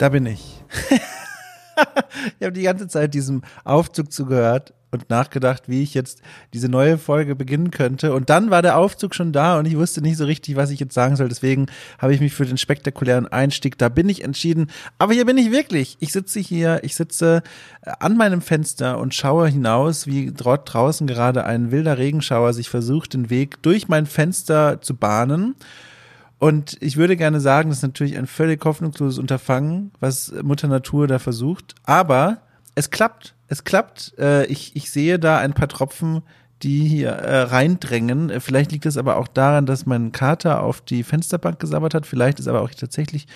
Da 0.00 0.08
bin 0.08 0.24
ich. 0.24 0.40
ich 2.40 2.46
habe 2.46 2.52
die 2.52 2.62
ganze 2.62 2.88
Zeit 2.88 3.12
diesem 3.12 3.42
Aufzug 3.64 4.10
zugehört 4.10 4.72
und 4.90 5.10
nachgedacht, 5.10 5.64
wie 5.66 5.82
ich 5.82 5.92
jetzt 5.92 6.22
diese 6.54 6.70
neue 6.70 6.96
Folge 6.96 7.36
beginnen 7.36 7.70
könnte. 7.70 8.14
Und 8.14 8.30
dann 8.30 8.48
war 8.48 8.62
der 8.62 8.78
Aufzug 8.78 9.14
schon 9.14 9.34
da 9.34 9.58
und 9.58 9.66
ich 9.66 9.76
wusste 9.76 10.00
nicht 10.00 10.16
so 10.16 10.24
richtig, 10.24 10.56
was 10.56 10.70
ich 10.70 10.80
jetzt 10.80 10.94
sagen 10.94 11.16
soll. 11.16 11.28
Deswegen 11.28 11.66
habe 11.98 12.14
ich 12.14 12.20
mich 12.22 12.32
für 12.32 12.46
den 12.46 12.56
spektakulären 12.56 13.28
Einstieg, 13.28 13.76
da 13.76 13.90
bin 13.90 14.08
ich 14.08 14.24
entschieden. 14.24 14.70
Aber 14.96 15.12
hier 15.12 15.26
bin 15.26 15.36
ich 15.36 15.52
wirklich. 15.52 15.98
Ich 16.00 16.12
sitze 16.12 16.40
hier, 16.40 16.80
ich 16.82 16.94
sitze 16.94 17.42
äh, 17.82 17.92
an 18.00 18.16
meinem 18.16 18.40
Fenster 18.40 18.98
und 18.98 19.14
schaue 19.14 19.48
hinaus, 19.48 20.06
wie 20.06 20.32
dort 20.32 20.72
draußen 20.72 21.06
gerade 21.08 21.44
ein 21.44 21.72
wilder 21.72 21.98
Regenschauer 21.98 22.54
sich 22.54 22.70
versucht, 22.70 23.12
den 23.12 23.28
Weg 23.28 23.62
durch 23.62 23.88
mein 23.88 24.06
Fenster 24.06 24.80
zu 24.80 24.96
bahnen. 24.96 25.56
Und 26.40 26.78
ich 26.80 26.96
würde 26.96 27.18
gerne 27.18 27.38
sagen, 27.38 27.68
das 27.68 27.78
ist 27.78 27.82
natürlich 27.82 28.16
ein 28.16 28.26
völlig 28.26 28.64
hoffnungsloses 28.64 29.18
Unterfangen, 29.18 29.92
was 30.00 30.32
Mutter 30.42 30.68
Natur 30.68 31.06
da 31.06 31.18
versucht. 31.18 31.74
Aber 31.84 32.38
es 32.74 32.90
klappt. 32.90 33.34
Es 33.46 33.62
klappt. 33.62 34.14
Äh, 34.18 34.46
ich, 34.46 34.74
ich 34.74 34.90
sehe 34.90 35.18
da 35.18 35.36
ein 35.36 35.52
paar 35.52 35.68
Tropfen, 35.68 36.22
die 36.62 36.88
hier 36.88 37.10
äh, 37.10 37.42
reindrängen. 37.42 38.40
Vielleicht 38.40 38.72
liegt 38.72 38.86
es 38.86 38.96
aber 38.96 39.18
auch 39.18 39.28
daran, 39.28 39.66
dass 39.66 39.84
mein 39.84 40.12
Kater 40.12 40.62
auf 40.62 40.80
die 40.80 41.02
Fensterbank 41.02 41.58
gesabbert 41.58 41.92
hat. 41.92 42.06
Vielleicht 42.06 42.40
ist 42.40 42.48
aber 42.48 42.62
auch 42.62 42.70
tatsächlich 42.70 43.26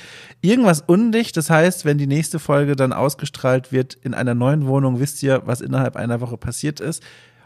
irgendwas 0.40 0.80
undicht. 0.80 1.36
Das 1.36 1.50
heißt, 1.50 1.84
wenn 1.84 1.98
die 1.98 2.06
nächste 2.06 2.38
Folge 2.38 2.74
dann 2.74 2.94
ausgestrahlt 2.94 3.70
wird 3.70 3.98
in 4.00 4.14
einer 4.14 4.34
neuen 4.34 4.66
Wohnung, 4.66 4.98
wisst 4.98 5.22
ihr, 5.22 5.42
was 5.44 5.60
innerhalb 5.60 5.96
einer 5.96 6.22
Woche 6.22 6.38
passiert 6.38 6.80
ist. 6.80 7.02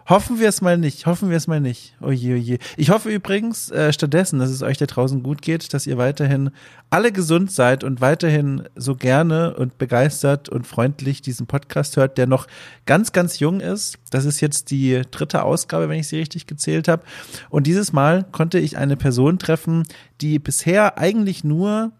Hoffen 0.08 0.40
wir 0.40 0.48
es 0.48 0.62
mal 0.62 0.78
nicht, 0.78 1.04
hoffen 1.04 1.28
wir 1.28 1.36
es 1.36 1.48
mal 1.48 1.60
nicht. 1.60 1.94
Oje, 2.00 2.34
oje. 2.34 2.58
Ich 2.78 2.88
hoffe 2.88 3.10
übrigens 3.10 3.70
äh, 3.70 3.92
stattdessen, 3.92 4.38
dass 4.38 4.48
es 4.48 4.62
euch 4.62 4.78
da 4.78 4.86
draußen 4.86 5.22
gut 5.22 5.42
geht, 5.42 5.74
dass 5.74 5.86
ihr 5.86 5.98
weiterhin 5.98 6.50
alle 6.88 7.12
gesund 7.12 7.52
seid 7.52 7.84
und 7.84 8.00
weiterhin 8.00 8.62
so 8.74 8.94
gerne 8.94 9.54
und 9.54 9.76
begeistert 9.76 10.48
und 10.48 10.66
freundlich 10.66 11.20
diesen 11.20 11.46
Podcast 11.46 11.98
hört, 11.98 12.16
der 12.16 12.26
noch 12.26 12.46
ganz, 12.86 13.12
ganz 13.12 13.38
jung 13.38 13.60
ist. 13.60 13.98
Das 14.10 14.24
ist 14.24 14.40
jetzt 14.40 14.70
die 14.70 15.02
dritte 15.10 15.42
Ausgabe, 15.42 15.90
wenn 15.90 16.00
ich 16.00 16.08
sie 16.08 16.16
richtig 16.16 16.46
gezählt 16.46 16.88
habe. 16.88 17.02
Und 17.50 17.66
dieses 17.66 17.92
Mal 17.92 18.24
konnte 18.32 18.58
ich 18.58 18.78
eine 18.78 18.96
Person 18.96 19.38
treffen, 19.38 19.82
die 20.22 20.38
bisher 20.38 20.96
eigentlich 20.96 21.44
nur 21.44 21.92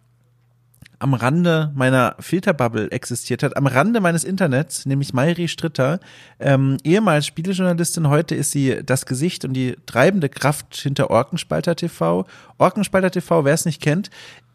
am 0.98 1.14
Rande 1.14 1.70
meiner 1.74 2.16
Filterbubble 2.18 2.91
existiert 2.91 3.42
hat, 3.42 3.56
am 3.56 3.66
Rande 3.66 4.00
meines 4.00 4.24
Internets, 4.24 4.86
nämlich 4.86 5.14
Mayri 5.14 5.48
Stritter, 5.48 6.00
ähm, 6.40 6.77
ehemals 6.84 7.27
Spielejournalistin, 7.27 8.08
heute 8.08 8.34
ist 8.34 8.50
sie 8.50 8.80
das 8.84 9.06
Gesicht 9.06 9.44
und 9.44 9.55
die 9.55 9.77
treibende 9.86 10.28
Kraft 10.28 10.77
hinter 10.77 11.10
Orkenspalter 11.10 11.77
TV. 11.77 12.27
Orkenspalter 12.58 13.10
TV, 13.10 13.44
wer 13.44 13.55
es 13.55 13.64
nicht 13.64 13.80
kennt, 13.80 14.10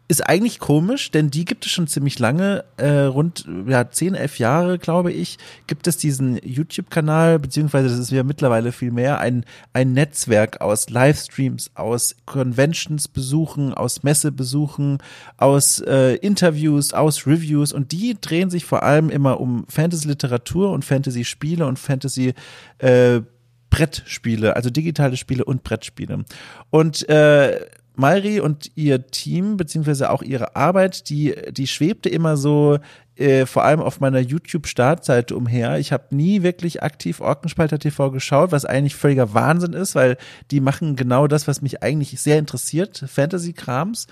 ist 0.06 0.28
eigentlich 0.28 0.58
komisch, 0.58 1.10
denn 1.10 1.30
die 1.30 1.46
gibt 1.46 1.64
es 1.64 1.72
schon 1.72 1.86
ziemlich 1.86 2.18
lange, 2.18 2.64
äh, 2.76 3.04
rund 3.04 3.48
ja, 3.66 3.90
10, 3.90 4.14
11 4.14 4.38
Jahre, 4.38 4.78
glaube 4.78 5.12
ich, 5.12 5.38
gibt 5.66 5.86
es 5.86 5.96
diesen 5.96 6.38
YouTube-Kanal, 6.42 7.38
beziehungsweise 7.38 7.88
das 7.88 7.98
ist 7.98 8.10
ja 8.10 8.22
mittlerweile 8.22 8.72
viel 8.72 8.90
mehr, 8.90 9.18
ein, 9.20 9.44
ein 9.72 9.94
Netzwerk 9.94 10.60
aus 10.60 10.90
Livestreams, 10.90 11.70
aus 11.74 12.16
Conventions-Besuchen, 12.26 13.72
aus 13.72 14.02
Messebesuchen, 14.02 14.98
aus 15.38 15.80
äh, 15.80 16.16
Interviews, 16.16 16.92
aus 16.92 17.26
Reviews 17.26 17.72
und 17.72 17.92
die 17.92 18.16
drehen 18.20 18.50
sich 18.50 18.66
vor 18.66 18.82
allem 18.82 19.08
immer 19.08 19.40
um 19.40 19.64
Fantasy-Literatur 19.68 20.70
und 20.70 20.84
Fantasy-Spiele 20.84 21.66
und 21.66 21.78
Fantasy- 21.78 22.34
äh, 22.78 23.22
Brettspiele, 23.70 24.54
also 24.54 24.70
digitale 24.70 25.16
Spiele 25.16 25.44
und 25.44 25.64
Brettspiele. 25.64 26.24
Und 26.70 27.08
äh, 27.08 27.58
Malri 27.96 28.40
und 28.40 28.72
ihr 28.74 29.06
Team, 29.06 29.56
beziehungsweise 29.56 30.10
auch 30.10 30.22
ihre 30.22 30.56
Arbeit, 30.56 31.08
die, 31.08 31.34
die 31.52 31.66
schwebte 31.66 32.08
immer 32.08 32.36
so 32.36 32.78
äh, 33.16 33.46
vor 33.46 33.64
allem 33.64 33.80
auf 33.80 34.00
meiner 34.00 34.18
YouTube-Startseite 34.18 35.36
umher. 35.36 35.78
Ich 35.78 35.92
habe 35.92 36.14
nie 36.14 36.42
wirklich 36.42 36.82
aktiv 36.82 37.20
Orkenspalter 37.20 37.78
TV 37.78 38.10
geschaut, 38.10 38.50
was 38.50 38.64
eigentlich 38.64 38.96
völliger 38.96 39.34
Wahnsinn 39.34 39.72
ist, 39.72 39.94
weil 39.94 40.16
die 40.50 40.60
machen 40.60 40.96
genau 40.96 41.28
das, 41.28 41.46
was 41.46 41.62
mich 41.62 41.82
eigentlich 41.82 42.20
sehr 42.20 42.38
interessiert, 42.38 43.04
Fantasy-Krams. 43.06 44.08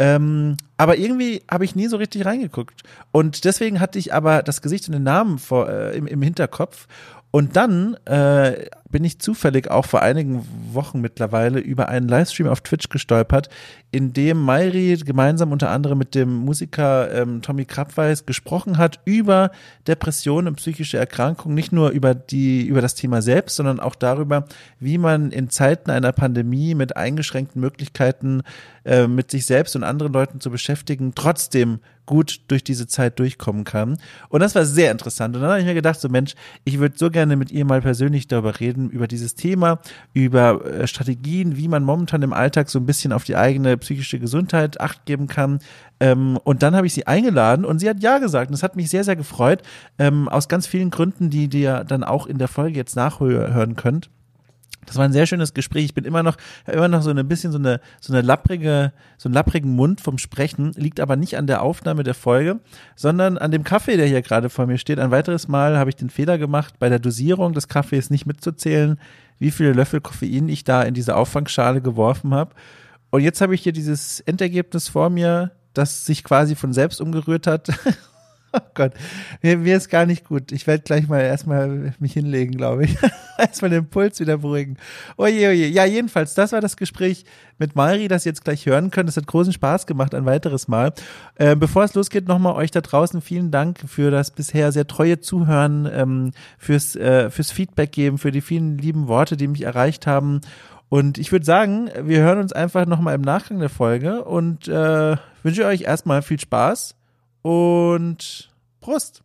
Ähm, 0.00 0.56
aber 0.76 0.96
irgendwie 0.96 1.42
habe 1.50 1.64
ich 1.64 1.74
nie 1.74 1.88
so 1.88 1.96
richtig 1.96 2.24
reingeguckt. 2.24 2.84
Und 3.10 3.44
deswegen 3.44 3.80
hatte 3.80 3.98
ich 3.98 4.14
aber 4.14 4.42
das 4.42 4.62
Gesicht 4.62 4.86
und 4.86 4.92
den 4.92 5.02
Namen 5.02 5.38
vor, 5.38 5.68
äh, 5.68 5.96
im, 5.96 6.06
im 6.06 6.22
Hinterkopf. 6.22 6.86
Und 7.30 7.56
dann 7.56 7.94
äh, 8.06 8.66
bin 8.90 9.04
ich 9.04 9.20
zufällig 9.20 9.70
auch 9.70 9.84
vor 9.84 10.00
einigen 10.00 10.46
Wochen 10.72 11.00
mittlerweile 11.00 11.60
über 11.60 11.88
einen 11.88 12.08
Livestream 12.08 12.48
auf 12.48 12.62
Twitch 12.62 12.88
gestolpert, 12.88 13.50
in 13.90 14.12
dem 14.12 14.42
Mayri 14.42 14.96
gemeinsam 15.04 15.50
unter 15.50 15.70
anderem 15.70 15.98
mit 15.98 16.14
dem 16.14 16.34
Musiker 16.34 17.10
ähm, 17.12 17.40
Tommy 17.40 17.64
Krabweis 17.64 18.26
gesprochen 18.26 18.76
hat 18.76 19.00
über 19.06 19.50
Depressionen 19.86 20.48
und 20.48 20.56
psychische 20.56 20.98
Erkrankungen, 20.98 21.54
nicht 21.54 21.72
nur 21.72 21.90
über 21.90 22.14
die 22.14 22.66
über 22.66 22.82
das 22.82 22.94
Thema 22.94 23.22
selbst, 23.22 23.56
sondern 23.56 23.80
auch 23.80 23.94
darüber, 23.94 24.44
wie 24.78 24.98
man 24.98 25.30
in 25.30 25.48
Zeiten 25.48 25.90
einer 25.90 26.12
Pandemie 26.12 26.74
mit 26.74 26.98
eingeschränkten 26.98 27.60
Möglichkeiten 27.62 28.42
äh, 28.84 29.06
mit 29.06 29.30
sich 29.30 29.46
selbst 29.46 29.74
und 29.74 29.84
anderen 29.84 30.12
Leuten 30.12 30.40
zu 30.40 30.50
beschäftigen, 30.50 31.12
trotzdem 31.14 31.80
gut 32.08 32.40
durch 32.48 32.64
diese 32.64 32.86
Zeit 32.86 33.18
durchkommen 33.18 33.64
kann. 33.64 33.98
Und 34.30 34.40
das 34.40 34.54
war 34.54 34.64
sehr 34.64 34.90
interessant. 34.90 35.36
Und 35.36 35.42
dann 35.42 35.50
habe 35.50 35.60
ich 35.60 35.66
mir 35.66 35.74
gedacht, 35.74 36.00
so 36.00 36.08
Mensch, 36.08 36.34
ich 36.64 36.78
würde 36.78 36.96
so 36.96 37.10
gerne 37.10 37.36
mit 37.36 37.52
ihr 37.52 37.66
mal 37.66 37.82
persönlich 37.82 38.26
darüber 38.26 38.58
reden, 38.60 38.88
über 38.88 39.06
dieses 39.06 39.34
Thema, 39.34 39.80
über 40.14 40.64
äh, 40.64 40.86
Strategien, 40.86 41.58
wie 41.58 41.68
man 41.68 41.84
momentan 41.84 42.22
im 42.22 42.32
Alltag 42.32 42.70
so 42.70 42.78
ein 42.78 42.86
bisschen 42.86 43.12
auf 43.12 43.24
die 43.24 43.36
eigene 43.36 43.76
psychische 43.78 44.18
Gesundheit 44.18 44.80
acht 44.80 45.06
geben 45.06 45.26
kann. 45.26 45.60
Ähm, 46.00 46.38
und 46.44 46.62
dann 46.62 46.76
habe 46.76 46.86
ich 46.86 46.94
sie 46.94 47.06
eingeladen 47.06 47.64
und 47.64 47.78
sie 47.78 47.88
hat 47.88 48.02
ja 48.02 48.18
gesagt. 48.18 48.50
Und 48.50 48.52
das 48.52 48.62
hat 48.62 48.76
mich 48.76 48.90
sehr, 48.90 49.04
sehr 49.04 49.16
gefreut, 49.16 49.62
ähm, 49.98 50.28
aus 50.28 50.48
ganz 50.48 50.66
vielen 50.66 50.90
Gründen, 50.90 51.30
die 51.30 51.48
ihr 51.52 51.84
dann 51.84 52.04
auch 52.04 52.26
in 52.26 52.38
der 52.38 52.48
Folge 52.48 52.76
jetzt 52.76 52.96
nachhören 52.96 53.76
könnt. 53.76 54.10
Das 54.88 54.96
war 54.96 55.04
ein 55.04 55.12
sehr 55.12 55.26
schönes 55.26 55.52
Gespräch. 55.52 55.84
Ich 55.84 55.94
bin 55.94 56.06
immer 56.06 56.22
noch, 56.22 56.36
immer 56.66 56.88
noch 56.88 57.02
so 57.02 57.10
ein 57.10 57.28
bisschen 57.28 57.52
so 57.52 57.58
eine, 57.58 57.80
so 58.00 58.12
eine 58.12 58.22
lapprige, 58.22 58.92
so 59.18 59.28
einen 59.28 59.34
lapprigen 59.34 59.76
Mund 59.76 60.00
vom 60.00 60.16
Sprechen, 60.16 60.72
liegt 60.76 60.98
aber 60.98 61.16
nicht 61.16 61.36
an 61.36 61.46
der 61.46 61.62
Aufnahme 61.62 62.04
der 62.04 62.14
Folge, 62.14 62.60
sondern 62.96 63.36
an 63.36 63.50
dem 63.50 63.64
Kaffee, 63.64 63.98
der 63.98 64.06
hier 64.06 64.22
gerade 64.22 64.48
vor 64.48 64.66
mir 64.66 64.78
steht. 64.78 64.98
Ein 64.98 65.10
weiteres 65.10 65.46
Mal 65.46 65.76
habe 65.76 65.90
ich 65.90 65.96
den 65.96 66.08
Fehler 66.08 66.38
gemacht, 66.38 66.78
bei 66.78 66.88
der 66.88 66.98
Dosierung 66.98 67.52
des 67.52 67.68
Kaffees 67.68 68.08
nicht 68.08 68.24
mitzuzählen, 68.24 68.98
wie 69.38 69.50
viele 69.50 69.72
Löffel 69.72 70.00
Koffein 70.00 70.48
ich 70.48 70.64
da 70.64 70.82
in 70.82 70.94
diese 70.94 71.16
Auffangschale 71.16 71.82
geworfen 71.82 72.34
habe. 72.34 72.54
Und 73.10 73.22
jetzt 73.22 73.40
habe 73.40 73.54
ich 73.54 73.62
hier 73.62 73.72
dieses 73.72 74.20
Endergebnis 74.20 74.88
vor 74.88 75.10
mir, 75.10 75.52
das 75.74 76.04
sich 76.04 76.24
quasi 76.24 76.54
von 76.54 76.72
selbst 76.72 77.00
umgerührt 77.00 77.46
hat. 77.46 77.68
Oh 78.50 78.60
Gott, 78.72 78.92
mir, 79.42 79.58
mir 79.58 79.76
ist 79.76 79.90
gar 79.90 80.06
nicht 80.06 80.24
gut. 80.24 80.52
Ich 80.52 80.66
werde 80.66 80.82
gleich 80.82 81.06
mal 81.06 81.20
erstmal 81.20 81.92
mich 81.98 82.14
hinlegen, 82.14 82.56
glaube 82.56 82.84
ich. 82.84 82.96
erstmal 83.38 83.70
den 83.70 83.90
Puls 83.90 84.20
wieder 84.20 84.38
beruhigen. 84.38 84.78
Oje, 85.18 85.50
oje. 85.50 85.66
Ja, 85.66 85.84
jedenfalls, 85.84 86.32
das 86.32 86.52
war 86.52 86.62
das 86.62 86.78
Gespräch 86.78 87.24
mit 87.58 87.76
Mari, 87.76 88.08
das 88.08 88.24
ihr 88.24 88.30
jetzt 88.30 88.44
gleich 88.44 88.64
hören 88.64 88.90
könnt. 88.90 89.08
Es 89.08 89.18
hat 89.18 89.26
großen 89.26 89.52
Spaß 89.52 89.86
gemacht, 89.86 90.14
ein 90.14 90.24
weiteres 90.24 90.66
Mal. 90.66 90.94
Äh, 91.34 91.56
bevor 91.56 91.84
es 91.84 91.92
losgeht, 91.92 92.26
nochmal 92.26 92.54
euch 92.54 92.70
da 92.70 92.80
draußen 92.80 93.20
vielen 93.20 93.50
Dank 93.50 93.80
für 93.86 94.10
das 94.10 94.30
bisher 94.30 94.72
sehr 94.72 94.86
treue 94.86 95.20
Zuhören, 95.20 95.86
ähm, 95.92 96.32
fürs, 96.56 96.96
äh, 96.96 97.28
fürs 97.28 97.50
Feedback 97.50 97.92
geben, 97.92 98.16
für 98.16 98.30
die 98.30 98.40
vielen 98.40 98.78
lieben 98.78 99.08
Worte, 99.08 99.36
die 99.36 99.48
mich 99.48 99.62
erreicht 99.62 100.06
haben. 100.06 100.40
Und 100.90 101.18
ich 101.18 101.32
würde 101.32 101.44
sagen, 101.44 101.90
wir 102.02 102.20
hören 102.20 102.38
uns 102.38 102.52
einfach 102.52 102.86
nochmal 102.86 103.14
im 103.14 103.20
Nachgang 103.20 103.58
der 103.58 103.68
Folge 103.68 104.24
und 104.24 104.68
äh, 104.68 105.16
wünsche 105.42 105.66
euch 105.66 105.82
erstmal 105.82 106.22
viel 106.22 106.40
Spaß 106.40 106.94
und 107.42 108.50
Prost! 108.80 109.22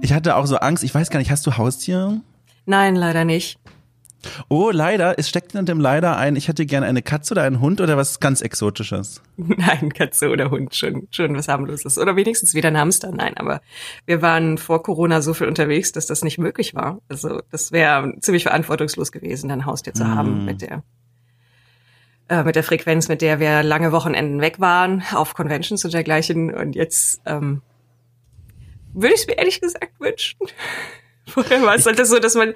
Ich 0.00 0.14
hatte 0.14 0.36
auch 0.36 0.46
so 0.46 0.56
Angst, 0.56 0.82
ich 0.82 0.94
weiß 0.94 1.10
gar 1.10 1.18
nicht, 1.18 1.30
hast 1.30 1.46
du 1.46 1.58
Haustiere? 1.58 2.20
Nein, 2.64 2.96
leider 2.96 3.26
nicht. 3.26 3.58
Oh, 4.48 4.70
leider. 4.72 5.18
Es 5.18 5.28
steckt 5.28 5.54
in 5.54 5.66
dem 5.66 5.80
leider 5.80 6.16
ein, 6.16 6.36
ich 6.36 6.48
hätte 6.48 6.66
gerne 6.66 6.86
eine 6.86 7.02
Katze 7.02 7.34
oder 7.34 7.42
einen 7.42 7.60
Hund 7.60 7.80
oder 7.80 7.96
was 7.96 8.20
ganz 8.20 8.40
Exotisches. 8.40 9.22
Nein, 9.36 9.92
Katze 9.92 10.30
oder 10.30 10.50
Hund, 10.50 10.74
schon, 10.74 11.08
schon 11.10 11.36
was 11.36 11.48
harmloses. 11.48 11.98
Oder 11.98 12.16
wenigstens 12.16 12.54
wieder 12.54 12.68
ein 12.68 12.78
Hamster. 12.78 13.12
Nein, 13.12 13.36
aber 13.36 13.60
wir 14.06 14.22
waren 14.22 14.58
vor 14.58 14.82
Corona 14.82 15.22
so 15.22 15.34
viel 15.34 15.46
unterwegs, 15.46 15.92
dass 15.92 16.06
das 16.06 16.22
nicht 16.22 16.38
möglich 16.38 16.74
war. 16.74 17.00
Also 17.08 17.42
das 17.50 17.72
wäre 17.72 18.14
ziemlich 18.20 18.42
verantwortungslos 18.42 19.12
gewesen, 19.12 19.50
ein 19.50 19.66
Haustier 19.66 19.94
zu 19.94 20.04
mm. 20.04 20.14
haben 20.14 20.44
mit 20.44 20.62
der 20.62 20.82
äh, 22.28 22.42
mit 22.42 22.56
der 22.56 22.64
Frequenz, 22.64 23.08
mit 23.08 23.22
der 23.22 23.40
wir 23.40 23.62
lange 23.62 23.92
Wochenenden 23.92 24.40
weg 24.40 24.60
waren, 24.60 25.02
auf 25.12 25.34
Conventions 25.34 25.84
und 25.84 25.94
dergleichen. 25.94 26.54
Und 26.54 26.74
jetzt 26.74 27.20
ähm, 27.24 27.62
würde 28.92 29.14
ich 29.14 29.22
es 29.22 29.26
mir 29.26 29.38
ehrlich 29.38 29.60
gesagt 29.60 29.98
wünschen. 29.98 30.38
Vorher 31.26 31.62
war 31.62 31.74
es 31.74 31.86
halt 31.86 32.04
so, 32.06 32.18
dass 32.18 32.34
man, 32.34 32.54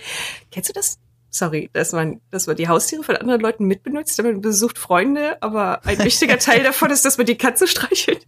kennst 0.50 0.70
du 0.70 0.72
das? 0.72 0.98
Sorry, 1.32 1.70
dass 1.72 1.92
man, 1.92 2.20
dass 2.30 2.46
man 2.46 2.56
die 2.56 2.68
Haustiere 2.68 3.02
von 3.02 3.16
anderen 3.16 3.40
Leuten 3.40 3.64
mitbenutzt, 3.64 4.22
man 4.22 4.40
besucht 4.40 4.78
Freunde, 4.78 5.38
aber 5.40 5.84
ein 5.84 5.98
wichtiger 5.98 6.38
Teil 6.38 6.62
davon 6.64 6.90
ist, 6.90 7.04
dass 7.04 7.16
man 7.16 7.26
die 7.26 7.36
Katze 7.36 7.66
streichelt. 7.66 8.26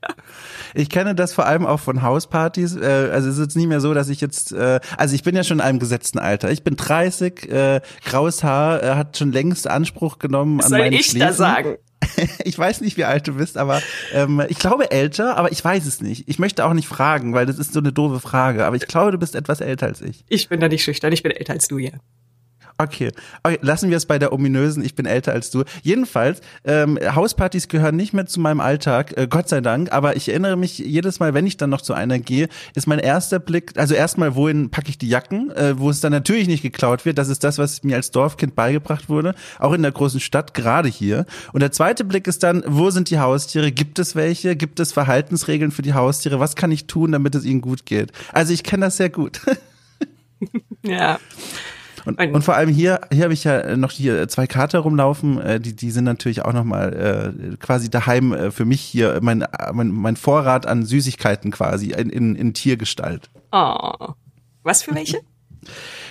Ich 0.74 0.88
kenne 0.88 1.14
das 1.14 1.34
vor 1.34 1.46
allem 1.46 1.66
auch 1.66 1.80
von 1.80 2.02
Hauspartys. 2.02 2.76
Äh, 2.76 3.10
also 3.12 3.28
es 3.28 3.36
ist 3.36 3.42
jetzt 3.42 3.56
nicht 3.56 3.68
mehr 3.68 3.80
so, 3.80 3.94
dass 3.94 4.08
ich 4.08 4.20
jetzt, 4.20 4.52
äh, 4.52 4.80
also 4.96 5.14
ich 5.14 5.22
bin 5.22 5.36
ja 5.36 5.44
schon 5.44 5.58
in 5.58 5.64
einem 5.64 5.78
gesetzten 5.78 6.18
Alter. 6.18 6.50
Ich 6.50 6.64
bin 6.64 6.76
30, 6.76 7.50
äh, 7.50 7.80
graues 8.04 8.42
Haar, 8.42 8.82
äh, 8.82 8.94
hat 8.94 9.18
schon 9.18 9.32
längst 9.32 9.68
Anspruch 9.68 10.18
genommen 10.18 10.58
Was 10.58 10.66
an 10.66 10.70
soll 10.70 10.78
meinen 10.80 10.94
ich 10.94 11.06
Schläfen. 11.06 11.28
da 11.28 11.32
sagen? 11.34 11.76
ich 12.44 12.58
weiß 12.58 12.80
nicht, 12.80 12.96
wie 12.96 13.04
alt 13.04 13.28
du 13.28 13.34
bist, 13.34 13.58
aber 13.58 13.82
ähm, 14.12 14.42
ich 14.48 14.58
glaube 14.58 14.90
älter, 14.90 15.36
aber 15.36 15.52
ich 15.52 15.62
weiß 15.62 15.86
es 15.86 16.00
nicht. 16.00 16.28
Ich 16.28 16.38
möchte 16.38 16.64
auch 16.64 16.74
nicht 16.74 16.88
fragen, 16.88 17.34
weil 17.34 17.46
das 17.46 17.58
ist 17.58 17.72
so 17.72 17.80
eine 17.80 17.92
doofe 17.92 18.20
Frage. 18.20 18.64
Aber 18.64 18.76
ich 18.76 18.86
glaube, 18.86 19.12
du 19.12 19.18
bist 19.18 19.34
etwas 19.34 19.60
älter 19.60 19.86
als 19.86 20.00
ich. 20.00 20.24
Ich 20.28 20.48
bin 20.48 20.60
da 20.60 20.68
nicht 20.68 20.84
schüchtern, 20.84 21.12
ich 21.12 21.22
bin 21.22 21.32
älter 21.32 21.52
als 21.52 21.68
du, 21.68 21.78
ja. 21.78 21.92
Okay. 22.76 23.12
okay, 23.44 23.58
lassen 23.62 23.90
wir 23.90 23.96
es 23.96 24.06
bei 24.06 24.18
der 24.18 24.32
ominösen, 24.32 24.84
ich 24.84 24.96
bin 24.96 25.06
älter 25.06 25.32
als 25.32 25.50
du. 25.50 25.62
Jedenfalls, 25.82 26.40
ähm, 26.64 26.98
Hauspartys 27.00 27.68
gehören 27.68 27.94
nicht 27.94 28.12
mehr 28.12 28.26
zu 28.26 28.40
meinem 28.40 28.58
Alltag, 28.60 29.16
äh, 29.16 29.28
Gott 29.28 29.48
sei 29.48 29.60
Dank, 29.60 29.92
aber 29.92 30.16
ich 30.16 30.28
erinnere 30.28 30.56
mich 30.56 30.78
jedes 30.78 31.20
Mal, 31.20 31.34
wenn 31.34 31.46
ich 31.46 31.56
dann 31.56 31.70
noch 31.70 31.82
zu 31.82 31.94
einer 31.94 32.18
gehe, 32.18 32.48
ist 32.74 32.88
mein 32.88 32.98
erster 32.98 33.38
Blick, 33.38 33.72
also 33.76 33.94
erstmal, 33.94 34.34
wohin 34.34 34.70
packe 34.70 34.88
ich 34.88 34.98
die 34.98 35.08
Jacken, 35.08 35.52
äh, 35.52 35.78
wo 35.78 35.88
es 35.88 36.00
dann 36.00 36.10
natürlich 36.10 36.48
nicht 36.48 36.62
geklaut 36.62 37.04
wird, 37.04 37.18
das 37.18 37.28
ist 37.28 37.44
das, 37.44 37.58
was 37.58 37.84
mir 37.84 37.94
als 37.94 38.10
Dorfkind 38.10 38.56
beigebracht 38.56 39.08
wurde, 39.08 39.36
auch 39.60 39.72
in 39.72 39.82
der 39.82 39.92
großen 39.92 40.18
Stadt, 40.18 40.52
gerade 40.52 40.88
hier. 40.88 41.26
Und 41.52 41.60
der 41.60 41.70
zweite 41.70 42.04
Blick 42.04 42.26
ist 42.26 42.42
dann, 42.42 42.64
wo 42.66 42.90
sind 42.90 43.08
die 43.10 43.20
Haustiere, 43.20 43.70
gibt 43.70 44.00
es 44.00 44.16
welche, 44.16 44.56
gibt 44.56 44.80
es 44.80 44.92
Verhaltensregeln 44.92 45.70
für 45.70 45.82
die 45.82 45.94
Haustiere, 45.94 46.40
was 46.40 46.56
kann 46.56 46.72
ich 46.72 46.86
tun, 46.86 47.12
damit 47.12 47.36
es 47.36 47.44
ihnen 47.44 47.60
gut 47.60 47.86
geht. 47.86 48.10
Also 48.32 48.52
ich 48.52 48.64
kenne 48.64 48.86
das 48.86 48.96
sehr 48.96 49.10
gut. 49.10 49.40
Ja. 50.82 51.18
Und, 52.04 52.20
und 52.20 52.42
vor 52.42 52.54
allem 52.54 52.68
hier, 52.68 53.00
hier 53.10 53.24
habe 53.24 53.32
ich 53.32 53.44
ja 53.44 53.76
noch 53.76 53.90
hier 53.90 54.28
zwei 54.28 54.46
Kater 54.46 54.80
rumlaufen, 54.80 55.40
äh, 55.40 55.60
die, 55.60 55.74
die 55.74 55.90
sind 55.90 56.04
natürlich 56.04 56.44
auch 56.44 56.52
nochmal 56.52 57.34
äh, 57.52 57.56
quasi 57.56 57.90
daheim 57.90 58.32
äh, 58.32 58.50
für 58.50 58.64
mich 58.64 58.82
hier, 58.82 59.18
mein, 59.22 59.46
mein, 59.72 59.90
mein 59.90 60.16
Vorrat 60.16 60.66
an 60.66 60.84
Süßigkeiten 60.84 61.50
quasi 61.50 61.92
in, 61.92 62.10
in, 62.10 62.34
in 62.36 62.54
Tiergestalt. 62.54 63.30
Oh. 63.52 64.08
Was 64.62 64.82
für 64.82 64.94
welche? 64.94 65.20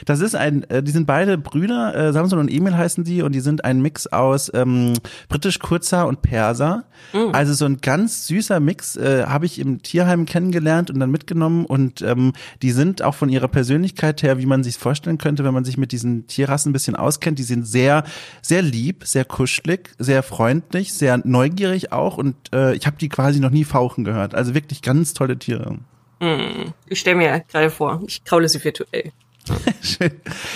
Das 0.05 0.19
ist 0.19 0.35
ein, 0.35 0.63
äh, 0.69 0.83
die 0.83 0.91
sind 0.91 1.05
beide 1.05 1.37
Brüder, 1.37 1.95
äh, 1.95 2.13
Samson 2.13 2.39
und 2.39 2.49
Emil 2.49 2.75
heißen 2.75 3.03
die 3.03 3.21
und 3.21 3.33
die 3.33 3.39
sind 3.39 3.65
ein 3.65 3.81
Mix 3.81 4.07
aus 4.07 4.51
ähm, 4.53 4.93
britisch 5.29 5.59
Kurzer 5.59 6.07
und 6.07 6.21
Perser. 6.21 6.85
Mm. 7.13 7.33
Also 7.33 7.53
so 7.53 7.65
ein 7.65 7.77
ganz 7.77 8.27
süßer 8.27 8.59
Mix 8.59 8.95
äh, 8.95 9.25
habe 9.25 9.45
ich 9.45 9.59
im 9.59 9.81
Tierheim 9.81 10.25
kennengelernt 10.25 10.89
und 10.89 10.99
dann 10.99 11.11
mitgenommen 11.11 11.65
und 11.65 12.01
ähm, 12.01 12.33
die 12.61 12.71
sind 12.71 13.01
auch 13.01 13.15
von 13.15 13.29
ihrer 13.29 13.47
Persönlichkeit 13.47 14.23
her, 14.23 14.37
wie 14.37 14.45
man 14.45 14.63
sich 14.63 14.77
vorstellen 14.77 15.17
könnte, 15.17 15.43
wenn 15.43 15.53
man 15.53 15.65
sich 15.65 15.77
mit 15.77 15.91
diesen 15.91 16.27
Tierrassen 16.27 16.69
ein 16.69 16.73
bisschen 16.73 16.95
auskennt, 16.95 17.39
die 17.39 17.43
sind 17.43 17.67
sehr, 17.67 18.03
sehr 18.41 18.61
lieb, 18.61 19.03
sehr 19.05 19.25
kuschelig, 19.25 19.91
sehr 19.99 20.23
freundlich, 20.23 20.93
sehr 20.93 21.21
neugierig 21.23 21.91
auch 21.91 22.17
und 22.17 22.35
äh, 22.53 22.73
ich 22.75 22.85
habe 22.85 22.97
die 22.97 23.09
quasi 23.09 23.39
noch 23.39 23.51
nie 23.51 23.63
fauchen 23.63 24.03
gehört. 24.03 24.35
Also 24.35 24.53
wirklich 24.53 24.81
ganz 24.81 25.13
tolle 25.13 25.37
Tiere. 25.37 25.77
Hm. 26.19 26.73
Ich 26.87 26.99
stelle 26.99 27.17
mir 27.17 27.43
gerade 27.51 27.69
vor, 27.69 28.01
ich 28.07 28.23
kraule 28.23 28.47
sie 28.47 28.63
virtuell. 28.63 29.11
Schön. 29.81 30.11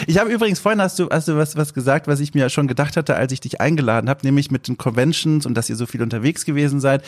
Ich 0.06 0.18
habe 0.18 0.32
übrigens 0.32 0.60
vorhin 0.60 0.82
hast 0.82 1.00
du 1.00 1.10
hast 1.10 1.28
du 1.28 1.38
was 1.38 1.56
was 1.56 1.74
gesagt, 1.74 2.08
was 2.08 2.20
ich 2.20 2.34
mir 2.34 2.50
schon 2.50 2.68
gedacht 2.68 2.96
hatte, 2.96 3.16
als 3.16 3.32
ich 3.32 3.42
dich 3.42 3.60
eingeladen 3.60 4.10
habe, 4.10 4.26
nämlich 4.26 4.52
mit 4.52 4.68
den 4.68 4.78
Conventions 4.78 5.46
und 5.46 5.56
dass 5.56 5.70
ihr 5.70 5.76
so 5.76 5.86
viel 5.86 6.02
unterwegs 6.02 6.46
gewesen 6.46 6.80
seid. 6.80 7.04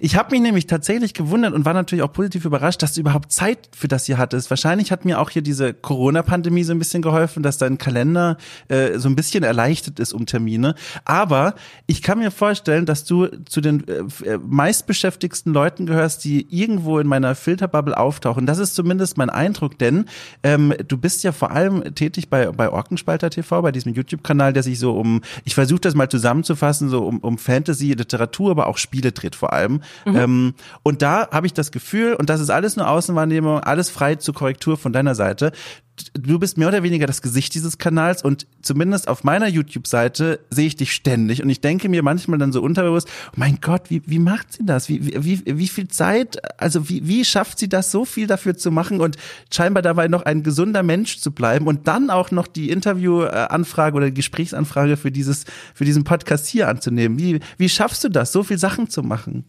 Ich 0.00 0.16
habe 0.16 0.30
mich 0.30 0.40
nämlich 0.40 0.66
tatsächlich 0.66 1.14
gewundert 1.14 1.52
und 1.52 1.64
war 1.64 1.74
natürlich 1.74 2.02
auch 2.02 2.12
positiv 2.12 2.44
überrascht, 2.44 2.82
dass 2.82 2.94
du 2.94 3.00
überhaupt 3.00 3.32
Zeit 3.32 3.68
für 3.76 3.88
das 3.88 4.06
hier 4.06 4.18
hattest. 4.18 4.50
Wahrscheinlich 4.50 4.90
hat 4.90 5.04
mir 5.04 5.20
auch 5.20 5.30
hier 5.30 5.42
diese 5.42 5.74
Corona-Pandemie 5.74 6.64
so 6.64 6.72
ein 6.72 6.78
bisschen 6.78 7.02
geholfen, 7.02 7.42
dass 7.42 7.58
dein 7.58 7.78
Kalender 7.78 8.38
äh, 8.68 8.98
so 8.98 9.08
ein 9.08 9.16
bisschen 9.16 9.44
erleichtert 9.44 10.00
ist 10.00 10.12
um 10.12 10.26
Termine. 10.26 10.74
Aber 11.04 11.54
ich 11.86 12.02
kann 12.02 12.18
mir 12.18 12.30
vorstellen, 12.30 12.86
dass 12.86 13.04
du 13.04 13.26
zu 13.44 13.60
den 13.60 13.86
äh, 13.88 14.38
meistbeschäftigsten 14.38 15.52
Leuten 15.52 15.86
gehörst, 15.86 16.24
die 16.24 16.46
irgendwo 16.50 16.98
in 16.98 17.06
meiner 17.06 17.34
Filterbubble 17.34 17.96
auftauchen. 17.96 18.46
Das 18.46 18.58
ist 18.58 18.74
zumindest 18.74 19.16
mein 19.18 19.30
Eindruck, 19.30 19.78
denn 19.78 20.06
ähm, 20.42 20.74
du 20.86 20.96
bist 20.96 21.17
ja 21.24 21.32
vor 21.32 21.50
allem 21.50 21.94
tätig 21.94 22.28
bei, 22.28 22.50
bei 22.50 22.70
Orkenspalter 22.70 23.30
TV, 23.30 23.62
bei 23.62 23.72
diesem 23.72 23.94
YouTube-Kanal, 23.94 24.52
der 24.52 24.62
sich 24.62 24.78
so 24.78 24.92
um, 24.92 25.22
ich 25.44 25.54
versuche 25.54 25.80
das 25.80 25.94
mal 25.94 26.08
zusammenzufassen, 26.08 26.88
so 26.88 27.06
um, 27.06 27.18
um 27.18 27.38
Fantasy, 27.38 27.92
Literatur, 27.92 28.50
aber 28.50 28.66
auch 28.66 28.78
Spiele 28.78 29.12
dreht 29.12 29.34
vor 29.34 29.52
allem. 29.52 29.80
Mhm. 30.04 30.16
Ähm, 30.16 30.54
und 30.82 31.02
da 31.02 31.28
habe 31.30 31.46
ich 31.46 31.54
das 31.54 31.72
Gefühl, 31.72 32.14
und 32.14 32.30
das 32.30 32.40
ist 32.40 32.50
alles 32.50 32.76
nur 32.76 32.88
Außenwahrnehmung, 32.88 33.60
alles 33.60 33.90
frei 33.90 34.16
zur 34.16 34.34
Korrektur 34.34 34.76
von 34.76 34.92
deiner 34.92 35.14
Seite, 35.14 35.52
du 36.14 36.38
bist 36.38 36.58
mehr 36.58 36.68
oder 36.68 36.82
weniger 36.82 37.06
das 37.06 37.22
Gesicht 37.22 37.54
dieses 37.54 37.78
Kanals 37.78 38.22
und 38.22 38.46
zumindest 38.62 39.08
auf 39.08 39.24
meiner 39.24 39.48
YouTube-Seite 39.48 40.40
sehe 40.50 40.66
ich 40.66 40.76
dich 40.76 40.92
ständig 40.92 41.42
und 41.42 41.50
ich 41.50 41.60
denke 41.60 41.88
mir 41.88 42.02
manchmal 42.02 42.38
dann 42.38 42.52
so 42.52 42.62
unterbewusst, 42.62 43.08
oh 43.28 43.34
mein 43.36 43.58
Gott, 43.60 43.90
wie, 43.90 44.02
wie 44.06 44.18
macht 44.18 44.52
sie 44.52 44.64
das? 44.64 44.88
Wie, 44.88 45.24
wie, 45.24 45.42
wie 45.46 45.68
viel 45.68 45.88
Zeit, 45.88 46.38
also 46.60 46.88
wie, 46.88 47.06
wie 47.06 47.24
schafft 47.24 47.58
sie 47.58 47.68
das, 47.68 47.90
so 47.90 48.04
viel 48.04 48.26
dafür 48.26 48.56
zu 48.56 48.70
machen 48.70 49.00
und 49.00 49.16
scheinbar 49.52 49.82
dabei 49.82 50.08
noch 50.08 50.22
ein 50.22 50.42
gesunder 50.42 50.82
Mensch 50.82 51.18
zu 51.18 51.32
bleiben 51.32 51.66
und 51.66 51.88
dann 51.88 52.10
auch 52.10 52.30
noch 52.30 52.46
die 52.46 52.70
Interviewanfrage 52.70 53.96
oder 53.96 54.06
die 54.06 54.14
Gesprächsanfrage 54.14 54.96
für 54.96 55.10
dieses, 55.10 55.44
für 55.74 55.84
diesen 55.84 56.04
Podcast 56.04 56.46
hier 56.46 56.68
anzunehmen? 56.68 57.18
Wie, 57.18 57.40
wie 57.56 57.68
schaffst 57.68 58.04
du 58.04 58.08
das, 58.08 58.32
so 58.32 58.42
viel 58.42 58.58
Sachen 58.58 58.88
zu 58.88 59.02
machen? 59.02 59.44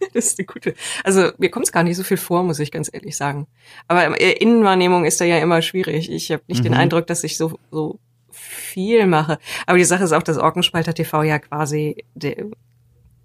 Das 0.14 0.26
ist 0.26 0.38
eine 0.38 0.46
gute. 0.46 0.74
Also 1.04 1.30
mir 1.38 1.50
kommt 1.50 1.66
es 1.66 1.72
gar 1.72 1.82
nicht 1.82 1.96
so 1.96 2.04
viel 2.04 2.16
vor, 2.16 2.42
muss 2.42 2.58
ich 2.58 2.70
ganz 2.70 2.88
ehrlich 2.92 3.16
sagen. 3.16 3.46
Aber 3.88 4.20
äh, 4.20 4.32
Innenwahrnehmung 4.32 5.04
ist 5.04 5.20
da 5.20 5.24
ja 5.24 5.38
immer 5.38 5.60
schwierig. 5.60 6.10
Ich 6.10 6.30
habe 6.30 6.42
nicht 6.46 6.60
mhm. 6.60 6.64
den 6.64 6.74
Eindruck, 6.74 7.06
dass 7.06 7.24
ich 7.24 7.36
so 7.36 7.58
so 7.70 7.98
viel 8.30 9.06
mache. 9.06 9.38
Aber 9.66 9.78
die 9.78 9.84
Sache 9.84 10.04
ist 10.04 10.12
auch, 10.12 10.22
dass 10.22 10.38
Orkenspalter 10.38 10.94
TV 10.94 11.22
ja 11.24 11.38
quasi, 11.38 12.04
de, 12.14 12.50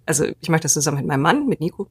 also 0.06 0.26
ich 0.40 0.48
mache 0.48 0.60
das 0.60 0.74
zusammen 0.74 0.98
mit 0.98 1.06
meinem 1.06 1.22
Mann, 1.22 1.46
mit 1.46 1.60
Nico. 1.60 1.88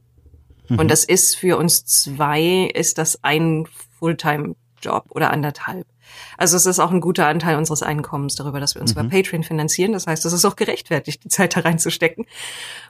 Mhm. 0.70 0.80
Und 0.80 0.92
das 0.92 1.06
ist 1.06 1.36
für 1.36 1.58
uns 1.58 1.86
zwei, 1.86 2.70
ist 2.74 2.98
das 2.98 3.24
ein 3.24 3.68
Fulltime-Job 4.00 5.06
oder 5.10 5.32
anderthalb. 5.32 5.88
Also 6.38 6.58
es 6.58 6.66
ist 6.66 6.80
auch 6.80 6.92
ein 6.92 7.02
guter 7.02 7.28
Anteil 7.28 7.58
unseres 7.58 7.82
Einkommens 7.82 8.36
darüber, 8.36 8.60
dass 8.60 8.76
wir 8.76 8.82
uns 8.82 8.94
mhm. 8.96 9.02
über 9.02 9.10
Patreon 9.10 9.44
finanzieren. 9.44 9.94
Das 9.94 10.08
heißt, 10.08 10.26
es 10.26 10.34
ist 10.34 10.46
auch 10.46 10.56
gerechtfertigt, 10.56 11.24
die 11.24 11.30
Zeit 11.30 11.56
da 11.56 11.62
reinzustecken. 11.62 12.26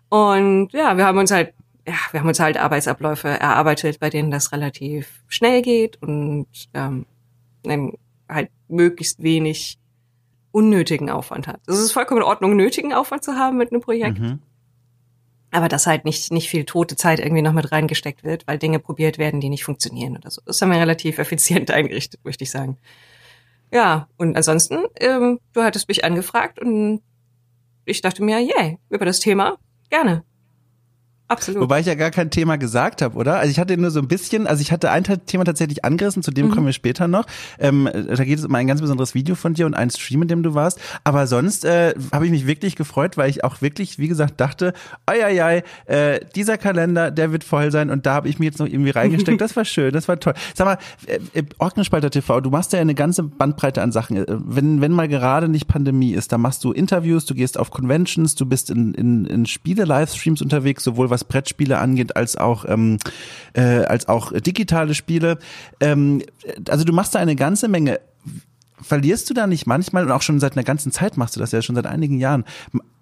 Und 0.10 0.74
ja, 0.74 0.98
wir 0.98 1.06
haben 1.06 1.18
uns 1.18 1.32
halt 1.32 1.54
ja, 1.88 1.96
wir 2.12 2.22
haben 2.22 2.28
uns 2.28 2.40
halt 2.40 2.58
Arbeitsabläufe 2.58 3.28
erarbeitet, 3.28 4.00
bei 4.00 4.10
denen 4.10 4.32
das 4.32 4.52
relativ 4.52 5.24
schnell 5.28 5.62
geht 5.62 6.02
und 6.02 6.48
ähm, 6.74 7.06
halt 8.30 8.50
möglichst 8.68 9.22
wenig 9.22 9.78
unnötigen 10.52 11.10
Aufwand 11.10 11.48
hat. 11.48 11.60
Es 11.68 11.80
ist 11.80 11.92
vollkommen 11.92 12.22
in 12.22 12.28
Ordnung, 12.28 12.56
nötigen 12.56 12.94
Aufwand 12.94 13.24
zu 13.24 13.34
haben 13.34 13.58
mit 13.58 13.72
einem 13.72 13.82
Projekt. 13.82 14.20
Mhm. 14.20 14.40
Aber 15.52 15.68
dass 15.68 15.86
halt 15.86 16.06
nicht, 16.06 16.32
nicht 16.32 16.50
viel 16.50 16.64
tote 16.64 16.96
Zeit 16.96 17.20
irgendwie 17.20 17.42
noch 17.42 17.54
mit 17.54 17.72
reingesteckt 17.72 18.24
wird, 18.24 18.48
weil 18.48 18.58
Dinge 18.58 18.80
probiert 18.80 19.18
werden, 19.18 19.40
die 19.40 19.50
nicht 19.50 19.64
funktionieren 19.64 20.18
oder 20.18 20.32
so. 20.32 20.42
Das 20.46 20.62
haben 20.62 20.72
wir 20.72 20.80
relativ 20.80 21.18
effizient 21.20 21.70
eingerichtet, 21.70 22.22
möchte 22.24 22.44
ich 22.44 22.52
sagen. 22.52 22.78
Ja, 23.72 24.08
und 24.18 24.38
ansonsten, 24.38 24.86
ähm, 25.00 25.40
du 25.54 25.64
hattest 25.64 25.88
mich 25.88 26.06
angefragt 26.06 26.60
und 26.60 27.02
ich 27.86 28.02
dachte 28.02 28.24
mir, 28.24 28.38
yeah, 28.38 28.78
über 28.90 29.06
das 29.06 29.20
Thema 29.20 29.58
gerne. 29.90 30.24
Absolut. 31.34 31.64
Wobei 31.64 31.80
ich 31.80 31.88
ja 31.88 31.96
gar 31.96 32.12
kein 32.12 32.30
Thema 32.30 32.58
gesagt 32.58 33.02
habe, 33.02 33.18
oder? 33.18 33.40
Also 33.40 33.50
ich 33.50 33.60
hatte 33.60 33.76
nur 33.76 33.92
so 33.92 34.00
ein 34.00 34.08
bisschen, 34.08 34.46
also 34.46 34.62
ich 34.62 34.72
hatte 34.72 34.92
ein 34.92 35.04
Thema 35.04 35.44
tatsächlich 35.44 35.84
angerissen, 35.84 36.22
zu 36.22 36.32
dem 36.32 36.48
mhm. 36.48 36.52
kommen 36.52 36.66
wir 36.68 36.74
später 36.74 37.08
noch. 37.08 37.26
Ähm, 37.60 37.90
da 37.92 38.24
geht 38.24 38.38
es 38.38 38.46
um 38.46 38.54
ein 38.54 38.68
ganz 38.68 38.82
besonderes 38.82 39.16
Video 39.16 39.36
von 39.36 39.54
dir 39.54 39.66
und 39.66 39.74
einen 39.74 39.92
Stream, 39.92 40.22
in 40.22 40.28
dem 40.28 40.44
du 40.44 40.54
warst. 40.54 40.80
Aber 41.04 41.28
sonst 41.28 41.66
äh, 41.66 41.96
habe 42.12 42.26
ich 42.26 42.32
mich 42.32 42.46
wirklich 42.48 42.76
gefreut, 42.76 43.18
weil 43.18 43.30
ich 43.30 43.44
auch 43.44 43.62
wirklich, 43.62 43.98
wie 43.98 44.08
gesagt, 44.08 44.40
dachte, 44.40 44.74
oi, 45.10 45.24
oi, 45.24 45.42
oi 45.42 45.64
äh, 45.86 46.20
dieser 46.36 46.58
Kalender, 46.58 47.12
der 47.12 47.32
wird 47.32 47.44
voll 47.44 47.72
sein 47.72 47.90
und 47.90 48.06
da 48.06 48.14
habe 48.14 48.30
ich 48.30 48.40
mir 48.40 48.46
jetzt 48.46 48.60
noch 48.60 48.68
irgendwie 48.68 48.92
reingesteckt. 48.92 49.42
Das 49.42 49.56
war 49.56 49.66
schön, 49.66 49.92
das 49.92 50.08
war 50.08 50.20
toll. 50.20 50.34
Sag 50.54 50.66
mal, 50.66 50.78
äh, 51.08 51.40
äh 51.40 51.44
Ordnerspalter 51.58 52.12
TV, 52.12 52.42
du 52.42 52.50
machst 52.50 52.74
ja 52.74 52.80
eine 52.80 52.96
ganze 52.96 53.24
Bandbreite 53.24 53.82
an 53.82 53.92
Sachen. 53.92 54.18
Äh, 54.18 54.26
wenn, 54.28 54.82
wenn 54.82 54.92
mal 54.92 55.08
gerade 55.08 55.48
nicht 55.50 55.68
Pandemie 55.68 56.14
ist, 56.14 56.32
dann 56.32 56.42
machst 56.42 56.64
du 56.64 56.72
Interviews, 56.72 57.26
du 57.26 57.34
gehst 57.34 57.58
auf 57.58 57.72
Conventions, 57.72 58.36
du 58.36 58.46
bist 58.46 58.70
in, 58.70 58.94
in, 58.94 59.26
in 59.26 59.46
Spiele-Livestreams 59.46 60.42
unterwegs, 60.42 60.84
sowohl 60.84 61.10
was 61.10 61.23
Brettspiele 61.26 61.78
angeht, 61.78 62.16
als 62.16 62.36
auch 62.38 62.66
ähm, 62.68 62.98
äh, 63.54 63.84
als 63.86 64.08
auch 64.08 64.32
digitale 64.32 64.94
Spiele. 64.94 65.40
Ähm, 65.80 66.24
also 66.70 66.84
du 66.84 66.94
machst 66.94 67.16
da 67.16 67.20
eine 67.20 67.36
ganze 67.36 67.68
Menge. 67.68 68.00
Verlierst 68.82 69.30
du 69.30 69.34
da 69.34 69.48
nicht 69.48 69.66
manchmal, 69.66 70.04
und 70.04 70.12
auch 70.12 70.22
schon 70.22 70.42
seit 70.42 70.54
einer 70.54 70.66
ganzen 70.66 70.92
Zeit 70.92 71.16
machst 71.16 71.36
du 71.36 71.40
das 71.40 71.54
ja 71.54 71.62
schon 71.62 71.76
seit 71.76 71.86
einigen 71.86 72.20
Jahren, 72.20 72.44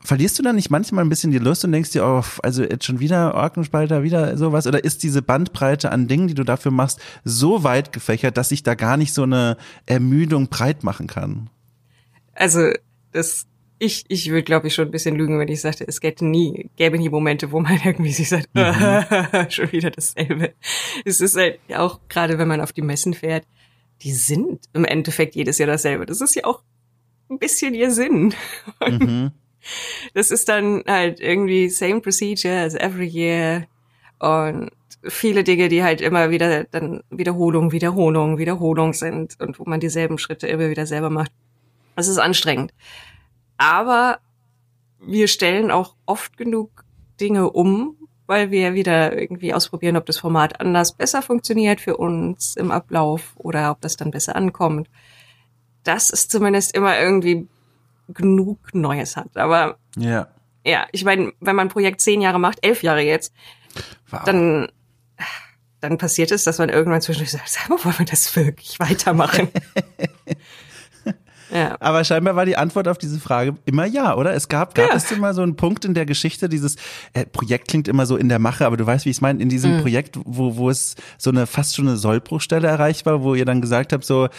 verlierst 0.04 0.38
du 0.38 0.44
da 0.44 0.54
nicht 0.54 0.70
manchmal 0.70 1.04
ein 1.04 1.10
bisschen 1.10 1.32
die 1.32 1.40
Lust 1.40 1.66
und 1.66 1.72
denkst 1.72 1.92
dir, 1.92 2.06
oh, 2.06 2.24
also 2.44 2.64
jetzt 2.64 2.86
schon 2.86 3.00
wieder 3.00 3.34
Orkenspalter, 3.34 4.04
wieder 4.04 4.38
sowas? 4.38 4.68
Oder 4.68 4.84
ist 4.84 5.04
diese 5.04 5.22
Bandbreite 5.22 5.92
an 5.92 6.08
Dingen, 6.08 6.28
die 6.28 6.34
du 6.34 6.44
dafür 6.44 6.72
machst, 6.72 7.00
so 7.24 7.64
weit 7.64 7.94
gefächert, 7.94 8.38
dass 8.38 8.50
sich 8.50 8.64
da 8.64 8.76
gar 8.76 8.98
nicht 8.98 9.14
so 9.14 9.24
eine 9.24 9.58
Ermüdung 9.86 10.50
breit 10.50 10.84
machen 10.84 11.08
kann? 11.08 11.50
Also, 12.34 12.72
das 13.12 13.46
ich, 13.82 14.06
ich 14.10 14.30
würde, 14.30 14.44
glaube 14.44 14.68
ich, 14.68 14.76
schon 14.76 14.88
ein 14.88 14.92
bisschen 14.92 15.16
lügen, 15.16 15.40
wenn 15.40 15.48
ich 15.48 15.60
sagte, 15.60 15.88
es 15.88 16.00
gäbe 16.02 16.24
nie, 16.24 16.70
gäbe 16.76 17.00
nie 17.00 17.10
Momente, 17.10 17.52
wo 17.52 17.60
man 17.60 17.80
irgendwie 17.84 18.12
sich 18.12 18.30
sagt, 18.30 18.48
mhm. 18.54 19.50
schon 19.50 19.72
wieder 19.72 19.90
dasselbe. 19.90 20.54
Es 21.04 21.20
ist 21.20 21.36
halt 21.36 21.60
auch, 21.76 22.00
gerade 22.08 22.38
wenn 22.38 22.48
man 22.48 22.62
auf 22.62 22.74
die 22.74 22.84
Messen 22.84 23.16
fährt, 23.16 23.44
die 24.04 24.14
sind 24.14 24.66
im 24.74 24.86
Endeffekt 24.86 25.34
jedes 25.34 25.58
Jahr 25.58 25.68
dasselbe. 25.68 26.06
Das 26.06 26.22
ist 26.22 26.36
ja 26.36 26.44
auch 26.46 26.62
ein 27.30 27.40
bisschen 27.40 27.74
ihr 27.74 27.92
Sinn. 27.92 28.34
Mhm. 28.88 29.32
Das 30.16 30.32
ist 30.32 30.50
dann 30.50 30.84
halt 30.88 31.20
irgendwie 31.20 31.70
same 31.70 32.02
procedure 32.02 32.62
as 32.62 32.74
every 32.74 33.06
year 33.06 33.68
und 34.18 34.72
viele 35.04 35.44
Dinge, 35.44 35.70
die 35.70 35.84
halt 35.84 36.02
immer 36.02 36.32
wieder 36.32 36.64
dann 36.64 37.04
Wiederholung, 37.12 37.72
Wiederholung, 37.72 38.40
Wiederholung 38.40 38.94
sind 38.94 39.40
und 39.40 39.60
wo 39.60 39.66
man 39.66 39.80
dieselben 39.80 40.18
Schritte 40.18 40.48
immer 40.48 40.72
wieder 40.72 40.88
selber 40.88 41.12
macht. 41.12 41.32
Das 41.96 42.08
ist 42.08 42.18
anstrengend. 42.18 42.74
Aber 43.62 44.18
wir 45.00 45.28
stellen 45.28 45.70
auch 45.70 45.94
oft 46.08 46.36
genug 46.36 46.84
Dinge 47.20 47.52
um, 47.52 47.96
weil 48.26 48.50
wir 48.50 48.74
wieder 48.74 49.16
irgendwie 49.16 49.54
ausprobieren, 49.54 49.98
ob 49.98 50.08
das 50.08 50.18
Format 50.18 50.60
anders 50.60 50.94
besser 50.94 51.22
funktioniert 51.22 51.80
für 51.80 51.98
uns 51.98 52.56
im 52.56 52.72
Ablauf 52.72 53.34
oder 53.36 53.70
ob 53.70 53.80
das 53.82 53.98
dann 53.98 54.10
besser 54.10 54.36
ankommt. 54.36 54.90
Das 55.84 56.10
ist 56.10 56.32
zumindest 56.32 56.74
immer 56.76 57.00
irgendwie 57.00 57.48
genug 58.08 58.74
Neues 58.74 59.16
hat. 59.16 59.38
Aber 59.38 59.78
ja, 59.96 60.28
ja 60.66 60.88
ich 60.92 61.06
meine, 61.06 61.32
wenn 61.40 61.56
man 61.56 61.68
ein 61.68 61.72
Projekt 61.72 62.02
zehn 62.02 62.20
Jahre 62.20 62.40
macht, 62.40 62.66
elf 62.66 62.82
Jahre 62.82 63.02
jetzt, 63.02 63.32
wow. 64.10 64.24
dann 64.26 64.70
dann 65.82 66.00
passiert 66.00 66.32
es, 66.32 66.46
dass 66.46 66.58
man 66.58 66.70
irgendwann 66.70 67.02
zwischendurch 67.02 67.32
sagt, 67.32 67.50
sag 67.50 67.70
mal, 67.70 67.84
wollen 67.84 68.00
wir 68.00 68.06
das 68.06 68.36
wirklich 68.36 68.80
weitermachen? 68.80 69.50
Ja. 71.52 71.76
Aber 71.80 72.04
scheinbar 72.04 72.36
war 72.36 72.46
die 72.46 72.56
Antwort 72.56 72.88
auf 72.88 72.98
diese 72.98 73.20
Frage 73.20 73.56
immer 73.66 73.86
ja, 73.86 74.16
oder? 74.16 74.34
Es 74.34 74.48
gab, 74.48 74.74
gab 74.74 74.90
ja. 74.90 74.96
es 74.96 75.12
immer 75.12 75.34
so 75.34 75.42
einen 75.42 75.56
Punkt 75.56 75.84
in 75.84 75.94
der 75.94 76.06
Geschichte, 76.06 76.48
dieses 76.48 76.78
äh, 77.14 77.26
Projekt 77.26 77.68
klingt 77.68 77.88
immer 77.88 78.06
so 78.06 78.16
in 78.16 78.30
der 78.30 78.40
Mache, 78.40 78.66
aber 78.66 78.78
du 78.78 78.86
weißt, 78.86 79.06
wie 79.06 79.10
ich 79.10 79.18
es 79.18 79.22
meine, 79.22 79.42
in 79.42 79.50
diesem 79.50 79.78
mhm. 79.78 79.82
Projekt, 79.82 80.18
wo, 80.24 80.56
wo 80.56 80.70
es 80.70 80.96
so 81.18 81.30
eine 81.30 81.48
fast 81.48 81.76
schon 81.76 81.88
eine 81.88 81.98
Sollbruchstelle 81.98 82.68
erreicht 82.68 83.06
war, 83.06 83.22
wo 83.22 83.36
ihr 83.36 83.46
dann 83.46 83.60
gesagt 83.60 83.92
habt, 83.92 84.06
so, 84.06 84.30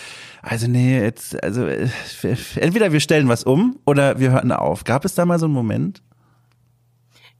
also 0.41 0.67
nee, 0.67 1.01
jetzt, 1.01 1.43
also 1.43 1.67
äh, 1.67 1.89
entweder 2.57 2.93
wir 2.93 3.01
stellen 3.01 3.29
was 3.29 3.45
um 3.45 3.79
oder 3.85 4.19
wir 4.19 4.33
hören 4.33 4.51
auf. 4.51 4.85
Gab 4.85 5.05
es 5.05 5.15
da 5.15 5.27
mal 5.27 5.39
so 5.39 5.47
einen 5.47 5.55
Moment? 5.55 6.03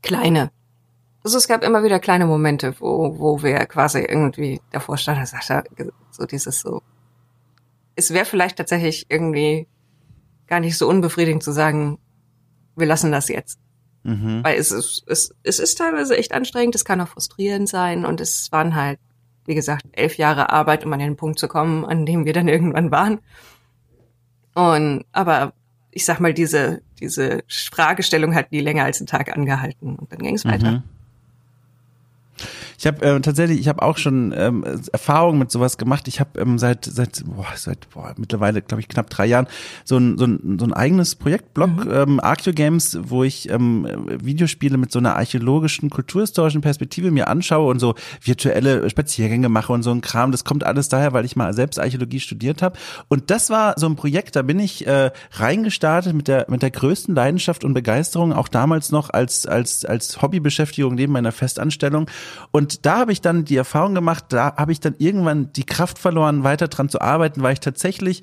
Kleine. 0.03 0.51
Also 1.25 1.39
es 1.39 1.47
gab 1.49 1.63
immer 1.63 1.85
wieder 1.85 2.01
kleine 2.01 2.27
Momente, 2.27 2.75
wo, 2.81 3.19
wo 3.19 3.43
wir 3.43 3.65
quasi 3.67 4.01
irgendwie 4.01 4.61
davor 4.73 4.99
standen 4.99 5.21
und 5.21 5.29
sagte, 5.29 5.93
so 6.11 6.27
dieses 6.27 6.61
so, 6.61 6.83
es 7.97 8.13
wäre 8.13 8.25
vielleicht 8.25 8.57
tatsächlich 8.57 9.07
irgendwie 9.09 9.67
gar 10.47 10.61
nicht 10.61 10.77
so 10.77 10.89
unbefriedigend 10.89 11.43
zu 11.43 11.53
sagen, 11.53 11.99
wir 12.77 12.87
lassen 12.87 13.13
das 13.13 13.29
jetzt. 13.29 13.59
Mhm. 14.05 14.43
Weil 14.43 14.59
es 14.59 14.71
ist, 14.73 15.05
es, 15.07 15.35
es 15.43 15.59
ist 15.59 15.79
teilweise 15.79 16.17
echt 16.17 16.33
anstrengend, 16.33 16.75
es 16.75 16.85
kann 16.85 17.01
auch 17.01 17.09
frustrierend 17.09 17.69
sein 17.69 18.05
und 18.05 18.21
es 18.21 18.51
waren 18.51 18.75
halt, 18.75 18.99
wie 19.47 19.55
gesagt, 19.55 19.85
elf 19.93 20.19
Jahre 20.19 20.51
Arbeit, 20.51 20.85
um 20.85 20.93
an 20.93 20.99
den 20.99 21.17
Punkt 21.17 21.39
zu 21.39 21.49
kommen, 21.49 21.85
an 21.85 22.07
dem 22.07 22.25
wir 22.25 22.33
dann 22.33 22.49
irgendwann 22.49 22.91
waren. 22.91 23.21
Und, 24.55 25.05
aber 25.13 25.55
ich 25.91 26.05
sag 26.05 26.21
mal, 26.21 26.35
diese, 26.35 26.83
diese 27.01 27.45
Fragestellung 27.49 28.35
hat 28.35 28.53
nie 28.53 28.61
länger 28.61 28.85
als 28.85 29.01
einen 29.01 29.07
Tag 29.07 29.35
angehalten 29.35 29.97
und 29.97 30.13
dann 30.13 30.21
ging 30.21 30.35
es 30.35 30.45
weiter. 30.45 30.83
Ich 32.83 32.87
habe 32.89 33.07
äh, 33.07 33.21
tatsächlich, 33.21 33.61
ich 33.61 33.69
habe 33.69 33.81
auch 33.81 33.97
schon 33.97 34.35
ähm, 34.37 34.65
Erfahrungen 34.91 35.39
mit 35.39 35.53
sowas 35.53 35.79
gemacht. 35.79 36.09
Ich 36.09 36.19
habe 36.19 36.41
ähm, 36.41 36.59
seit 36.59 36.85
seit 36.85 37.23
boah, 37.25 37.47
seit 37.55 37.89
boah, 37.91 38.13
mittlerweile 38.17 38.61
glaube 38.61 38.81
ich 38.81 38.89
knapp 38.89 39.09
drei 39.09 39.27
Jahren 39.27 39.47
so 39.85 39.99
ein 39.99 40.19
so 40.19 40.25
ein, 40.25 40.59
so 40.59 40.67
ein 40.67 40.73
eigenes 40.73 41.15
Projektblog 41.15 41.85
mhm. 41.85 41.93
ähm, 41.93 42.21
Archeo 42.21 42.53
Games, 42.53 42.99
wo 43.01 43.23
ich 43.23 43.49
ähm, 43.51 43.87
Videospiele 44.21 44.79
mit 44.79 44.91
so 44.91 44.99
einer 44.99 45.15
archäologischen 45.15 45.91
kulturhistorischen 45.91 46.61
Perspektive 46.61 47.13
mir 47.13 47.29
anschaue 47.29 47.71
und 47.71 47.79
so 47.79 47.95
virtuelle 48.21 48.91
Spaziergänge 48.91 49.49
mache 49.49 49.73
und 49.73 49.85
so 49.85 49.93
ein 49.93 50.01
Kram. 50.01 50.33
Das 50.33 50.43
kommt 50.43 50.65
alles 50.65 50.89
daher, 50.89 51.13
weil 51.13 51.25
ich 51.25 51.37
mal 51.37 51.55
selbst 51.55 51.79
Archäologie 51.79 52.19
studiert 52.19 52.63
habe. 52.63 52.77
Und 53.07 53.31
das 53.31 53.49
war 53.49 53.75
so 53.77 53.87
ein 53.87 53.95
Projekt, 53.95 54.35
da 54.35 54.43
bin 54.43 54.59
ich 54.59 54.89
äh, 54.89 55.13
reingestartet 55.35 56.15
mit 56.15 56.27
der 56.27 56.47
mit 56.49 56.63
der 56.63 56.73
größten 56.73 57.15
Leidenschaft 57.15 57.63
und 57.63 57.75
Begeisterung, 57.75 58.33
auch 58.33 58.49
damals 58.49 58.91
noch 58.91 59.11
als 59.11 59.47
als 59.47 59.85
als 59.85 60.21
Hobbybeschäftigung 60.21 60.97
neben 60.97 61.13
meiner 61.13 61.31
Festanstellung 61.31 62.11
und 62.51 62.72
da 62.81 62.99
habe 62.99 63.13
ich 63.13 63.21
dann 63.21 63.45
die 63.45 63.57
Erfahrung 63.57 63.95
gemacht, 63.95 64.27
da 64.31 64.57
habe 64.57 64.73
ich 64.73 64.81
dann 64.81 64.95
irgendwann 64.99 65.53
die 65.53 65.65
Kraft 65.65 65.99
verloren, 65.99 66.45
weiter 66.45 66.69
dran 66.69 66.89
zu 66.89 67.01
arbeiten, 67.01 67.43
weil 67.43 67.53
ich 67.53 67.61
tatsächlich 67.61 68.23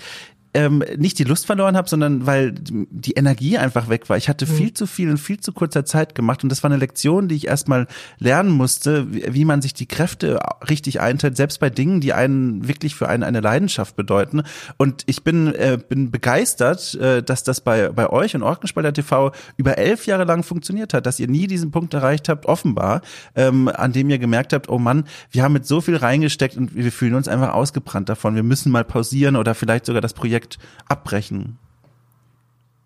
ähm, 0.53 0.83
nicht 0.97 1.19
die 1.19 1.23
Lust 1.23 1.45
verloren 1.45 1.77
habe, 1.77 1.87
sondern 1.87 2.25
weil 2.25 2.53
die 2.53 3.13
Energie 3.13 3.57
einfach 3.57 3.89
weg 3.89 4.09
war. 4.09 4.17
Ich 4.17 4.29
hatte 4.29 4.45
mhm. 4.45 4.51
viel 4.51 4.73
zu 4.73 4.87
viel 4.87 5.09
in 5.09 5.17
viel 5.17 5.39
zu 5.39 5.53
kurzer 5.53 5.85
Zeit 5.85 6.15
gemacht 6.15 6.43
und 6.43 6.49
das 6.49 6.63
war 6.63 6.71
eine 6.71 6.79
Lektion, 6.79 7.27
die 7.27 7.35
ich 7.35 7.47
erstmal 7.47 7.87
lernen 8.17 8.51
musste, 8.51 9.13
wie, 9.13 9.33
wie 9.33 9.45
man 9.45 9.61
sich 9.61 9.73
die 9.73 9.85
Kräfte 9.85 10.39
richtig 10.67 11.01
einteilt, 11.01 11.37
selbst 11.37 11.59
bei 11.59 11.69
Dingen, 11.69 12.01
die 12.01 12.13
einen 12.13 12.67
wirklich 12.67 12.95
für 12.95 13.07
einen 13.07 13.23
eine 13.23 13.41
Leidenschaft 13.41 13.95
bedeuten. 13.95 14.41
Und 14.77 15.03
ich 15.05 15.23
bin, 15.23 15.53
äh, 15.53 15.77
bin 15.87 16.09
begeistert, 16.09 16.95
äh, 16.95 17.21
dass 17.21 17.43
das 17.43 17.61
bei, 17.61 17.89
bei 17.89 18.09
euch 18.09 18.35
und 18.35 18.43
Orkenspalter 18.43 18.93
TV 18.93 19.31
über 19.57 19.77
elf 19.77 20.07
Jahre 20.07 20.23
lang 20.23 20.43
funktioniert 20.43 20.93
hat, 20.93 21.05
dass 21.05 21.19
ihr 21.19 21.27
nie 21.27 21.45
diesen 21.47 21.69
Punkt 21.69 21.93
erreicht 21.93 22.27
habt, 22.27 22.47
offenbar, 22.47 23.01
ähm, 23.35 23.67
an 23.67 23.91
dem 23.91 24.09
ihr 24.09 24.17
gemerkt 24.17 24.53
habt, 24.53 24.69
oh 24.69 24.79
Mann, 24.79 25.05
wir 25.31 25.43
haben 25.43 25.53
mit 25.53 25.67
so 25.67 25.81
viel 25.81 25.95
reingesteckt 25.95 26.57
und 26.57 26.75
wir 26.75 26.91
fühlen 26.91 27.13
uns 27.13 27.27
einfach 27.27 27.53
ausgebrannt 27.53 28.09
davon. 28.09 28.35
Wir 28.35 28.43
müssen 28.43 28.71
mal 28.71 28.83
pausieren 28.83 29.35
oder 29.35 29.53
vielleicht 29.53 29.85
sogar 29.85 30.01
das 30.01 30.13
Projekt 30.13 30.38
Projekt 30.39 30.59
abbrechen? 30.87 31.57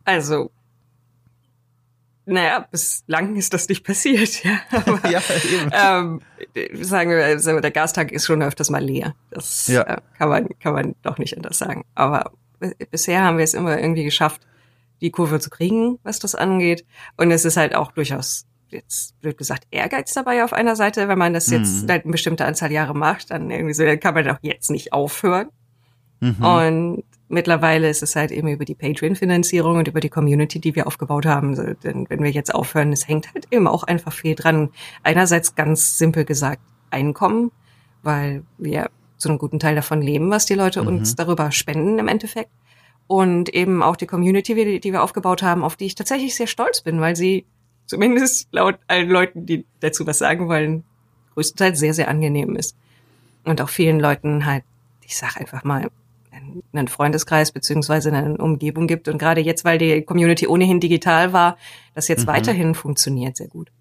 Also, 0.05 0.51
naja, 2.25 2.67
bislang 2.71 3.35
ist 3.35 3.53
das 3.53 3.67
nicht 3.69 3.85
passiert, 3.85 4.43
ja. 4.43 4.59
Aber, 4.71 5.09
ja 5.09 5.21
ähm, 5.71 6.21
sagen 6.81 7.11
wir, 7.11 7.23
also 7.23 7.59
der 7.59 7.71
Gastank 7.71 8.11
ist 8.11 8.25
schon 8.25 8.41
öfters 8.41 8.69
mal 8.69 8.83
leer. 8.83 9.13
Das 9.29 9.67
ja. 9.67 9.81
äh, 9.83 10.01
kann 10.17 10.29
man, 10.29 10.49
kann 10.59 10.73
man 10.73 10.95
doch 11.03 11.17
nicht 11.17 11.35
anders 11.35 11.57
sagen. 11.57 11.85
Aber 11.95 12.31
bisher 12.91 13.23
haben 13.23 13.37
wir 13.37 13.43
es 13.43 13.53
immer 13.53 13.77
irgendwie 13.79 14.03
geschafft, 14.03 14.41
die 15.01 15.11
Kurve 15.11 15.39
zu 15.39 15.49
kriegen, 15.49 15.99
was 16.03 16.19
das 16.19 16.33
angeht. 16.33 16.85
Und 17.17 17.31
es 17.31 17.45
ist 17.45 17.57
halt 17.57 17.75
auch 17.75 17.91
durchaus, 17.91 18.45
jetzt 18.69 19.19
blöd 19.21 19.37
gesagt, 19.37 19.67
Ehrgeiz 19.71 20.13
dabei 20.13 20.45
auf 20.45 20.53
einer 20.53 20.77
Seite. 20.77 21.09
Wenn 21.09 21.17
man 21.17 21.33
das 21.33 21.49
jetzt 21.49 21.83
mhm. 21.83 21.89
halt 21.89 22.03
eine 22.05 22.11
bestimmte 22.11 22.45
Anzahl 22.45 22.71
Jahre 22.71 22.95
macht, 22.95 23.31
dann 23.31 23.51
irgendwie 23.51 23.73
so, 23.73 23.83
dann 23.83 23.99
kann 23.99 24.13
man 24.13 24.25
doch 24.25 24.37
jetzt 24.41 24.71
nicht 24.71 24.93
aufhören. 24.93 25.49
Mhm. 26.21 26.45
Und 26.45 27.03
mittlerweile 27.27 27.89
ist 27.89 28.03
es 28.03 28.15
halt 28.15 28.31
eben 28.31 28.47
über 28.47 28.65
die 28.65 28.75
Patreon-Finanzierung 28.75 29.77
und 29.77 29.87
über 29.87 29.99
die 29.99 30.09
Community, 30.09 30.59
die 30.59 30.75
wir 30.75 30.87
aufgebaut 30.87 31.25
haben. 31.25 31.55
Denn 31.83 32.05
wenn 32.09 32.23
wir 32.23 32.31
jetzt 32.31 32.53
aufhören, 32.53 32.93
es 32.93 33.07
hängt 33.07 33.33
halt 33.33 33.47
eben 33.51 33.67
auch 33.67 33.83
einfach 33.83 34.13
viel 34.13 34.35
dran. 34.35 34.69
Einerseits 35.03 35.55
ganz 35.55 35.97
simpel 35.97 36.25
gesagt 36.25 36.61
Einkommen, 36.91 37.51
weil 38.03 38.43
wir 38.59 38.89
zu 39.17 39.29
einem 39.29 39.39
guten 39.39 39.59
Teil 39.59 39.75
davon 39.75 40.01
leben, 40.01 40.29
was 40.29 40.45
die 40.45 40.53
Leute 40.53 40.81
mhm. 40.81 40.89
uns 40.89 41.15
darüber 41.15 41.51
spenden 41.51 41.97
im 41.97 42.07
Endeffekt. 42.07 42.51
Und 43.07 43.49
eben 43.49 43.83
auch 43.83 43.95
die 43.95 44.05
Community, 44.05 44.79
die 44.79 44.91
wir 44.91 45.03
aufgebaut 45.03 45.43
haben, 45.43 45.63
auf 45.63 45.75
die 45.75 45.85
ich 45.85 45.95
tatsächlich 45.95 46.35
sehr 46.35 46.47
stolz 46.47 46.81
bin, 46.81 47.01
weil 47.01 47.15
sie 47.15 47.45
zumindest 47.85 48.47
laut 48.51 48.79
allen 48.87 49.09
Leuten, 49.09 49.45
die 49.45 49.65
dazu 49.81 50.07
was 50.07 50.19
sagen 50.19 50.47
wollen, 50.47 50.83
größtenteils 51.33 51.79
sehr, 51.79 51.93
sehr 51.93 52.07
angenehm 52.07 52.55
ist. 52.55 52.77
Und 53.43 53.59
auch 53.61 53.69
vielen 53.69 53.99
Leuten 53.99 54.45
halt, 54.45 54.63
ich 55.03 55.17
sag 55.17 55.37
einfach 55.37 55.63
mal, 55.63 55.89
einen 56.73 56.87
Freundeskreis 56.87 57.51
beziehungsweise 57.51 58.11
eine 58.11 58.37
Umgebung 58.37 58.87
gibt. 58.87 59.07
Und 59.07 59.17
gerade 59.17 59.41
jetzt, 59.41 59.65
weil 59.65 59.77
die 59.77 60.01
Community 60.03 60.47
ohnehin 60.47 60.79
digital 60.79 61.33
war, 61.33 61.57
das 61.95 62.07
jetzt 62.07 62.25
mhm. 62.25 62.31
weiterhin 62.31 62.75
funktioniert 62.75 63.37
sehr 63.37 63.47
gut. 63.47 63.71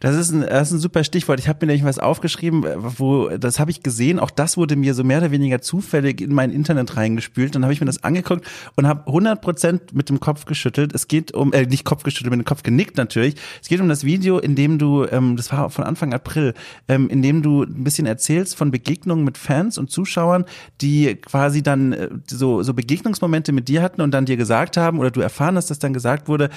Das 0.00 0.16
ist 0.16 0.30
ein, 0.30 0.42
das 0.42 0.68
ist 0.68 0.74
ein 0.74 0.80
super 0.80 1.04
Stichwort. 1.04 1.38
Ich 1.38 1.48
habe 1.48 1.64
mir 1.64 1.72
nämlich 1.72 1.84
was 1.84 1.98
aufgeschrieben, 1.98 2.64
wo 2.76 3.28
das 3.28 3.58
habe 3.58 3.70
ich 3.70 3.82
gesehen. 3.82 4.18
Auch 4.18 4.30
das 4.30 4.56
wurde 4.56 4.76
mir 4.76 4.94
so 4.94 5.04
mehr 5.04 5.18
oder 5.18 5.30
weniger 5.30 5.60
zufällig 5.60 6.20
in 6.20 6.34
mein 6.34 6.50
Internet 6.50 6.96
reingespült. 6.96 7.54
Dann 7.54 7.62
habe 7.62 7.72
ich 7.72 7.80
mir 7.80 7.86
das 7.86 8.04
angeguckt 8.04 8.46
und 8.76 8.86
habe 8.86 9.06
100 9.06 9.40
Prozent 9.40 9.94
mit 9.94 10.08
dem 10.08 10.20
Kopf 10.20 10.44
geschüttelt. 10.44 10.94
Es 10.94 11.08
geht 11.08 11.32
um, 11.34 11.52
äh, 11.52 11.66
nicht 11.66 11.84
Kopf 11.84 12.02
geschüttelt, 12.02 12.30
mit 12.30 12.40
dem 12.40 12.44
Kopf 12.44 12.62
genickt 12.62 12.96
natürlich. 12.96 13.36
Es 13.60 13.68
geht 13.68 13.80
um 13.80 13.88
das 13.88 14.04
Video, 14.04 14.38
in 14.38 14.54
dem 14.54 14.78
du, 14.78 15.06
ähm, 15.06 15.36
das 15.36 15.52
war 15.52 15.70
von 15.70 15.84
Anfang 15.84 16.12
April, 16.12 16.54
ähm, 16.88 17.08
in 17.08 17.22
dem 17.22 17.42
du 17.42 17.62
ein 17.62 17.84
bisschen 17.84 18.06
erzählst 18.06 18.56
von 18.56 18.70
Begegnungen 18.70 19.24
mit 19.24 19.38
Fans 19.38 19.78
und 19.78 19.90
Zuschauern, 19.90 20.44
die 20.80 21.16
quasi 21.16 21.62
dann 21.62 21.92
äh, 21.92 22.08
so, 22.28 22.62
so 22.62 22.74
Begegnungsmomente 22.74 23.52
mit 23.52 23.68
dir 23.68 23.82
hatten 23.82 24.02
und 24.02 24.12
dann 24.12 24.26
dir 24.26 24.36
gesagt 24.36 24.76
haben 24.76 24.98
oder 24.98 25.10
du 25.10 25.20
erfahren 25.20 25.56
hast, 25.56 25.70
dass 25.70 25.78
dann 25.78 25.92
gesagt 25.92 26.28
wurde, 26.28 26.50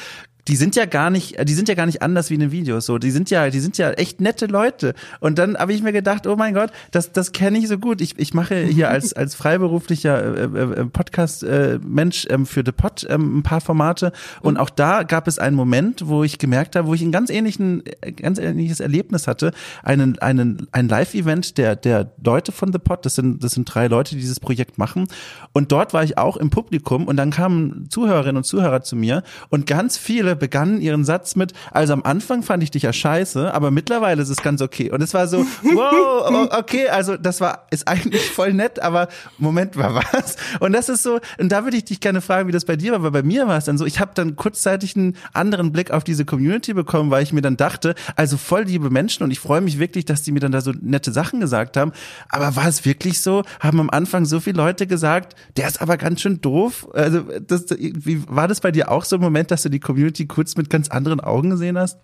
die 0.47 0.55
sind 0.55 0.75
ja 0.75 0.85
gar 0.85 1.09
nicht, 1.09 1.37
die 1.47 1.53
sind 1.53 1.67
ja 1.69 1.75
gar 1.75 1.87
nicht 1.87 2.01
anders 2.01 2.29
wie 2.29 2.35
in 2.35 2.39
den 2.39 2.51
Videos. 2.51 2.85
So, 2.85 2.97
die 2.97 3.11
sind 3.11 3.29
ja, 3.29 3.49
die 3.49 3.59
sind 3.59 3.77
ja 3.77 3.91
echt 3.91 4.21
nette 4.21 4.45
Leute. 4.45 4.93
Und 5.19 5.39
dann 5.39 5.57
habe 5.57 5.73
ich 5.73 5.81
mir 5.81 5.91
gedacht, 5.91 6.27
oh 6.27 6.35
mein 6.35 6.53
Gott, 6.53 6.71
das, 6.91 7.11
das 7.11 7.31
kenne 7.31 7.57
ich 7.57 7.67
so 7.67 7.77
gut. 7.79 8.01
Ich, 8.01 8.19
ich 8.19 8.33
mache 8.33 8.55
hier 8.55 8.89
als 8.89 9.13
als 9.13 9.33
freiberuflicher 9.33 10.37
äh, 10.37 10.43
äh, 10.43 10.81
äh 10.81 10.85
Podcast 10.85 11.43
äh, 11.43 11.79
Mensch 11.83 12.27
ähm, 12.29 12.45
für 12.45 12.61
The 12.63 12.71
Pod 12.71 13.07
ähm, 13.09 13.39
ein 13.39 13.43
paar 13.43 13.61
Formate. 13.61 14.11
Und 14.41 14.57
auch 14.57 14.69
da 14.69 15.03
gab 15.03 15.27
es 15.27 15.39
einen 15.39 15.55
Moment, 15.55 16.07
wo 16.07 16.23
ich 16.23 16.37
gemerkt 16.37 16.75
habe, 16.75 16.87
wo 16.87 16.93
ich 16.93 17.01
ein 17.01 17.11
ganz 17.11 17.29
ähnlichen, 17.31 17.83
äh, 18.01 18.11
ganz 18.11 18.37
ähnliches 18.37 18.79
Erlebnis 18.79 19.27
hatte. 19.27 19.51
Einen, 19.83 20.19
einen, 20.19 20.67
ein 20.71 20.87
Live-Event 20.87 21.57
der 21.57 21.75
der 21.75 22.11
Leute 22.23 22.51
von 22.51 22.71
The 22.71 22.79
Pod. 22.79 23.05
Das 23.05 23.15
sind 23.15 23.43
das 23.43 23.53
sind 23.53 23.65
drei 23.65 23.87
Leute, 23.87 24.13
die 24.15 24.21
dieses 24.21 24.39
Projekt 24.39 24.77
machen. 24.77 25.07
Und 25.53 25.71
dort 25.71 25.93
war 25.93 26.03
ich 26.03 26.19
auch 26.19 26.37
im 26.37 26.51
Publikum 26.51 27.07
und 27.07 27.17
dann 27.17 27.31
kamen 27.31 27.87
Zuhörerinnen 27.89 28.37
und 28.37 28.43
Zuhörer 28.43 28.81
zu 28.81 28.95
mir 28.95 29.23
und 29.49 29.65
ganz 29.65 29.97
viele 29.97 30.34
alle 30.35 30.39
begannen 30.39 30.81
ihren 30.81 31.05
Satz 31.05 31.35
mit, 31.35 31.53
also 31.71 31.93
am 31.93 32.03
Anfang 32.03 32.43
fand 32.43 32.61
ich 32.63 32.71
dich 32.71 32.83
ja 32.83 32.93
scheiße, 32.93 33.53
aber 33.53 33.71
mittlerweile 33.71 34.21
ist 34.21 34.29
es 34.29 34.41
ganz 34.41 34.61
okay. 34.61 34.91
Und 34.91 35.01
es 35.01 35.13
war 35.13 35.27
so, 35.27 35.45
wow, 35.63 36.49
okay, 36.57 36.89
also 36.89 37.17
das 37.17 37.41
war, 37.41 37.67
ist 37.71 37.87
eigentlich 37.87 38.29
voll 38.29 38.53
nett, 38.53 38.81
aber 38.81 39.07
Moment 39.37 39.75
mal, 39.75 39.95
was? 39.95 40.35
Und 40.59 40.73
das 40.73 40.89
ist 40.89 41.03
so, 41.03 41.19
und 41.39 41.49
da 41.49 41.63
würde 41.63 41.77
ich 41.77 41.85
dich 41.85 41.99
gerne 41.99 42.21
fragen, 42.21 42.47
wie 42.47 42.51
das 42.51 42.65
bei 42.65 42.75
dir 42.75 42.91
war, 42.91 43.03
weil 43.03 43.11
bei 43.11 43.23
mir 43.23 43.47
war 43.47 43.57
es 43.57 43.65
dann 43.65 43.77
so, 43.77 43.85
ich 43.85 43.99
habe 43.99 44.11
dann 44.13 44.35
kurzzeitig 44.35 44.95
einen 44.95 45.15
anderen 45.33 45.71
Blick 45.71 45.91
auf 45.91 46.03
diese 46.03 46.25
Community 46.25 46.73
bekommen, 46.73 47.11
weil 47.11 47.23
ich 47.23 47.33
mir 47.33 47.41
dann 47.41 47.57
dachte, 47.57 47.95
also 48.15 48.37
voll 48.37 48.63
liebe 48.63 48.89
Menschen 48.89 49.23
und 49.23 49.31
ich 49.31 49.39
freue 49.39 49.61
mich 49.61 49.79
wirklich, 49.79 50.05
dass 50.05 50.23
die 50.23 50.31
mir 50.31 50.39
dann 50.39 50.51
da 50.51 50.61
so 50.61 50.73
nette 50.81 51.11
Sachen 51.11 51.39
gesagt 51.39 51.77
haben. 51.77 51.91
Aber 52.29 52.55
war 52.55 52.67
es 52.67 52.85
wirklich 52.85 53.21
so? 53.21 53.43
Haben 53.59 53.79
am 53.79 53.89
Anfang 53.89 54.25
so 54.25 54.39
viele 54.39 54.57
Leute 54.57 54.87
gesagt, 54.87 55.35
der 55.57 55.67
ist 55.67 55.81
aber 55.81 55.97
ganz 55.97 56.21
schön 56.21 56.41
doof? 56.41 56.87
Also, 56.93 57.23
das, 57.45 57.65
wie, 57.79 58.23
war 58.27 58.47
das 58.47 58.61
bei 58.61 58.71
dir 58.71 58.91
auch 58.91 59.05
so 59.05 59.17
ein 59.17 59.21
Moment, 59.21 59.51
dass 59.51 59.63
du 59.63 59.69
die 59.69 59.79
Community 59.79 60.24
kurz 60.27 60.55
mit 60.55 60.69
ganz 60.69 60.89
anderen 60.89 61.19
Augen 61.19 61.49
gesehen 61.49 61.77
hast? 61.77 61.99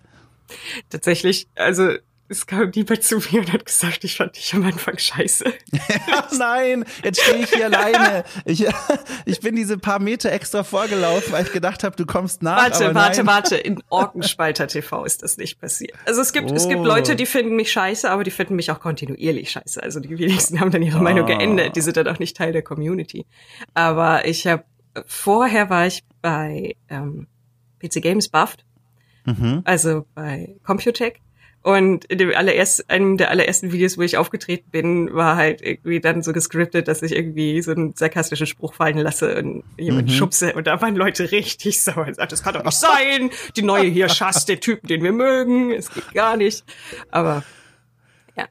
Tatsächlich, 0.90 1.48
also 1.54 1.96
es 2.32 2.46
kam 2.46 2.72
niemand 2.74 3.02
zu 3.02 3.18
mir 3.18 3.40
und 3.40 3.52
hat 3.52 3.66
gesagt, 3.66 4.04
ich 4.04 4.16
fand 4.16 4.36
dich 4.36 4.54
am 4.54 4.64
Anfang 4.64 4.96
scheiße. 4.96 5.44
Nein, 6.38 6.84
jetzt 7.04 7.20
stehe 7.20 7.44
ich 7.44 7.50
hier 7.50 7.66
alleine. 7.66 8.24
Ich, 8.46 8.66
ich 9.26 9.40
bin 9.40 9.54
diese 9.54 9.76
paar 9.76 9.98
Meter 9.98 10.32
extra 10.32 10.64
vorgelaufen, 10.64 11.32
weil 11.32 11.44
ich 11.44 11.52
gedacht 11.52 11.84
habe, 11.84 11.94
du 11.94 12.06
kommst 12.06 12.42
nach. 12.42 12.56
Warte, 12.56 12.94
warte, 12.94 13.26
warte. 13.26 13.56
In 13.56 13.82
Orkenspalter 13.90 14.66
TV 14.66 15.04
ist 15.04 15.22
das 15.22 15.36
nicht 15.36 15.60
passiert. 15.60 15.92
Also 16.06 16.22
es 16.22 16.32
gibt, 16.32 16.50
oh. 16.50 16.54
es 16.54 16.68
gibt 16.68 16.80
oh. 16.80 16.86
Leute, 16.86 17.16
die 17.16 17.26
finden 17.26 17.54
mich 17.54 17.70
scheiße, 17.70 18.10
aber 18.10 18.24
die 18.24 18.30
finden 18.30 18.56
mich 18.56 18.70
auch 18.70 18.80
kontinuierlich 18.80 19.50
scheiße. 19.50 19.82
Also 19.82 20.00
die 20.00 20.18
wenigsten 20.18 20.58
haben 20.58 20.70
dann 20.70 20.82
ihre 20.82 20.98
oh. 20.98 21.02
Meinung 21.02 21.26
geändert. 21.26 21.76
Die 21.76 21.82
sind 21.82 21.98
dann 21.98 22.08
auch 22.08 22.18
nicht 22.18 22.36
Teil 22.36 22.52
der 22.52 22.62
Community. 22.62 23.26
Aber 23.74 24.26
ich 24.26 24.46
habe, 24.46 24.64
vorher 25.06 25.68
war 25.68 25.86
ich 25.86 26.02
bei 26.22 26.76
ähm, 26.88 27.26
PC 27.82 28.02
Games 28.02 28.28
Buffed. 28.28 28.64
Mhm. 29.24 29.62
Also 29.64 30.06
bei 30.14 30.56
Computech 30.64 31.20
und 31.62 32.04
in 32.06 32.18
dem 32.18 32.34
allerersten, 32.34 32.90
einem 32.90 33.16
der 33.16 33.30
allerersten 33.30 33.70
Videos, 33.70 33.96
wo 33.96 34.02
ich 34.02 34.16
aufgetreten 34.16 34.68
bin, 34.70 35.14
war 35.14 35.36
halt 35.36 35.62
irgendwie 35.62 36.00
dann 36.00 36.22
so 36.22 36.32
gescriptet, 36.32 36.88
dass 36.88 37.02
ich 37.02 37.12
irgendwie 37.12 37.62
so 37.62 37.70
einen 37.70 37.94
sarkastischen 37.94 38.48
Spruch 38.48 38.74
fallen 38.74 38.98
lasse 38.98 39.38
und 39.38 39.62
jemanden 39.78 40.10
mhm. 40.10 40.16
schubse. 40.16 40.54
Und 40.54 40.66
da 40.66 40.80
waren 40.80 40.96
Leute 40.96 41.30
richtig 41.30 41.80
sauer 41.80 42.08
und 42.08 42.16
sagten, 42.16 42.30
das 42.30 42.42
kann 42.42 42.54
doch 42.54 42.64
nicht 42.64 42.78
sein. 42.78 43.30
Die 43.56 43.62
neue 43.62 43.88
hier 43.88 44.08
schasst 44.08 44.48
den 44.48 44.60
Typen, 44.60 44.88
den 44.88 45.04
wir 45.04 45.12
mögen. 45.12 45.70
Es 45.70 45.88
geht 45.94 46.12
gar 46.12 46.36
nicht. 46.36 46.64
Aber 47.12 47.44
ja, 48.36 48.48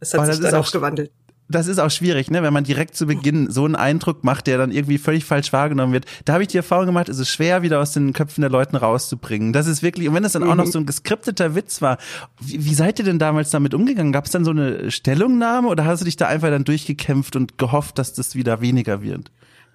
es 0.00 0.12
hat 0.12 0.20
Aber 0.20 0.32
sich 0.32 0.42
dann 0.42 0.54
auch 0.54 0.70
gewandelt 0.70 1.12
das 1.50 1.66
ist 1.66 1.78
auch 1.78 1.90
schwierig, 1.90 2.30
ne, 2.30 2.42
wenn 2.42 2.52
man 2.52 2.64
direkt 2.64 2.96
zu 2.96 3.06
Beginn 3.06 3.50
so 3.50 3.64
einen 3.64 3.74
Eindruck 3.74 4.24
macht, 4.24 4.46
der 4.46 4.58
dann 4.58 4.70
irgendwie 4.70 4.98
völlig 4.98 5.24
falsch 5.24 5.52
wahrgenommen 5.52 5.92
wird. 5.92 6.06
Da 6.24 6.34
habe 6.34 6.42
ich 6.42 6.48
die 6.48 6.56
Erfahrung 6.56 6.86
gemacht, 6.86 7.08
es 7.08 7.18
ist 7.18 7.28
schwer, 7.28 7.62
wieder 7.62 7.80
aus 7.80 7.92
den 7.92 8.12
Köpfen 8.12 8.42
der 8.42 8.50
Leuten 8.50 8.76
rauszubringen. 8.76 9.52
Das 9.52 9.66
ist 9.66 9.82
wirklich, 9.82 10.08
und 10.08 10.14
wenn 10.14 10.24
es 10.24 10.32
dann 10.32 10.44
mhm. 10.44 10.50
auch 10.50 10.54
noch 10.54 10.66
mhm. 10.66 10.70
so 10.70 10.78
ein 10.78 10.86
geskripteter 10.86 11.54
Witz 11.54 11.82
war, 11.82 11.98
wie, 12.40 12.64
wie 12.64 12.74
seid 12.74 12.98
ihr 12.98 13.04
denn 13.04 13.18
damals 13.18 13.50
damit 13.50 13.74
umgegangen? 13.74 14.12
Gab 14.12 14.26
es 14.26 14.30
dann 14.30 14.44
so 14.44 14.52
eine 14.52 14.90
Stellungnahme 14.90 15.68
oder 15.68 15.84
hast 15.84 16.00
du 16.00 16.04
dich 16.04 16.16
da 16.16 16.28
einfach 16.28 16.50
dann 16.50 16.64
durchgekämpft 16.64 17.36
und 17.36 17.58
gehofft, 17.58 17.98
dass 17.98 18.12
das 18.12 18.34
wieder 18.34 18.60
weniger 18.60 19.02
wird? 19.02 19.30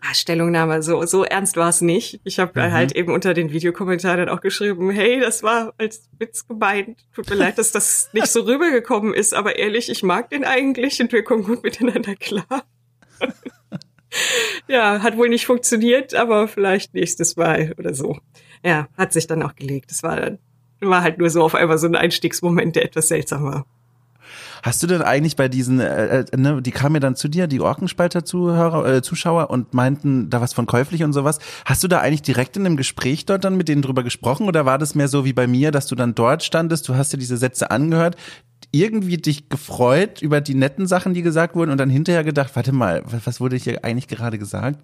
Ah, 0.09 0.13
Stellungnahme, 0.13 0.83
so, 0.83 1.05
so 1.05 1.23
ernst 1.23 1.57
war 1.57 1.69
es 1.69 1.81
nicht. 1.81 2.19
Ich 2.23 2.39
habe 2.39 2.59
mhm. 2.59 2.71
halt 2.71 2.91
eben 2.93 3.13
unter 3.13 3.33
den 3.33 3.51
Videokommentaren 3.51 4.29
auch 4.29 4.41
geschrieben, 4.41 4.89
hey, 4.91 5.19
das 5.19 5.43
war 5.43 5.73
als 5.77 6.09
Witz 6.17 6.47
gemeint. 6.47 7.05
Tut 7.13 7.29
mir 7.29 7.35
leid, 7.35 7.57
dass 7.57 7.71
das 7.71 8.09
nicht 8.13 8.27
so 8.27 8.41
rübergekommen 8.41 9.13
ist, 9.13 9.33
aber 9.33 9.57
ehrlich, 9.57 9.89
ich 9.89 10.03
mag 10.03 10.29
den 10.29 10.43
eigentlich 10.43 11.01
und 11.01 11.11
wir 11.11 11.23
kommen 11.23 11.43
gut 11.43 11.63
miteinander 11.63 12.15
klar. 12.15 12.65
ja, 14.67 15.01
hat 15.01 15.17
wohl 15.17 15.29
nicht 15.29 15.45
funktioniert, 15.45 16.13
aber 16.13 16.47
vielleicht 16.47 16.93
nächstes 16.93 17.35
Mal 17.35 17.73
oder 17.77 17.93
so. 17.93 18.17
Ja, 18.63 18.87
hat 18.97 19.13
sich 19.13 19.27
dann 19.27 19.43
auch 19.43 19.55
gelegt. 19.55 19.91
Es 19.91 20.03
war, 20.03 20.37
war 20.81 21.03
halt 21.03 21.17
nur 21.17 21.29
so 21.29 21.43
auf 21.43 21.55
einmal 21.55 21.77
so 21.77 21.87
ein 21.87 21.95
Einstiegsmoment, 21.95 22.75
der 22.75 22.85
etwas 22.85 23.07
seltsam 23.07 23.43
war. 23.43 23.65
Hast 24.63 24.81
du 24.83 24.87
denn 24.87 25.01
eigentlich 25.01 25.35
bei 25.35 25.47
diesen, 25.47 25.79
äh, 25.79 26.19
äh, 26.19 26.37
ne, 26.37 26.61
die 26.61 26.71
kamen 26.71 26.95
ja 26.95 26.99
dann 26.99 27.15
zu 27.15 27.27
dir, 27.27 27.47
die 27.47 27.59
Orkenspalter-Zuhörer, 27.59 28.85
äh, 28.85 29.01
Zuschauer 29.01 29.49
und 29.49 29.73
meinten 29.73 30.29
da 30.29 30.41
was 30.41 30.53
von 30.53 30.65
käuflich 30.65 31.03
und 31.03 31.13
sowas. 31.13 31.39
Hast 31.65 31.83
du 31.83 31.87
da 31.87 31.99
eigentlich 31.99 32.21
direkt 32.21 32.57
in 32.57 32.65
einem 32.65 32.77
Gespräch 32.77 33.25
dort 33.25 33.43
dann 33.43 33.57
mit 33.57 33.67
denen 33.67 33.81
drüber 33.81 34.03
gesprochen 34.03 34.47
oder 34.47 34.65
war 34.65 34.77
das 34.77 34.95
mehr 34.95 35.07
so 35.07 35.25
wie 35.25 35.33
bei 35.33 35.47
mir, 35.47 35.71
dass 35.71 35.87
du 35.87 35.95
dann 35.95 36.15
dort 36.15 36.43
standest, 36.43 36.87
du 36.89 36.95
hast 36.95 37.13
dir 37.13 37.17
diese 37.17 37.37
Sätze 37.37 37.71
angehört, 37.71 38.15
irgendwie 38.71 39.17
dich 39.17 39.49
gefreut 39.49 40.21
über 40.21 40.41
die 40.41 40.55
netten 40.55 40.87
Sachen, 40.87 41.13
die 41.13 41.21
gesagt 41.21 41.55
wurden 41.55 41.71
und 41.71 41.77
dann 41.77 41.89
hinterher 41.89 42.23
gedacht, 42.23 42.55
warte 42.55 42.71
mal, 42.71 43.03
was 43.05 43.39
wurde 43.39 43.55
hier 43.55 43.85
eigentlich 43.85 44.07
gerade 44.07 44.37
gesagt? 44.37 44.79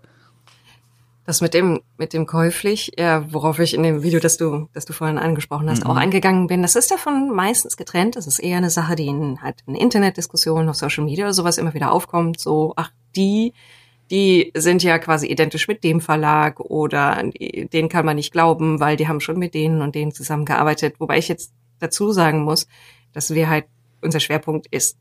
Das 1.25 1.39
mit 1.39 1.53
dem, 1.53 1.81
mit 1.97 2.13
dem 2.13 2.25
käuflich, 2.25 2.93
ja, 2.97 3.31
worauf 3.31 3.59
ich 3.59 3.75
in 3.75 3.83
dem 3.83 4.01
Video, 4.01 4.19
das 4.19 4.37
du, 4.37 4.67
das 4.73 4.85
du 4.85 4.93
vorhin 4.93 5.19
angesprochen 5.19 5.69
hast, 5.69 5.83
mhm. 5.83 5.91
auch 5.91 5.95
eingegangen 5.95 6.47
bin, 6.47 6.63
das 6.63 6.75
ist 6.75 6.89
davon 6.89 7.29
meistens 7.33 7.77
getrennt. 7.77 8.15
Das 8.15 8.25
ist 8.25 8.39
eher 8.39 8.57
eine 8.57 8.71
Sache, 8.71 8.95
die 8.95 9.05
in 9.05 9.41
halt 9.41 9.57
in 9.67 9.75
Internetdiskussionen 9.75 10.67
auf 10.67 10.75
Social 10.75 11.05
Media 11.05 11.25
oder 11.25 11.33
sowas 11.33 11.59
immer 11.59 11.75
wieder 11.75 11.91
aufkommt. 11.91 12.39
So, 12.39 12.73
ach, 12.75 12.91
die, 13.15 13.53
die 14.09 14.51
sind 14.55 14.81
ja 14.81 14.97
quasi 14.97 15.27
identisch 15.27 15.67
mit 15.67 15.83
dem 15.83 16.01
Verlag 16.01 16.59
oder 16.59 17.23
denen 17.23 17.89
kann 17.89 18.05
man 18.05 18.15
nicht 18.15 18.33
glauben, 18.33 18.79
weil 18.79 18.97
die 18.97 19.07
haben 19.07 19.21
schon 19.21 19.37
mit 19.37 19.53
denen 19.53 19.81
und 19.81 19.93
denen 19.93 20.11
zusammengearbeitet. 20.11 20.95
Wobei 20.99 21.19
ich 21.19 21.27
jetzt 21.27 21.53
dazu 21.79 22.11
sagen 22.11 22.43
muss, 22.43 22.67
dass 23.13 23.33
wir 23.33 23.47
halt, 23.47 23.65
unser 24.01 24.19
Schwerpunkt 24.19 24.65
ist 24.71 24.97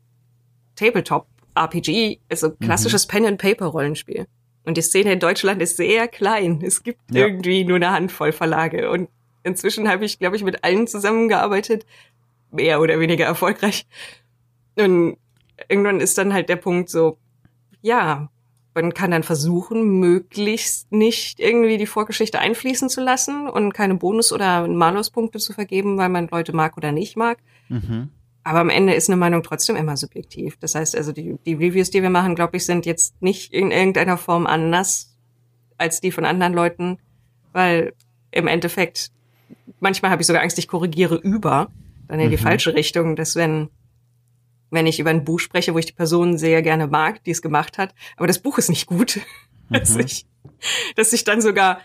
Tabletop 0.75 1.25
RPG, 1.55 2.19
also 2.29 2.49
mhm. 2.49 2.59
klassisches 2.59 3.07
mhm. 3.07 3.11
Pen-and-Paper-Rollenspiel. 3.11 4.27
Und 4.63 4.77
die 4.77 4.81
Szene 4.81 5.13
in 5.13 5.19
Deutschland 5.19 5.61
ist 5.61 5.77
sehr 5.77 6.07
klein. 6.07 6.61
Es 6.63 6.83
gibt 6.83 6.99
ja. 7.11 7.25
irgendwie 7.25 7.63
nur 7.63 7.77
eine 7.77 7.91
Handvoll 7.91 8.31
Verlage. 8.31 8.91
Und 8.91 9.09
inzwischen 9.43 9.89
habe 9.89 10.05
ich, 10.05 10.19
glaube 10.19 10.35
ich, 10.35 10.43
mit 10.43 10.63
allen 10.63 10.87
zusammengearbeitet, 10.87 11.85
mehr 12.51 12.81
oder 12.81 12.99
weniger 12.99 13.25
erfolgreich. 13.25 13.87
Und 14.77 15.17
irgendwann 15.67 15.99
ist 15.99 16.17
dann 16.17 16.33
halt 16.33 16.49
der 16.49 16.57
Punkt 16.57 16.89
so, 16.89 17.17
ja, 17.81 18.29
man 18.73 18.93
kann 18.93 19.11
dann 19.11 19.23
versuchen, 19.23 19.99
möglichst 19.99 20.91
nicht 20.91 21.39
irgendwie 21.39 21.77
die 21.77 21.87
Vorgeschichte 21.87 22.39
einfließen 22.39 22.89
zu 22.89 23.01
lassen 23.01 23.49
und 23.49 23.73
keine 23.73 23.95
Bonus- 23.95 24.31
oder 24.31 24.67
Maluspunkte 24.67 25.39
zu 25.39 25.53
vergeben, 25.53 25.97
weil 25.97 26.09
man 26.09 26.27
Leute 26.27 26.53
mag 26.55 26.77
oder 26.77 26.91
nicht 26.91 27.17
mag. 27.17 27.39
Mhm. 27.67 28.09
Aber 28.43 28.59
am 28.59 28.69
Ende 28.69 28.93
ist 28.93 29.09
eine 29.09 29.17
Meinung 29.17 29.43
trotzdem 29.43 29.75
immer 29.75 29.97
subjektiv. 29.97 30.57
Das 30.57 30.73
heißt 30.73 30.95
also, 30.95 31.11
die, 31.11 31.37
die 31.45 31.53
Reviews, 31.53 31.91
die 31.91 32.01
wir 32.01 32.09
machen, 32.09 32.35
glaube 32.35 32.57
ich, 32.57 32.65
sind 32.65 32.85
jetzt 32.85 33.21
nicht 33.21 33.53
in 33.53 33.71
irgendeiner 33.71 34.17
Form 34.17 34.47
anders 34.47 35.15
als 35.77 35.99
die 35.99 36.11
von 36.11 36.25
anderen 36.25 36.53
Leuten, 36.53 36.99
weil 37.53 37.93
im 38.31 38.47
Endeffekt, 38.47 39.11
manchmal 39.79 40.11
habe 40.11 40.21
ich 40.21 40.27
sogar 40.27 40.41
Angst, 40.41 40.57
ich 40.57 40.67
korrigiere 40.67 41.15
über, 41.15 41.71
dann 42.07 42.19
in 42.19 42.29
die 42.29 42.37
mhm. 42.37 42.41
falsche 42.41 42.73
Richtung, 42.73 43.15
dass 43.15 43.35
wenn, 43.35 43.69
wenn 44.69 44.87
ich 44.87 44.99
über 44.99 45.09
ein 45.09 45.23
Buch 45.23 45.39
spreche, 45.39 45.73
wo 45.73 45.79
ich 45.79 45.85
die 45.85 45.93
Person 45.93 46.37
sehr 46.37 46.61
gerne 46.61 46.87
mag, 46.87 47.23
die 47.23 47.31
es 47.31 47.41
gemacht 47.41 47.77
hat, 47.77 47.93
aber 48.17 48.27
das 48.27 48.39
Buch 48.39 48.57
ist 48.57 48.69
nicht 48.69 48.87
gut, 48.87 49.17
mhm. 49.69 49.73
dass, 49.73 49.95
ich, 49.95 50.25
dass 50.95 51.13
ich 51.13 51.23
dann 51.23 51.41
sogar 51.41 51.81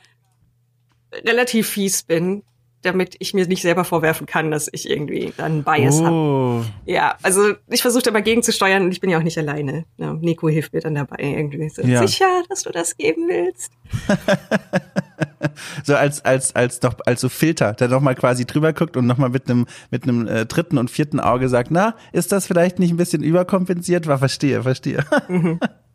relativ 1.12 1.68
fies 1.68 2.02
bin, 2.02 2.42
damit 2.82 3.16
ich 3.18 3.34
mir 3.34 3.46
nicht 3.46 3.62
selber 3.62 3.84
vorwerfen 3.84 4.26
kann, 4.26 4.50
dass 4.50 4.68
ich 4.70 4.88
irgendwie 4.88 5.32
dann 5.36 5.64
Bias 5.64 6.00
oh. 6.00 6.04
habe. 6.04 6.64
Ja, 6.84 7.16
also 7.22 7.54
ich 7.68 7.82
versuche 7.82 8.02
da 8.02 8.10
mal 8.10 8.22
gegenzusteuern 8.22 8.84
und 8.84 8.92
ich 8.92 9.00
bin 9.00 9.10
ja 9.10 9.18
auch 9.18 9.22
nicht 9.22 9.38
alleine. 9.38 9.84
Ja, 9.96 10.12
Nico 10.14 10.48
hilft 10.48 10.72
mir 10.72 10.80
dann 10.80 10.94
dabei 10.94 11.16
irgendwie. 11.18 11.68
So, 11.68 11.82
ja. 11.82 12.06
Sicher, 12.06 12.42
dass 12.48 12.62
du 12.62 12.70
das 12.70 12.96
geben 12.96 13.28
willst? 13.28 13.72
so 15.84 15.94
als 15.94 16.24
als 16.24 16.54
als 16.54 16.80
doch 16.80 16.94
als 17.04 17.20
so 17.20 17.28
Filter, 17.28 17.72
der 17.72 17.88
noch 17.88 18.00
mal 18.00 18.14
quasi 18.14 18.46
drüber 18.46 18.72
guckt 18.72 18.96
und 18.96 19.06
noch 19.06 19.18
mal 19.18 19.30
mit 19.30 19.48
einem 19.50 19.66
mit 19.90 20.04
einem 20.04 20.26
äh, 20.28 20.46
dritten 20.46 20.78
und 20.78 20.90
vierten 20.90 21.20
Auge 21.20 21.48
sagt, 21.48 21.70
na, 21.70 21.94
ist 22.12 22.32
das 22.32 22.46
vielleicht 22.46 22.78
nicht 22.78 22.90
ein 22.90 22.96
bisschen 22.96 23.22
überkompensiert? 23.22 24.06
War 24.06 24.18
verstehe, 24.18 24.62
verstehe. 24.62 25.04
Mhm. 25.28 25.60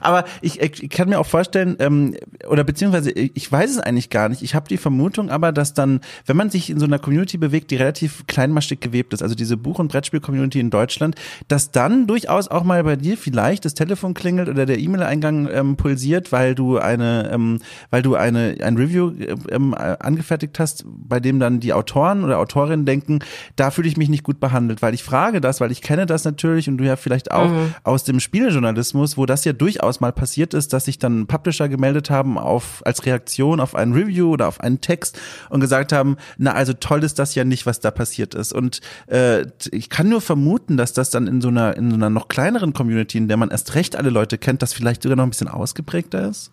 Aber 0.00 0.24
ich, 0.40 0.60
ich 0.60 0.90
kann 0.90 1.08
mir 1.08 1.18
auch 1.18 1.26
vorstellen, 1.26 1.76
ähm, 1.78 2.16
oder 2.48 2.64
beziehungsweise 2.64 3.10
ich 3.10 3.50
weiß 3.50 3.70
es 3.70 3.78
eigentlich 3.78 4.10
gar 4.10 4.28
nicht. 4.28 4.42
Ich 4.42 4.54
habe 4.54 4.68
die 4.68 4.76
Vermutung 4.76 5.30
aber, 5.30 5.52
dass 5.52 5.74
dann, 5.74 6.00
wenn 6.26 6.36
man 6.36 6.50
sich 6.50 6.70
in 6.70 6.78
so 6.78 6.86
einer 6.86 6.98
Community 6.98 7.38
bewegt, 7.38 7.70
die 7.70 7.76
relativ 7.76 8.26
kleinmaschig 8.26 8.80
gewebt 8.80 9.12
ist, 9.12 9.22
also 9.22 9.34
diese 9.34 9.56
Buch- 9.56 9.78
und 9.78 9.88
Brettspiel-Community 9.88 10.60
in 10.60 10.70
Deutschland, 10.70 11.16
dass 11.48 11.70
dann 11.70 12.06
durchaus 12.06 12.48
auch 12.48 12.64
mal 12.64 12.84
bei 12.84 12.96
dir 12.96 13.16
vielleicht 13.16 13.64
das 13.64 13.74
Telefon 13.74 14.14
klingelt 14.14 14.48
oder 14.48 14.66
der 14.66 14.78
E-Mail-Eingang 14.78 15.48
ähm, 15.52 15.76
pulsiert, 15.76 16.32
weil 16.32 16.54
du 16.54 16.78
eine, 16.78 17.30
ähm, 17.32 17.60
weil 17.90 18.02
du 18.02 18.14
eine 18.14 18.50
ein 18.62 18.76
Review 18.76 19.12
ähm, 19.50 19.74
angefertigt 19.74 20.58
hast, 20.58 20.84
bei 20.86 21.20
dem 21.20 21.40
dann 21.40 21.60
die 21.60 21.72
Autoren 21.72 22.24
oder 22.24 22.38
Autorinnen 22.38 22.86
denken, 22.86 23.20
da 23.56 23.70
fühle 23.70 23.88
ich 23.88 23.96
mich 23.96 24.08
nicht 24.08 24.24
gut 24.24 24.40
behandelt, 24.40 24.82
weil 24.82 24.94
ich 24.94 25.02
frage 25.02 25.40
das, 25.40 25.60
weil 25.60 25.70
ich 25.70 25.82
kenne 25.82 26.06
das 26.06 26.24
natürlich 26.24 26.68
und 26.68 26.78
du 26.78 26.84
ja 26.84 26.96
vielleicht 26.96 27.30
auch 27.30 27.48
mhm. 27.48 27.74
aus 27.84 28.04
dem 28.04 28.20
Spielejournalismus, 28.20 29.16
wo 29.16 29.26
das 29.26 29.44
ja 29.44 29.52
durchaus 29.60 30.00
mal 30.00 30.12
passiert 30.12 30.54
ist, 30.54 30.72
dass 30.72 30.86
sich 30.86 30.98
dann 30.98 31.26
Publisher 31.26 31.68
gemeldet 31.68 32.08
haben 32.08 32.38
auf, 32.38 32.82
als 32.86 33.04
Reaktion 33.04 33.60
auf 33.60 33.74
ein 33.74 33.92
Review 33.92 34.30
oder 34.30 34.48
auf 34.48 34.60
einen 34.60 34.80
Text 34.80 35.20
und 35.50 35.60
gesagt 35.60 35.92
haben, 35.92 36.16
na, 36.38 36.52
also 36.52 36.72
toll 36.72 37.04
ist 37.04 37.18
das 37.18 37.34
ja 37.34 37.44
nicht, 37.44 37.66
was 37.66 37.80
da 37.80 37.90
passiert 37.90 38.34
ist. 38.34 38.52
Und 38.52 38.80
äh, 39.06 39.46
ich 39.70 39.90
kann 39.90 40.08
nur 40.08 40.22
vermuten, 40.22 40.78
dass 40.78 40.94
das 40.94 41.10
dann 41.10 41.26
in 41.26 41.42
so 41.42 41.48
einer, 41.48 41.76
in 41.76 41.90
so 41.90 41.96
einer 41.96 42.08
noch 42.08 42.28
kleineren 42.28 42.72
Community, 42.72 43.18
in 43.18 43.28
der 43.28 43.36
man 43.36 43.50
erst 43.50 43.74
recht 43.74 43.96
alle 43.96 44.10
Leute 44.10 44.38
kennt, 44.38 44.62
das 44.62 44.72
vielleicht 44.72 45.02
sogar 45.02 45.16
noch 45.16 45.24
ein 45.24 45.30
bisschen 45.30 45.48
ausgeprägter 45.48 46.28
ist. 46.28 46.52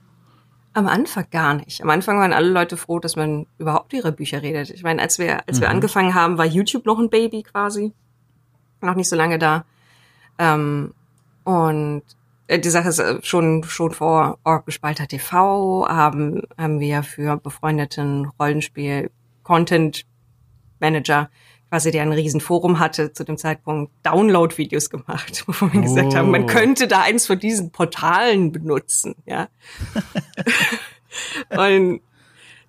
Am 0.73 0.87
Anfang 0.87 1.25
gar 1.31 1.53
nicht. 1.53 1.81
Am 1.81 1.89
Anfang 1.89 2.19
waren 2.19 2.33
alle 2.33 2.49
Leute 2.49 2.77
froh, 2.77 2.99
dass 2.99 3.15
man 3.15 3.47
überhaupt 3.57 3.93
ihre 3.93 4.11
Bücher 4.11 4.41
redet. 4.41 4.69
Ich 4.69 4.83
meine, 4.83 5.01
als 5.01 5.17
wir, 5.17 5.47
als 5.47 5.61
wir 5.61 5.69
mhm. 5.69 5.75
angefangen 5.75 6.13
haben, 6.13 6.37
war 6.37 6.45
YouTube 6.45 6.85
noch 6.85 6.99
ein 6.99 7.09
Baby 7.09 7.43
quasi. 7.43 7.93
Noch 8.81 8.95
nicht 8.95 9.09
so 9.09 9.15
lange 9.15 9.39
da. 9.39 9.63
Ähm, 10.37 10.93
und 11.45 12.03
die 12.49 12.69
Sache 12.69 12.89
ist 12.89 12.99
äh, 12.99 13.19
schon, 13.23 13.63
schon 13.63 13.91
vor 13.91 14.39
Orgespalter 14.43 15.07
TV 15.07 15.87
haben, 15.87 16.43
haben 16.57 16.79
wir 16.79 17.03
für 17.03 17.37
befreundeten 17.37 18.31
Rollenspiel 18.39 19.11
Content 19.43 20.05
Manager 20.79 21.29
quasi 21.69 21.91
der 21.91 22.03
ein 22.03 22.13
Riesenforum 22.13 22.79
hatte 22.79 23.11
zu 23.11 23.23
dem 23.25 23.37
Zeitpunkt 23.37 23.91
Download-Videos 24.03 24.89
gemacht, 24.89 25.43
wo 25.47 25.53
wir 25.67 25.79
oh. 25.79 25.81
gesagt 25.81 26.15
haben, 26.15 26.31
man 26.31 26.43
oh. 26.43 26.47
könnte 26.47 26.87
da 26.87 27.01
eins 27.01 27.27
von 27.27 27.39
diesen 27.39 27.71
Portalen 27.71 28.51
benutzen, 28.51 29.15
ja. 29.25 29.49
und 31.49 32.01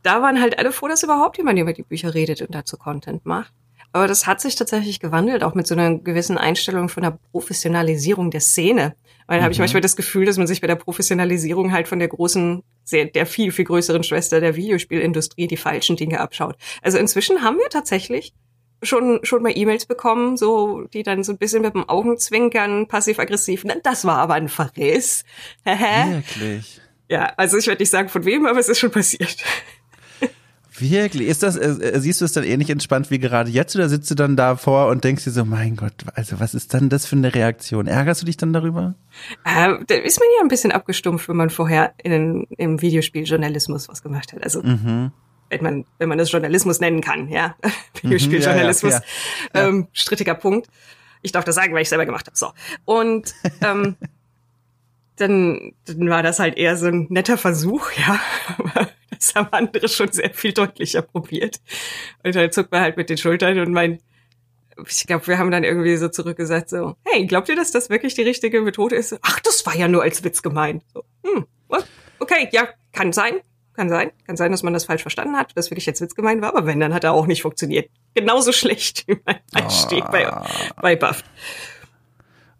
da 0.03 0.23
waren 0.23 0.41
halt 0.41 0.59
alle 0.59 0.73
froh, 0.73 0.89
dass 0.89 1.03
überhaupt 1.03 1.39
jemand 1.39 1.59
über 1.59 1.73
die 1.73 1.83
Bücher 1.83 2.15
redet 2.15 2.43
und 2.43 2.55
dazu 2.55 2.77
Content 2.77 3.27
macht. 3.27 3.53
Aber 3.93 4.07
das 4.07 4.27
hat 4.27 4.41
sich 4.41 4.55
tatsächlich 4.55 5.01
gewandelt, 5.01 5.43
auch 5.43 5.55
mit 5.55 5.67
so 5.67 5.75
einer 5.75 5.99
gewissen 5.99 6.39
Einstellung 6.39 6.89
von 6.89 7.03
der 7.03 7.19
Professionalisierung 7.33 8.31
der 8.31 8.41
Szene. 8.41 8.95
Weil 9.27 9.41
mhm. 9.41 9.45
habe 9.45 9.53
ich 9.53 9.59
manchmal 9.59 9.81
das 9.81 9.97
Gefühl, 9.97 10.27
dass 10.27 10.37
man 10.37 10.47
sich 10.47 10.61
bei 10.61 10.67
der 10.67 10.77
Professionalisierung 10.77 11.73
halt 11.73 11.89
von 11.89 11.99
der 11.99 12.09
großen, 12.09 12.63
sehr, 12.85 13.07
der 13.07 13.27
viel, 13.27 13.53
viel 13.53 13.65
größeren 13.65 14.03
Schwester 14.03 14.41
der 14.41 14.57
Videospielindustrie 14.57 15.47
die 15.47 15.57
falschen 15.57 15.97
Dinge 15.97 16.21
abschaut. 16.21 16.57
Also 16.83 16.99
inzwischen 16.99 17.43
haben 17.43 17.59
wir 17.59 17.69
tatsächlich 17.71 18.35
schon 18.83 19.21
schon 19.25 19.43
mal 19.43 19.53
E-Mails 19.57 19.87
bekommen, 19.87 20.37
so 20.37 20.83
die 20.93 21.03
dann 21.03 21.25
so 21.25 21.33
ein 21.33 21.39
bisschen 21.39 21.63
mit 21.63 21.75
dem 21.75 21.89
Augenzwinkern 21.89 22.87
passiv-aggressiv. 22.87 23.65
Das 23.83 24.05
war 24.05 24.19
aber 24.19 24.35
ein 24.35 24.49
Verriss. 24.49 25.25
Wirklich? 25.65 26.81
Ja, 27.11 27.33
also 27.37 27.57
ich 27.57 27.67
werde 27.67 27.83
nicht 27.83 27.91
sagen 27.91 28.09
von 28.09 28.25
wem, 28.25 28.47
aber 28.47 28.61
es 28.61 28.69
ist 28.69 28.79
schon 28.79 28.91
passiert. 28.91 29.37
Wirklich? 30.81 31.29
Ist 31.29 31.43
das, 31.43 31.57
äh, 31.57 31.69
äh, 31.69 32.01
siehst 32.01 32.21
du 32.21 32.25
es 32.25 32.33
dann 32.33 32.45
ähnlich 32.45 32.71
entspannt 32.71 33.11
wie 33.11 33.19
gerade 33.19 33.51
jetzt 33.51 33.75
oder 33.77 33.89
sitzt 33.89 34.11
du 34.11 34.15
dann 34.15 34.37
davor 34.37 34.89
und 34.89 35.05
denkst 35.05 35.25
dir 35.25 35.31
so, 35.31 35.45
mein 35.45 35.77
Gott, 35.77 35.95
also 36.15 36.41
was 36.41 36.55
ist 36.55 36.75
dann 36.75 36.89
das 36.89 37.07
für 37.07 37.17
eine 37.17 37.35
Reaktion? 37.35 37.87
Ärgerst 37.87 38.23
du 38.23 38.27
dich 38.27 38.37
dann 38.37 38.53
darüber? 38.53 38.95
Äh, 39.45 39.75
da 39.87 39.95
ist 39.95 40.21
man 40.21 40.29
ja 40.37 40.43
ein 40.43 40.49
bisschen 40.49 40.73
abgestumpft, 40.73 41.29
wenn 41.29 41.37
man 41.37 41.51
vorher 41.51 41.93
in, 42.03 42.47
im 42.57 42.81
Videospieljournalismus 42.81 43.89
was 43.89 44.03
gemacht 44.03 44.33
hat. 44.33 44.43
Also 44.43 44.63
mhm 44.63 45.13
wenn 45.51 45.63
man, 45.63 45.85
wenn 45.99 46.09
man 46.09 46.19
das 46.19 46.31
Journalismus 46.31 46.81
nennen 46.81 47.01
kann, 47.01 47.29
ja. 47.29 47.57
Videospieljournalismus, 48.03 48.95
mhm, 48.95 49.01
ja, 49.55 49.61
ja. 49.61 49.69
ähm, 49.69 49.89
strittiger 49.93 50.35
Punkt. 50.35 50.69
Ich 51.23 51.33
darf 51.33 51.45
das 51.45 51.55
sagen, 51.55 51.75
weil 51.75 51.83
ich 51.83 51.89
selber 51.89 52.07
gemacht 52.07 52.27
habe. 52.27 52.37
So. 52.37 52.53
Und 52.85 53.35
ähm, 53.63 53.97
dann, 55.17 55.73
dann 55.87 56.09
war 56.09 56.23
das 56.23 56.39
halt 56.39 56.57
eher 56.57 56.77
so 56.77 56.87
ein 56.87 57.07
netter 57.11 57.39
Versuch, 57.39 57.91
ja. 57.93 58.21
Das 59.21 59.35
haben 59.35 59.49
andere 59.53 59.89
schon 59.89 60.13
sehr 60.13 60.33
viel 60.33 60.53
deutlicher 60.53 61.03
probiert. 61.03 61.57
Und 62.23 62.35
dann 62.35 62.53
zuckt 62.53 62.71
man 62.71 62.81
halt 62.81 62.97
mit 62.97 63.11
den 63.11 63.19
Schultern 63.19 63.59
und 63.59 63.73
mein, 63.73 63.99
ich 64.87 65.07
glaube, 65.07 65.27
wir 65.27 65.39
haben 65.39 65.51
dann 65.51 65.65
irgendwie 65.65 65.97
so 65.97 66.09
zurückgesagt, 66.09 66.71
so, 66.71 66.95
hey, 67.05 67.27
glaubt 67.27 67.49
ihr, 67.49 67.57
dass 67.57 67.73
das 67.73 67.91
wirklich 67.91 68.15
die 68.15 68.23
richtige 68.23 68.61
Methode 68.61 68.97
ist? 68.97 69.19
Ach, 69.23 69.41
das 69.41 69.67
war 69.67 69.77
ja 69.77 69.89
nur 69.89 70.03
als 70.03 70.23
Witz 70.23 70.43
gemeint. 70.43 70.85
So, 70.95 71.05
hm, 71.25 71.47
okay, 72.21 72.49
ja, 72.53 72.69
kann 72.93 73.13
sein, 73.13 73.41
kann 73.75 73.89
sein. 73.89 74.11
Kann 74.27 74.37
sein, 74.37 74.51
dass 74.51 74.63
man 74.63 74.73
das 74.73 74.85
falsch 74.85 75.03
verstanden 75.03 75.37
hat, 75.37 75.57
dass 75.57 75.71
wirklich 75.71 75.87
jetzt 75.87 76.01
Witz 76.01 76.15
gemeint 76.15 76.43
war, 76.43 76.51
aber 76.51 76.67
wenn, 76.67 76.81
dann 76.81 76.95
hat 76.95 77.05
er 77.05 77.13
auch 77.13 77.27
nicht 77.27 77.43
funktioniert. 77.43 77.91
Genauso 78.15 78.53
schlecht 78.53 79.05
wie 79.07 79.19
mein 79.25 79.41
Einstieg 79.53 80.05
oh. 80.07 80.13
bei, 80.13 80.31
bei 80.81 80.97
Buff. 80.97 81.23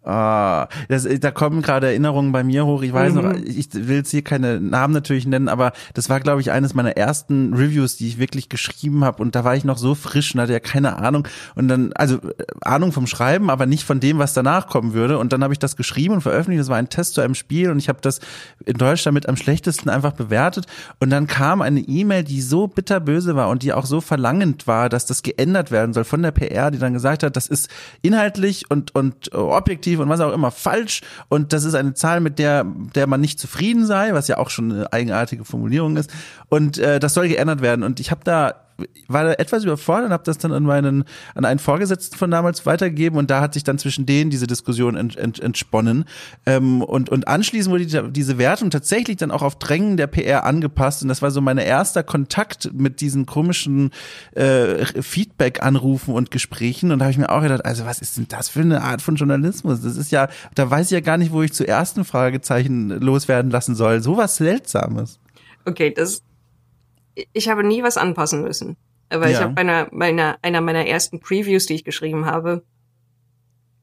Ah, 0.01 0.69
das, 0.87 1.05
da 1.19 1.29
kommen 1.29 1.61
gerade 1.61 1.87
Erinnerungen 1.87 2.31
bei 2.31 2.41
mir 2.41 2.65
hoch. 2.65 2.83
Ich 2.83 2.93
weiß 2.93 3.13
mhm. 3.13 3.21
noch, 3.21 3.33
ich 3.33 3.67
will 3.73 3.97
jetzt 3.97 4.11
hier 4.11 4.21
keine 4.21 4.61
Namen 4.61 4.93
natürlich 4.93 5.27
nennen, 5.27 5.49
aber 5.49 5.73
das 5.93 6.09
war, 6.09 6.21
glaube 6.21 6.39
ich, 6.39 6.51
eines 6.51 6.73
meiner 6.73 6.95
ersten 6.95 7.53
Reviews, 7.53 7.97
die 7.97 8.07
ich 8.07 8.17
wirklich 8.17 8.47
geschrieben 8.47 9.03
habe. 9.03 9.21
Und 9.21 9.35
da 9.35 9.43
war 9.43 9.57
ich 9.57 9.65
noch 9.65 9.77
so 9.77 9.95
frisch 9.95 10.33
und 10.33 10.39
hatte 10.39 10.53
ja 10.53 10.61
keine 10.61 10.97
Ahnung. 10.99 11.27
Und 11.55 11.67
dann, 11.67 11.91
also 11.93 12.15
äh, 12.15 12.45
Ahnung 12.61 12.93
vom 12.93 13.07
Schreiben, 13.07 13.49
aber 13.49 13.65
nicht 13.65 13.83
von 13.83 13.99
dem, 13.99 14.19
was 14.19 14.33
danach 14.33 14.67
kommen 14.67 14.93
würde. 14.93 15.17
Und 15.17 15.33
dann 15.33 15.43
habe 15.43 15.51
ich 15.51 15.59
das 15.59 15.75
geschrieben 15.75 16.13
und 16.13 16.21
veröffentlicht. 16.21 16.61
Das 16.61 16.69
war 16.69 16.77
ein 16.77 16.89
Test 16.89 17.15
zu 17.15 17.21
einem 17.21 17.35
Spiel 17.35 17.69
und 17.69 17.77
ich 17.77 17.89
habe 17.89 17.99
das 18.01 18.21
in 18.65 18.77
Deutsch 18.77 19.03
damit 19.03 19.27
am 19.27 19.35
schlechtesten 19.35 19.89
einfach 19.89 20.13
bewertet. 20.13 20.65
Und 21.01 21.09
dann 21.09 21.27
kam 21.27 21.61
eine 21.61 21.81
E-Mail, 21.81 22.23
die 22.23 22.41
so 22.41 22.67
bitterböse 22.67 23.35
war 23.35 23.49
und 23.49 23.63
die 23.63 23.73
auch 23.73 23.85
so 23.85 23.99
verlangend 23.99 24.65
war, 24.65 24.87
dass 24.87 25.05
das 25.05 25.23
geändert 25.23 25.71
werden 25.71 25.93
soll 25.93 26.05
von 26.05 26.21
der 26.21 26.31
PR, 26.31 26.71
die 26.71 26.79
dann 26.79 26.93
gesagt 26.93 27.23
hat, 27.23 27.35
das 27.35 27.47
ist 27.47 27.69
inhaltlich 28.01 28.71
und, 28.71 28.95
und 28.95 29.33
objektiv 29.33 29.88
und 29.97 30.09
was 30.09 30.19
auch 30.19 30.33
immer 30.33 30.51
falsch. 30.51 31.01
Und 31.29 31.53
das 31.53 31.63
ist 31.63 31.73
eine 31.73 31.93
Zahl, 31.93 32.19
mit 32.19 32.37
der, 32.37 32.65
der 32.95 33.07
man 33.07 33.21
nicht 33.21 33.39
zufrieden 33.39 33.85
sei, 33.85 34.13
was 34.13 34.27
ja 34.27 34.37
auch 34.37 34.49
schon 34.49 34.71
eine 34.71 34.93
eigenartige 34.93 35.45
Formulierung 35.45 35.97
ist. 35.97 36.11
Und 36.49 36.77
äh, 36.77 36.99
das 36.99 37.13
soll 37.13 37.27
geändert 37.27 37.61
werden. 37.61 37.83
Und 37.83 37.99
ich 37.99 38.11
habe 38.11 38.21
da 38.23 38.68
war 39.07 39.23
da 39.23 39.33
etwas 39.33 39.63
überfordert 39.63 40.07
und 40.07 40.13
habe 40.13 40.23
das 40.23 40.37
dann 40.37 40.51
an 40.51 40.63
meinen 40.63 41.03
an 41.35 41.45
einen 41.45 41.59
Vorgesetzten 41.59 42.17
von 42.17 42.31
damals 42.31 42.65
weitergegeben 42.65 43.17
und 43.17 43.29
da 43.29 43.41
hat 43.41 43.53
sich 43.53 43.63
dann 43.63 43.77
zwischen 43.77 44.05
denen 44.05 44.29
diese 44.29 44.47
Diskussion 44.47 44.95
ent, 44.95 45.15
ent, 45.17 45.39
entsponnen 45.39 46.05
ähm, 46.45 46.81
und 46.81 47.09
und 47.09 47.27
anschließend 47.27 47.71
wurde 47.71 47.85
die, 47.85 48.11
diese 48.11 48.37
Wertung 48.37 48.69
tatsächlich 48.69 49.17
dann 49.17 49.31
auch 49.31 49.41
auf 49.41 49.57
Drängen 49.57 49.97
der 49.97 50.07
PR 50.07 50.45
angepasst 50.45 51.01
und 51.01 51.09
das 51.09 51.21
war 51.21 51.31
so 51.31 51.41
mein 51.41 51.57
erster 51.57 52.03
Kontakt 52.03 52.71
mit 52.73 53.01
diesen 53.01 53.25
komischen 53.25 53.91
äh, 54.35 54.85
Feedback-Anrufen 55.01 56.13
und 56.13 56.31
Gesprächen 56.31 56.91
und 56.91 56.99
da 56.99 57.05
habe 57.05 57.11
ich 57.11 57.17
mir 57.17 57.29
auch 57.29 57.41
gedacht, 57.41 57.65
also 57.65 57.85
was 57.85 57.99
ist 57.99 58.17
denn 58.17 58.27
das 58.27 58.49
für 58.49 58.61
eine 58.61 58.81
Art 58.81 59.01
von 59.01 59.15
Journalismus? 59.15 59.81
Das 59.81 59.97
ist 59.97 60.11
ja, 60.11 60.29
da 60.55 60.69
weiß 60.69 60.87
ich 60.87 60.91
ja 60.91 60.99
gar 60.99 61.17
nicht, 61.17 61.31
wo 61.31 61.41
ich 61.41 61.53
zuerst 61.53 61.97
ein 61.97 62.05
Fragezeichen 62.05 62.89
loswerden 62.89 63.51
lassen 63.51 63.75
soll. 63.75 64.01
So 64.01 64.17
was 64.17 64.37
Seltsames. 64.37 65.19
Okay, 65.65 65.93
das 65.93 66.23
ich 67.33 67.49
habe 67.49 67.63
nie 67.63 67.83
was 67.83 67.97
anpassen 67.97 68.41
müssen. 68.41 68.77
Aber 69.09 69.27
ja. 69.27 69.31
ich 69.31 69.41
habe 69.41 69.53
bei 69.53 69.61
einer, 69.61 69.89
bei 69.91 70.09
einer, 70.09 70.37
einer 70.41 70.61
meiner 70.61 70.85
ersten 70.85 71.19
Previews, 71.19 71.65
die 71.65 71.75
ich 71.75 71.83
geschrieben 71.83 72.25
habe, 72.25 72.63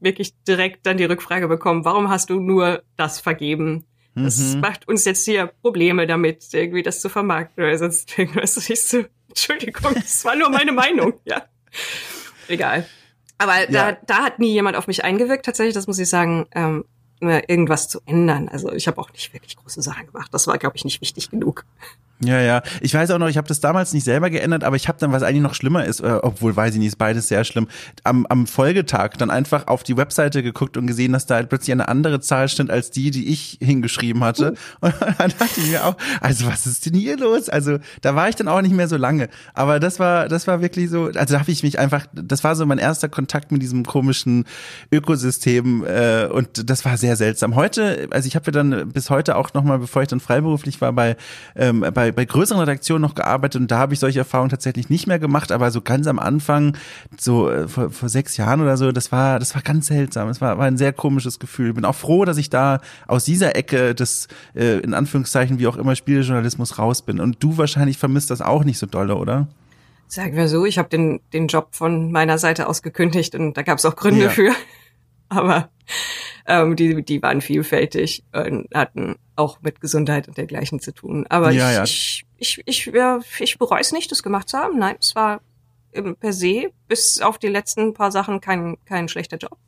wirklich 0.01 0.35
direkt 0.45 0.87
dann 0.87 0.99
die 0.99 1.05
Rückfrage 1.05 1.49
bekommen, 1.49 1.85
warum 1.85 2.09
hast 2.11 2.31
du 2.31 2.39
nur 2.41 2.83
das 2.97 3.21
vergeben? 3.21 3.85
Das 4.15 4.39
mhm. 4.39 4.61
macht 4.61 4.89
uns 4.89 5.05
jetzt 5.05 5.25
hier 5.27 5.47
Probleme 5.47 6.07
damit, 6.07 6.47
irgendwie 6.53 6.83
das 6.83 7.01
zu 7.01 7.09
vermarkten 7.11 7.63
oder 7.63 7.77
sonst 7.77 8.19
irgendwas. 8.19 8.57
Ich 8.71 8.83
so, 8.83 9.05
Entschuldigung, 9.29 9.95
das 9.95 10.25
war 10.25 10.37
nur 10.37 10.49
meine 10.49 10.73
Meinung, 10.73 11.15
ja. 11.25 11.43
Egal. 12.49 12.87
Aber 13.39 13.71
ja. 13.71 13.93
da, 13.93 13.99
da 14.07 14.17
hat 14.25 14.39
nie 14.39 14.53
jemand 14.53 14.77
auf 14.77 14.87
mich 14.87 15.05
eingewirkt, 15.05 15.45
tatsächlich, 15.45 15.75
das 15.75 15.87
muss 15.87 15.99
ich 15.99 16.09
sagen, 16.09 16.47
ähm, 16.55 16.85
irgendwas 17.21 17.89
zu 17.89 18.01
ändern. 18.07 18.49
Also 18.49 18.73
ich 18.73 18.87
habe 18.87 18.99
auch 18.99 19.13
nicht 19.13 19.33
wirklich 19.35 19.57
große 19.57 19.83
Sachen 19.83 20.07
gemacht. 20.07 20.33
Das 20.33 20.47
war, 20.47 20.57
glaube 20.59 20.77
ich, 20.77 20.85
nicht 20.85 21.01
wichtig 21.01 21.31
genug. 21.31 21.65
Ja, 22.25 22.41
ja. 22.41 22.63
Ich 22.81 22.95
weiß 22.95 23.11
auch 23.11 23.19
noch, 23.19 23.29
ich 23.29 23.37
habe 23.37 23.47
das 23.47 23.61
damals 23.61 23.93
nicht 23.93 24.05
selber 24.05 24.31
geändert, 24.31 24.65
aber 24.65 24.77
ich 24.77 24.89
habe 24.89 24.99
dann, 24.99 25.13
was 25.13 25.23
eigentlich 25.23 25.43
noch 25.43 25.55
schlimmer 25.55 25.85
ist, 25.85 26.01
äh, 26.01 26.19
obwohl 26.23 26.57
weiß 26.57 26.73
ich 26.73 26.79
nicht, 26.79 26.89
ist 26.89 26.97
beides 26.97 27.29
sehr 27.29 27.45
schlimm, 27.45 27.69
am, 28.05 28.25
am 28.27 28.47
Folgetag 28.47 29.19
dann 29.19 29.31
einfach 29.31 29.67
auf 29.67 29.83
die 29.83 29.99
Webseite 29.99 30.43
geguckt 30.43 30.79
und 30.79 30.87
gesehen, 30.87 31.13
dass 31.13 31.27
da 31.27 31.35
halt 31.35 31.51
plötzlich 31.51 31.73
eine 31.73 31.89
andere 31.89 32.21
Zahl 32.21 32.49
stand 32.49 32.71
als 32.71 32.91
die, 32.91 33.11
die 33.11 33.29
ich 33.29 33.59
hingeschrieben 33.61 34.25
hatte. 34.25 34.55
Uh. 34.83 34.87
Und 34.87 34.95
dann 35.19 35.33
dachte 35.39 35.61
ich 35.61 35.71
mir 35.71 35.85
auch, 35.85 35.97
also 36.23 36.47
was 36.47 36.67
ist 36.67 36.87
denn 36.87 36.95
hier 36.95 37.19
los? 37.19 37.51
Also 37.51 37.79
da 38.01 38.15
war 38.15 38.31
ich 38.31 38.37
dann 38.37 38.49
auch 38.49 38.63
nicht 38.63 38.75
mehr 38.75 38.89
so 38.89 38.97
lange. 38.97 39.29
Aber 39.53 39.79
das 39.79 39.99
war, 39.99 40.29
das 40.29 40.47
war 40.47 40.63
wirklich 40.63 40.89
so, 40.89 41.11
also 41.15 41.35
da 41.35 41.41
habe 41.41 41.51
ich 41.51 41.63
mich 41.63 41.79
einfach, 41.79 42.07
das 42.15 42.43
war 42.45 42.57
so 42.57 42.65
mein 42.65 42.79
erster 42.79 43.11
Kontakt 43.11 43.53
mit 43.53 43.61
diesem 43.61 43.85
komischen 43.85 44.45
Ökosystem 44.91 45.85
äh, 45.85 46.27
und 46.27 46.71
das 46.71 46.87
war 46.87 46.97
sehr 46.97 47.17
seltsam. 47.17 47.57
Heute, 47.57 48.09
also 48.11 48.27
ich 48.27 48.37
habe 48.37 48.47
ja 48.47 48.53
dann 48.53 48.89
bis 48.91 49.11
heute 49.11 49.37
auch 49.37 49.53
nochmal, 49.53 49.79
bevor 49.79 50.01
ich 50.01 50.09
dann 50.09 50.21
freiberuflich 50.21 50.81
war, 50.81 50.95
bei, 50.95 51.17
ähm, 51.57 51.85
bei 51.93 52.06
bei, 52.07 52.13
bei 52.13 52.25
größeren 52.25 52.61
Redaktionen 52.61 53.03
noch 53.03 53.15
gearbeitet 53.15 53.61
und 53.61 53.71
da 53.71 53.79
habe 53.79 53.95
ich 53.95 54.01
solche 54.01 54.19
Erfahrungen 54.21 54.51
tatsächlich 54.51 54.91
nicht 54.91 55.07
mehr 55.07 55.19
gemacht, 55.19 55.53
aber 55.53 55.71
so 55.71 55.81
ganz 55.81 56.07
am 56.07 56.19
Anfang, 56.19 56.77
so 57.19 57.51
äh, 57.51 57.69
vor, 57.69 57.91
vor 57.91 58.09
sechs 58.09 58.37
Jahren 58.37 58.61
oder 58.61 58.77
so, 58.77 58.93
das 58.93 59.13
war, 59.13 59.39
das 59.39 59.55
war 59.55 59.63
ganz 59.63 59.87
seltsam. 59.87 60.29
Es 60.29 60.41
war, 60.41 60.59
war 60.59 60.67
ein 60.67 60.77
sehr 60.77 60.93
komisches 60.93 61.39
Gefühl. 61.39 61.73
Bin 61.73 61.85
auch 61.85 61.95
froh, 61.95 62.25
dass 62.25 62.37
ich 62.37 62.51
da 62.51 62.81
aus 63.07 63.25
dieser 63.25 63.57
Ecke 63.57 63.95
des, 63.95 64.29
äh, 64.55 64.79
in 64.79 64.95
Anführungszeichen, 64.95 65.59
wie 65.59 65.67
auch 65.67 65.77
immer, 65.77 65.97
Spielejournalismus 65.97 66.79
raus 66.79 67.03
bin. 67.03 67.21
Und 67.21 67.43
du 67.43 67.59
wahrscheinlich 67.59 67.99
vermisst 67.99 68.31
das 68.31 68.41
auch 68.41 68.65
nicht 68.65 68.79
so 68.79 68.87
dolle, 68.87 69.17
oder? 69.17 69.49
Sagen 70.09 70.37
wir 70.37 70.49
so, 70.49 70.65
ich 70.65 70.79
habe 70.79 70.89
den, 70.89 71.21
den 71.33 71.49
Job 71.49 71.69
von 71.73 72.13
meiner 72.13 72.39
Seite 72.39 72.69
aus 72.69 72.83
gekündigt 72.83 73.35
und 73.35 73.57
da 73.57 73.63
gab 73.63 73.79
es 73.79 73.85
auch 73.85 73.97
Gründe 73.97 74.25
ja. 74.25 74.31
für. 74.31 74.53
Aber 75.29 75.71
ähm, 76.47 76.77
die, 76.77 77.03
die 77.03 77.23
waren 77.23 77.41
vielfältig 77.41 78.25
und 78.33 78.69
hatten 78.75 79.17
auch 79.35 79.61
mit 79.63 79.81
Gesundheit 79.81 80.29
und 80.29 80.37
dergleichen 80.37 80.81
zu 80.81 80.93
tun. 80.93 81.27
Aber 81.29 81.51
ja, 81.51 81.71
ich, 81.71 81.77
ja. 81.77 81.85
ich, 81.85 82.27
ich, 82.39 82.63
ich, 82.67 82.87
ja, 82.95 83.21
ich 83.39 83.59
bereue 83.59 83.81
es 83.81 83.93
nicht, 83.93 84.11
das 84.11 84.23
gemacht 84.23 84.49
zu 84.49 84.59
haben. 84.59 84.79
Nein, 84.79 84.97
es 85.01 85.15
war 85.15 85.41
per 86.21 86.33
se 86.33 86.71
bis 86.89 87.21
auf 87.21 87.39
die 87.39 87.49
letzten 87.49 87.95
paar 87.95 88.13
Sachen 88.13 88.41
kein, 88.41 88.77
kein 88.85 89.09
schlechter 89.09 89.39
Job. 89.39 89.59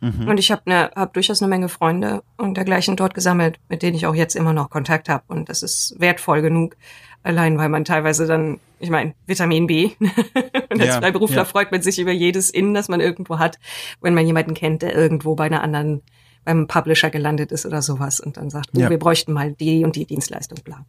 Mhm. 0.00 0.28
Und 0.28 0.38
ich 0.38 0.50
habe 0.50 0.62
ne, 0.64 0.90
hab 0.94 1.12
durchaus 1.12 1.42
eine 1.42 1.48
Menge 1.48 1.68
Freunde 1.68 2.22
und 2.36 2.56
dergleichen 2.56 2.96
dort 2.96 3.14
gesammelt, 3.14 3.58
mit 3.68 3.82
denen 3.82 3.96
ich 3.96 4.06
auch 4.06 4.14
jetzt 4.14 4.34
immer 4.34 4.52
noch 4.52 4.70
Kontakt 4.70 5.08
habe. 5.08 5.24
Und 5.28 5.48
das 5.48 5.62
ist 5.62 5.94
wertvoll 5.98 6.40
genug, 6.42 6.76
allein 7.22 7.58
weil 7.58 7.68
man 7.68 7.84
teilweise 7.84 8.26
dann, 8.26 8.60
ich 8.78 8.90
meine, 8.90 9.14
Vitamin 9.26 9.66
B. 9.66 9.90
und 10.00 10.80
als 10.80 10.86
ja, 10.86 11.00
Freiberufler 11.00 11.38
ja. 11.38 11.44
freut 11.44 11.70
man 11.72 11.82
sich 11.82 11.98
über 11.98 12.12
jedes 12.12 12.50
In, 12.50 12.74
das 12.74 12.88
man 12.88 13.00
irgendwo 13.00 13.38
hat, 13.38 13.58
wenn 14.00 14.14
man 14.14 14.26
jemanden 14.26 14.54
kennt, 14.54 14.82
der 14.82 14.94
irgendwo 14.94 15.34
bei 15.34 15.44
einer 15.44 15.62
anderen 15.62 16.02
beim 16.44 16.66
Publisher 16.66 17.10
gelandet 17.10 17.52
ist 17.52 17.66
oder 17.66 17.82
sowas 17.82 18.18
und 18.20 18.36
dann 18.36 18.50
sagt, 18.50 18.70
oh, 18.74 18.80
ja. 18.80 18.90
wir 18.90 18.98
bräuchten 18.98 19.32
mal 19.32 19.52
die 19.52 19.84
und 19.84 19.96
die 19.96 20.06
Dienstleistung, 20.06 20.58
bla. 20.64 20.86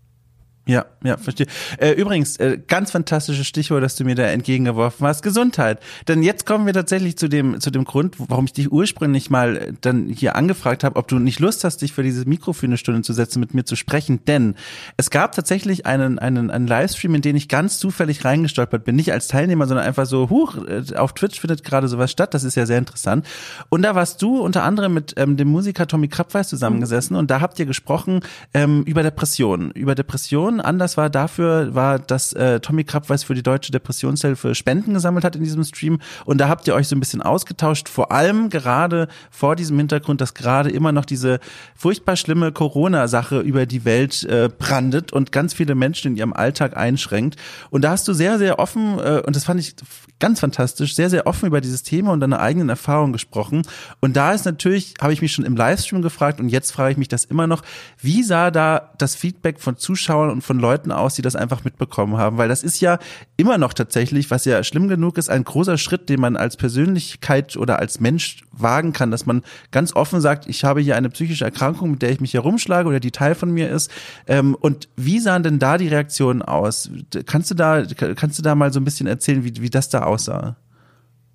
Ja, 0.68 0.86
ja, 1.04 1.18
verstehe. 1.18 1.48
Äh, 1.80 1.94
übrigens, 1.94 2.38
äh, 2.38 2.60
ganz 2.68 2.92
fantastisches 2.92 3.48
Stichwort, 3.48 3.82
das 3.82 3.96
du 3.96 4.06
mir 4.06 4.14
da 4.14 4.26
entgegengeworfen 4.26 5.08
hast, 5.08 5.24
Gesundheit. 5.24 5.80
Denn 6.08 6.22
jetzt 6.22 6.46
kommen 6.46 6.68
wir 6.68 6.74
tatsächlich 6.74 7.18
zu 7.18 7.28
dem, 7.28 7.60
zu 7.60 7.72
dem 7.72 7.84
Grund, 7.84 8.16
warum 8.20 8.46
ich 8.46 8.54
dich 8.54 8.72
ursprünglich 8.72 9.32
mal 9.32 9.58
äh, 9.58 9.74
dann 9.82 10.08
hier 10.08 10.36
angefragt 10.36 10.84
habe, 10.84 10.98
ob 10.98 11.08
du 11.08 11.18
nicht 11.18 11.40
Lust 11.40 11.64
hast, 11.64 11.82
dich 11.82 11.94
für 11.94 12.04
diese 12.04 12.26
Mikro 12.26 12.54
für 12.54 12.68
eine 12.68 12.78
Stunde 12.78 13.02
zu 13.02 13.12
setzen, 13.12 13.40
mit 13.40 13.56
mir 13.56 13.66
zu 13.66 13.76
sprechen. 13.76 14.24
Denn 14.26 14.54
es 14.98 15.10
gab 15.10 15.32
tatsächlich 15.32 15.88
einen, 15.88 16.20
einen, 16.20 16.52
einen 16.52 16.68
Livestream, 16.68 17.16
in 17.16 17.24
den 17.24 17.36
ich 17.36 17.48
ganz 17.48 17.80
zufällig 17.80 18.24
reingestolpert 18.24 18.84
bin. 18.84 18.96
Nicht 18.96 19.12
als 19.12 19.28
Teilnehmer, 19.28 19.66
sondern 19.66 19.88
einfach 19.88 20.06
so, 20.06 20.30
huch, 20.30 20.58
äh, 20.68 20.96
auf 20.96 21.14
Twitch 21.14 21.40
findet 21.40 21.64
gerade 21.64 21.88
sowas 21.88 22.12
statt. 22.12 22.36
Das 22.36 22.44
ist 22.44 22.54
ja 22.54 22.68
sehr 22.68 22.78
interessant. 22.78 23.26
Und 23.70 23.82
da 23.82 23.96
warst 23.96 24.22
du 24.22 24.40
unter 24.40 24.64
anderem 24.64 24.94
mit 24.94 25.16
ähm, 25.18 25.38
dem 25.38 25.48
Musiker 25.48 25.88
Tommy 25.88 26.08
Krabweis 26.08 26.50
zusammengesessen 26.50 27.16
und 27.16 27.32
da 27.32 27.42
habt 27.42 27.58
ihr 27.58 27.66
gesprochen 27.66 28.20
ähm, 28.54 28.84
über 28.84 29.02
Depressionen. 29.02 29.72
Über 29.72 29.96
Depressionen 29.96 30.51
Depressionen. 30.52 30.62
Anlass 30.62 30.98
war 30.98 31.10
dafür, 31.10 31.74
war, 31.76 32.00
dass 32.00 32.34
äh, 32.34 32.60
Tommy 32.60 32.84
Krabweis 32.84 33.24
für 33.24 33.36
die 33.36 33.44
Deutsche 33.44 33.72
Depressionshilfe 33.72 34.56
Spenden 34.56 34.94
gesammelt 34.94 35.24
hat 35.24 35.36
in 35.36 35.44
diesem 35.44 35.64
Stream. 35.64 36.00
Und 36.26 36.40
da 36.40 36.50
habt 36.50 36.68
ihr 36.68 36.76
euch 36.76 36.88
so 36.88 36.96
ein 36.96 37.00
bisschen 37.00 37.22
ausgetauscht, 37.22 37.90
vor 37.90 38.12
allem 38.12 38.50
gerade 38.50 39.08
vor 39.30 39.56
diesem 39.56 39.78
Hintergrund, 39.78 40.22
dass 40.22 40.34
gerade 40.34 40.70
immer 40.70 40.92
noch 40.92 41.06
diese 41.06 41.40
furchtbar 41.76 42.16
schlimme 42.16 42.52
Corona-Sache 42.52 43.40
über 43.40 43.66
die 43.66 43.86
Welt 43.86 44.24
äh, 44.24 44.50
brandet 44.50 45.14
und 45.14 45.32
ganz 45.32 45.54
viele 45.54 45.76
Menschen 45.76 46.12
in 46.12 46.18
ihrem 46.18 46.34
Alltag 46.34 46.78
einschränkt. 46.78 47.38
Und 47.70 47.84
da 47.84 47.92
hast 47.92 48.08
du 48.08 48.14
sehr, 48.14 48.38
sehr 48.38 48.60
offen, 48.60 49.00
äh, 49.00 49.22
und 49.26 49.36
das 49.36 49.46
fand 49.46 49.60
ich 49.60 49.76
ganz 50.22 50.40
fantastisch, 50.40 50.96
sehr, 50.96 51.10
sehr 51.10 51.28
offen 51.28 51.48
über 51.48 51.60
dieses 51.60 51.84
Thema 51.84 52.14
und 52.14 52.22
deine 52.22 52.40
eigenen 52.40 52.70
Erfahrungen 52.70 53.12
gesprochen. 53.12 53.64
Und 54.00 54.16
da 54.16 54.32
ist 54.32 54.46
natürlich, 54.46 54.94
habe 55.02 55.12
ich 55.12 55.22
mich 55.22 55.34
schon 55.34 55.44
im 55.44 55.58
Livestream 55.58 56.02
gefragt 56.02 56.40
und 56.40 56.48
jetzt 56.48 56.72
frage 56.72 56.94
ich 56.94 56.98
mich 56.98 57.10
das 57.10 57.26
immer 57.26 57.48
noch, 57.48 57.64
wie 58.00 58.24
sah 58.24 58.52
da 58.52 58.92
das 58.98 59.16
Feedback 59.16 59.60
von 59.60 59.78
Zuschauern 59.78 60.30
und 60.30 60.44
von 60.44 60.60
Leuten 60.60 60.92
aus, 60.92 61.16
die 61.16 61.22
das 61.22 61.36
einfach 61.36 61.66
mitbekommen 61.66 62.18
haben? 62.18 62.38
Weil 62.38 62.48
das 62.48 62.64
ist 62.64 62.80
ja 62.80 63.00
immer 63.36 63.58
noch 63.58 63.74
tatsächlich, 63.74 64.32
was 64.32 64.46
ja 64.46 64.64
schlimm 64.64 64.88
genug 64.88 65.18
ist, 65.18 65.30
ein 65.30 65.44
großer 65.44 65.78
Schritt, 65.78 66.08
den 66.08 66.22
man 66.22 66.38
als 66.38 66.56
Persönlichkeit 66.56 67.58
oder 67.58 67.80
als 67.80 68.00
Mensch 68.00 68.44
wagen 68.52 68.94
kann, 68.94 69.12
dass 69.12 69.26
man 69.26 69.42
ganz 69.72 69.96
offen 69.96 70.22
sagt, 70.22 70.48
ich 70.48 70.64
habe 70.64 70.82
hier 70.82 70.96
eine 70.96 71.10
psychische 71.10 71.46
Erkrankung, 71.46 71.92
mit 71.92 72.02
der 72.02 72.12
ich 72.12 72.22
mich 72.22 72.34
herumschlage 72.34 72.88
oder 72.88 73.00
die 73.00 73.12
Teil 73.12 73.34
von 73.36 73.52
mir 73.52 73.70
ist. 73.70 73.90
Ähm, 74.28 74.56
und 74.56 74.88
wie 74.96 75.20
sahen 75.20 75.42
denn 75.42 75.58
da 75.58 75.78
die 75.80 75.88
Reaktionen 75.88 76.42
aus? 76.42 76.92
Kannst 77.26 77.50
du 77.50 77.56
da, 77.56 77.84
kannst 78.16 78.38
du 78.38 78.44
da 78.44 78.54
mal 78.54 78.72
so 78.72 78.80
ein 78.80 78.86
bisschen 78.86 79.08
erzählen, 79.08 79.44
wie, 79.44 79.62
wie 79.62 79.70
das 79.70 79.90
da 79.90 80.04
aussah? 80.12 80.58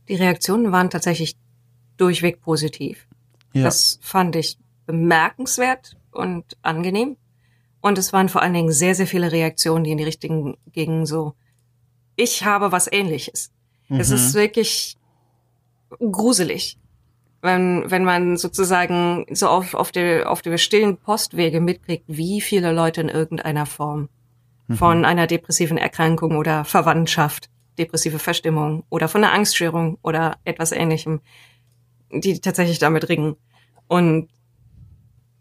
Die 0.09 0.15
Reaktionen 0.15 0.73
waren 0.73 0.91
tatsächlich 0.91 1.37
durchweg 1.97 2.41
positiv. 2.41 3.07
Ja. 3.53 3.65
Das 3.65 3.99
fand 4.03 4.37
ich 4.37 4.59
bemerkenswert 4.87 5.97
und 6.12 6.45
angenehm. 6.62 7.17
Und 7.81 7.99
es 7.99 8.12
waren 8.12 8.29
vor 8.29 8.43
allen 8.43 8.55
Dingen 8.55 8.73
sehr, 8.73 8.95
sehr 8.95 9.07
viele 9.07 9.33
Reaktionen, 9.33 9.85
die 9.85 9.93
in 9.93 9.99
die 9.99 10.05
richtigen 10.05 10.57
gingen, 10.73 11.07
so, 11.07 11.35
ich 12.17 12.45
habe 12.45 12.73
was 12.73 12.91
ähnliches. 12.91 13.53
Mhm. 13.89 14.01
Es 14.01 14.11
ist 14.11 14.35
wirklich 14.35 14.97
gruselig, 16.01 16.79
wenn, 17.43 17.89
wenn 17.91 18.05
man 18.05 18.37
sozusagen 18.37 19.27
so 19.31 19.49
auf, 19.49 19.75
auf, 19.75 19.93
der, 19.93 20.31
auf 20.31 20.43
der 20.43 20.59
stillen 20.59 20.97
Postwege 20.97 21.61
mitkriegt, 21.61 22.05
wie 22.09 22.41
viele 22.41 22.73
Leute 22.73 23.03
in 23.03 23.09
irgendeiner 23.09 23.67
Form 23.67 24.09
mhm. 24.67 24.75
von 24.75 25.05
einer 25.05 25.27
depressiven 25.27 25.79
Erkrankung 25.79 26.37
oder 26.37 26.65
Verwandtschaft 26.65 27.49
depressive 27.79 28.19
Verstimmung 28.19 28.85
oder 28.91 29.09
von 29.09 29.23
einer 29.23 29.33
Angststörung 29.33 29.99
oder 30.03 30.39
etwas 30.45 30.73
ähnlichem, 30.73 31.21
die 32.11 32.41
tatsächlich 32.41 32.79
damit 32.79 33.09
ringen. 33.09 33.37
Und 33.89 34.29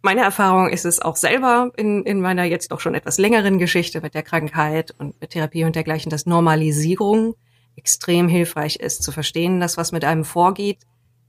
meine 0.01 0.21
Erfahrung 0.21 0.69
ist 0.69 0.85
es 0.85 1.01
auch 1.01 1.15
selber 1.15 1.71
in, 1.77 2.03
in 2.03 2.21
meiner 2.21 2.43
jetzt 2.43 2.71
doch 2.71 2.79
schon 2.79 2.93
etwas 2.93 3.17
längeren 3.17 3.57
Geschichte 3.57 4.01
mit 4.01 4.13
der 4.13 4.23
Krankheit 4.23 4.93
und 4.99 5.19
mit 5.19 5.31
Therapie 5.31 5.63
und 5.63 5.75
dergleichen, 5.75 6.11
dass 6.11 6.27
Normalisierung 6.27 7.35
extrem 7.75 8.27
hilfreich 8.27 8.77
ist, 8.77 9.03
zu 9.03 9.11
verstehen, 9.11 9.59
dass 9.59 9.77
was 9.77 9.91
mit 9.91 10.05
einem 10.05 10.23
vorgeht, 10.23 10.79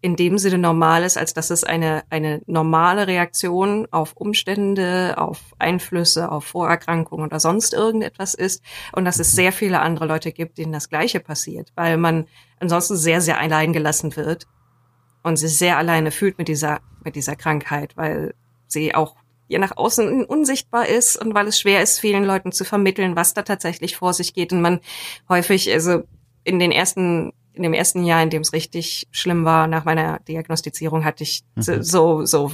in 0.03 0.17
dem 0.17 0.39
Sinne 0.39 0.59
normal 0.59 1.03
ist, 1.05 1.17
als 1.17 1.35
dass 1.35 1.51
es 1.51 1.65
eine, 1.65 2.05
eine 2.11 2.43
normale 2.47 3.07
Reaktion 3.07 3.89
auf 3.91 4.13
Umstände, 4.15 5.15
auf 5.17 5.41
Einflüsse, 5.59 6.31
auf 6.31 6.45
Vorerkrankungen 6.45 7.27
oder 7.27 7.41
sonst 7.41 7.73
irgendetwas 7.73 8.35
ist 8.35 8.63
und 8.93 9.05
dass 9.05 9.19
es 9.19 9.33
sehr 9.33 9.53
viele 9.53 9.81
andere 9.81 10.07
Leute 10.07 10.33
gibt, 10.33 10.59
denen 10.59 10.73
das 10.73 10.89
Gleiche 10.89 11.21
passiert, 11.21 11.73
weil 11.75 11.97
man 11.97 12.27
ansonsten 12.61 12.97
sehr, 12.97 13.21
sehr 13.21 13.41
allein 13.41 13.73
gelassen 13.73 14.15
wird 14.17 14.47
und 15.23 15.37
sich 15.39 15.57
sehr 15.57 15.79
alleine 15.79 16.11
fühlt 16.11 16.39
mit 16.39 16.49
dieser, 16.49 16.81
mit 17.03 17.17
dieser 17.17 17.35
Krankheit, 17.35 17.97
weil 17.97 18.35
sie 18.69 18.95
auch 18.95 19.17
je 19.49 19.59
nach 19.59 19.77
außen 19.77 20.25
unsichtbar 20.25 20.87
ist 20.87 21.17
und 21.17 21.35
weil 21.35 21.47
es 21.47 21.59
schwer 21.59 21.83
ist, 21.83 22.01
vielen 22.01 22.25
Leuten 22.25 22.53
zu 22.53 22.65
vermitteln, 22.65 23.17
was 23.17 23.35
da 23.35 23.43
tatsächlich 23.43 23.97
vor 23.97 24.13
sich 24.13 24.35
geht. 24.35 24.53
Und 24.53 24.61
man 24.61 24.81
häufig, 25.29 25.73
also 25.73 26.03
in 26.45 26.59
den 26.59 26.73
ersten 26.73 27.33
in 27.57 27.63
dem 27.63 27.73
ersten 27.73 28.05
Jahr, 28.05 28.23
in 28.23 28.31
dem 28.31 28.43
es 28.43 28.53
richtig 28.53 29.09
schlimm 29.11 29.45
war, 29.45 29.67
nach 29.67 29.85
meiner 29.85 30.21
Diagnostizierung 30.21 31.05
hatte 31.05 31.25
ich 31.25 31.43
mhm. 31.55 31.83
so, 31.83 32.25
so 32.25 32.53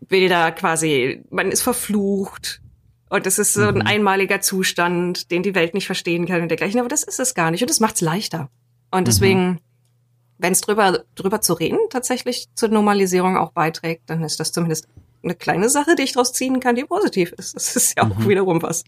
Bilder 0.00 0.50
quasi, 0.52 1.22
man 1.30 1.52
ist 1.52 1.62
verflucht. 1.62 2.62
Und 3.10 3.26
das 3.26 3.38
ist 3.38 3.54
so 3.54 3.66
ein 3.66 3.74
mhm. 3.76 3.86
einmaliger 3.86 4.40
Zustand, 4.40 5.30
den 5.30 5.42
die 5.42 5.54
Welt 5.54 5.74
nicht 5.74 5.86
verstehen 5.86 6.26
kann 6.26 6.42
und 6.42 6.48
dergleichen. 6.48 6.80
Aber 6.80 6.88
das 6.88 7.02
ist 7.02 7.20
es 7.20 7.34
gar 7.34 7.50
nicht. 7.50 7.62
Und 7.62 7.68
das 7.70 7.80
macht 7.80 7.96
es 7.96 8.00
leichter. 8.00 8.48
Und 8.90 9.06
deswegen, 9.06 9.46
mhm. 9.46 9.58
wenn 10.38 10.52
es 10.52 10.60
drüber, 10.60 11.04
drüber 11.14 11.40
zu 11.40 11.52
reden 11.52 11.78
tatsächlich 11.90 12.48
zur 12.54 12.70
Normalisierung 12.70 13.36
auch 13.36 13.52
beiträgt, 13.52 14.08
dann 14.08 14.22
ist 14.22 14.40
das 14.40 14.52
zumindest 14.52 14.88
eine 15.22 15.34
kleine 15.34 15.68
Sache, 15.68 15.96
die 15.96 16.04
ich 16.04 16.12
daraus 16.12 16.32
ziehen 16.32 16.60
kann, 16.60 16.76
die 16.76 16.84
positiv 16.84 17.32
ist. 17.32 17.54
Das 17.54 17.76
ist 17.76 17.98
ja 17.98 18.04
auch 18.04 18.16
mhm. 18.16 18.28
wiederum 18.28 18.62
was. 18.62 18.84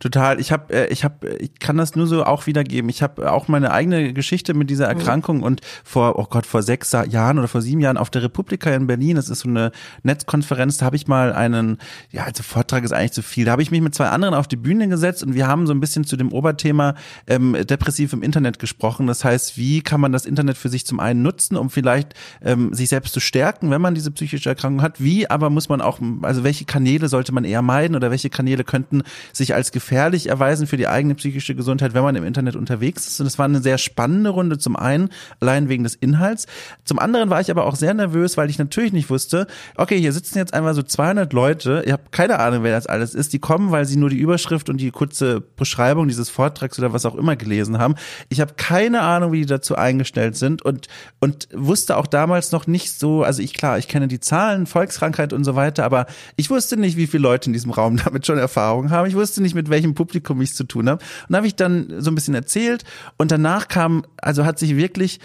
Total. 0.00 0.40
Ich 0.40 0.52
habe, 0.52 0.72
äh, 0.72 0.86
ich 0.88 1.04
habe, 1.04 1.28
ich 1.36 1.58
kann 1.58 1.76
das 1.76 1.94
nur 1.94 2.06
so 2.06 2.24
auch 2.24 2.46
wiedergeben. 2.46 2.88
Ich 2.90 3.02
habe 3.02 3.30
auch 3.30 3.48
meine 3.48 3.70
eigene 3.70 4.12
Geschichte 4.12 4.54
mit 4.54 4.70
dieser 4.70 4.86
mhm. 4.86 4.98
Erkrankung 4.98 5.42
und 5.42 5.60
vor, 5.84 6.18
oh 6.18 6.26
Gott, 6.28 6.46
vor 6.46 6.62
sechs 6.62 6.92
Jahren 6.92 7.38
oder 7.38 7.48
vor 7.48 7.62
sieben 7.62 7.80
Jahren 7.80 7.96
auf 7.96 8.10
der 8.10 8.22
Republika 8.22 8.70
in 8.70 8.86
Berlin, 8.86 9.16
das 9.16 9.28
ist 9.28 9.40
so 9.40 9.48
eine 9.48 9.72
Netzkonferenz, 10.02 10.78
da 10.78 10.86
habe 10.86 10.96
ich 10.96 11.06
mal 11.06 11.32
einen, 11.32 11.78
ja, 12.10 12.24
also 12.24 12.42
Vortrag 12.42 12.84
ist 12.84 12.92
eigentlich 12.92 13.12
zu 13.12 13.22
viel. 13.22 13.44
Da 13.44 13.52
habe 13.52 13.62
ich 13.62 13.70
mich 13.70 13.80
mit 13.80 13.94
zwei 13.94 14.08
anderen 14.08 14.34
auf 14.34 14.48
die 14.48 14.56
Bühne 14.56 14.88
gesetzt 14.88 15.22
und 15.22 15.34
wir 15.34 15.46
haben 15.46 15.66
so 15.66 15.72
ein 15.72 15.80
bisschen 15.80 16.04
zu 16.04 16.16
dem 16.16 16.32
Oberthema 16.32 16.94
ähm, 17.26 17.56
depressiv 17.66 18.12
im 18.12 18.22
Internet 18.22 18.58
gesprochen. 18.58 19.06
Das 19.06 19.24
heißt, 19.24 19.56
wie 19.56 19.82
kann 19.82 20.00
man 20.00 20.12
das 20.12 20.26
Internet 20.26 20.56
für 20.56 20.68
sich 20.68 20.86
zum 20.86 21.00
einen 21.00 21.22
nutzen, 21.22 21.56
um 21.56 21.70
vielleicht 21.70 22.14
ähm, 22.42 22.72
sich 22.74 22.88
selbst 22.88 23.14
zu 23.14 23.20
stärken, 23.20 23.70
wenn 23.70 23.80
man 23.80 23.94
diese 23.94 24.10
psychische 24.10 24.48
Erkrankung 24.48 24.82
hat? 24.82 25.00
Wie 25.00 25.30
aber 25.30 25.50
muss 25.50 25.68
man 25.68 25.80
auch, 25.80 26.00
also 26.22 26.44
welche 26.44 26.64
Kanäle 26.64 27.08
sollte 27.08 27.32
man 27.32 27.44
eher 27.44 27.62
meiden 27.62 27.96
oder 27.96 28.10
welche 28.10 28.30
Kanäle 28.30 28.64
könnten 28.64 29.02
sich 29.32 29.54
als 29.54 29.70
gefährlich 29.84 30.30
erweisen 30.30 30.66
für 30.66 30.78
die 30.78 30.88
eigene 30.88 31.14
psychische 31.14 31.54
Gesundheit, 31.54 31.92
wenn 31.92 32.02
man 32.02 32.16
im 32.16 32.24
Internet 32.24 32.56
unterwegs 32.56 33.06
ist. 33.06 33.20
Und 33.20 33.26
es 33.26 33.38
war 33.38 33.44
eine 33.44 33.60
sehr 33.60 33.76
spannende 33.76 34.30
Runde 34.30 34.56
zum 34.56 34.76
einen, 34.76 35.10
allein 35.40 35.68
wegen 35.68 35.84
des 35.84 35.94
Inhalts. 35.94 36.46
Zum 36.84 36.98
anderen 36.98 37.28
war 37.28 37.42
ich 37.42 37.50
aber 37.50 37.66
auch 37.66 37.76
sehr 37.76 37.92
nervös, 37.92 38.38
weil 38.38 38.48
ich 38.48 38.58
natürlich 38.58 38.94
nicht 38.94 39.10
wusste, 39.10 39.46
okay, 39.76 39.98
hier 40.00 40.14
sitzen 40.14 40.38
jetzt 40.38 40.54
einmal 40.54 40.72
so 40.72 40.82
200 40.82 41.34
Leute, 41.34 41.82
ich 41.84 41.92
habe 41.92 42.04
keine 42.10 42.38
Ahnung, 42.38 42.62
wer 42.62 42.72
das 42.72 42.86
alles 42.86 43.14
ist, 43.14 43.34
die 43.34 43.38
kommen, 43.38 43.72
weil 43.72 43.84
sie 43.84 43.98
nur 43.98 44.08
die 44.08 44.16
Überschrift 44.16 44.70
und 44.70 44.80
die 44.80 44.90
kurze 44.90 45.42
Beschreibung 45.42 46.08
dieses 46.08 46.30
Vortrags 46.30 46.78
oder 46.78 46.94
was 46.94 47.04
auch 47.04 47.14
immer 47.14 47.36
gelesen 47.36 47.78
haben. 47.78 47.94
Ich 48.30 48.40
habe 48.40 48.54
keine 48.56 49.02
Ahnung, 49.02 49.32
wie 49.32 49.40
die 49.40 49.46
dazu 49.46 49.76
eingestellt 49.76 50.36
sind 50.36 50.62
und, 50.62 50.88
und 51.20 51.48
wusste 51.52 51.98
auch 51.98 52.06
damals 52.06 52.52
noch 52.52 52.66
nicht 52.66 52.98
so, 52.98 53.22
also 53.22 53.42
ich 53.42 53.52
klar, 53.52 53.76
ich 53.76 53.88
kenne 53.88 54.08
die 54.08 54.20
Zahlen, 54.20 54.64
Volkskrankheit 54.64 55.34
und 55.34 55.44
so 55.44 55.56
weiter, 55.56 55.84
aber 55.84 56.06
ich 56.36 56.48
wusste 56.48 56.78
nicht, 56.78 56.96
wie 56.96 57.06
viele 57.06 57.24
Leute 57.24 57.50
in 57.50 57.52
diesem 57.52 57.70
Raum 57.70 57.96
damit 58.04 58.26
schon 58.26 58.38
Erfahrung 58.38 58.90
haben. 58.90 59.06
Ich 59.06 59.14
wusste 59.14 59.42
nicht, 59.42 59.54
mit 59.54 59.68
welchem 59.74 59.94
Publikum 59.94 60.40
ich 60.40 60.50
es 60.50 60.56
zu 60.56 60.64
tun 60.64 60.88
habe. 60.88 61.02
Und 61.02 61.32
da 61.32 61.38
habe 61.38 61.46
ich 61.46 61.56
dann 61.56 62.00
so 62.00 62.10
ein 62.10 62.14
bisschen 62.14 62.34
erzählt 62.34 62.84
und 63.16 63.30
danach 63.30 63.68
kam, 63.68 64.04
also 64.16 64.44
hat 64.44 64.58
sich 64.58 64.76
wirklich 64.76 65.20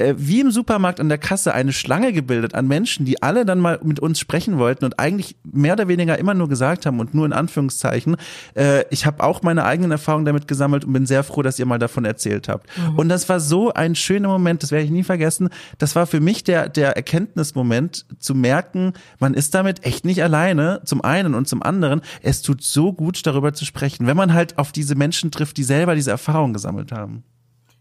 äh, 0.00 0.14
wie 0.16 0.40
im 0.40 0.50
Supermarkt 0.50 1.00
an 1.00 1.08
der 1.08 1.18
Kasse 1.18 1.54
eine 1.54 1.72
Schlange 1.72 2.12
gebildet 2.12 2.54
an 2.54 2.66
Menschen, 2.66 3.04
die 3.04 3.22
alle 3.22 3.44
dann 3.44 3.60
mal 3.60 3.78
mit 3.82 4.00
uns 4.00 4.18
sprechen 4.18 4.58
wollten 4.58 4.84
und 4.84 4.98
eigentlich 4.98 5.36
mehr 5.44 5.74
oder 5.74 5.88
weniger 5.88 6.18
immer 6.18 6.34
nur 6.34 6.48
gesagt 6.48 6.86
haben 6.86 7.00
und 7.00 7.14
nur 7.14 7.26
in 7.26 7.32
Anführungszeichen, 7.32 8.16
äh, 8.54 8.84
ich 8.90 9.06
habe 9.06 9.22
auch 9.22 9.42
meine 9.42 9.64
eigenen 9.64 9.90
Erfahrungen 9.90 10.24
damit 10.24 10.48
gesammelt 10.48 10.84
und 10.84 10.92
bin 10.92 11.06
sehr 11.06 11.22
froh, 11.22 11.42
dass 11.42 11.58
ihr 11.58 11.66
mal 11.66 11.78
davon 11.78 12.04
erzählt 12.04 12.48
habt. 12.48 12.68
Mhm. 12.76 12.98
Und 12.98 13.08
das 13.08 13.28
war 13.28 13.40
so 13.40 13.72
ein 13.72 13.94
schöner 13.94 14.28
Moment, 14.28 14.62
das 14.62 14.70
werde 14.70 14.84
ich 14.84 14.90
nie 14.90 15.04
vergessen. 15.04 15.50
Das 15.78 15.94
war 15.94 16.06
für 16.06 16.20
mich 16.20 16.44
der, 16.44 16.68
der 16.68 16.96
Erkenntnismoment 16.96 18.06
zu 18.18 18.34
merken, 18.34 18.94
man 19.18 19.34
ist 19.34 19.54
damit 19.54 19.84
echt 19.84 20.04
nicht 20.04 20.22
alleine, 20.22 20.80
zum 20.84 21.02
einen 21.02 21.34
und 21.34 21.48
zum 21.48 21.62
anderen, 21.62 22.00
es 22.22 22.42
tut 22.42 22.62
so 22.62 22.92
gut, 22.92 23.26
darüber 23.26 23.52
zu 23.52 23.64
sprechen, 23.64 24.06
wenn 24.06 24.16
man 24.16 24.32
halt 24.32 24.58
auf 24.58 24.72
diese 24.72 24.94
Menschen 24.94 25.30
trifft, 25.30 25.56
die 25.56 25.64
selber 25.64 25.94
diese 25.94 26.10
Erfahrungen 26.10 26.54
gesammelt 26.54 26.92
haben. 26.92 27.24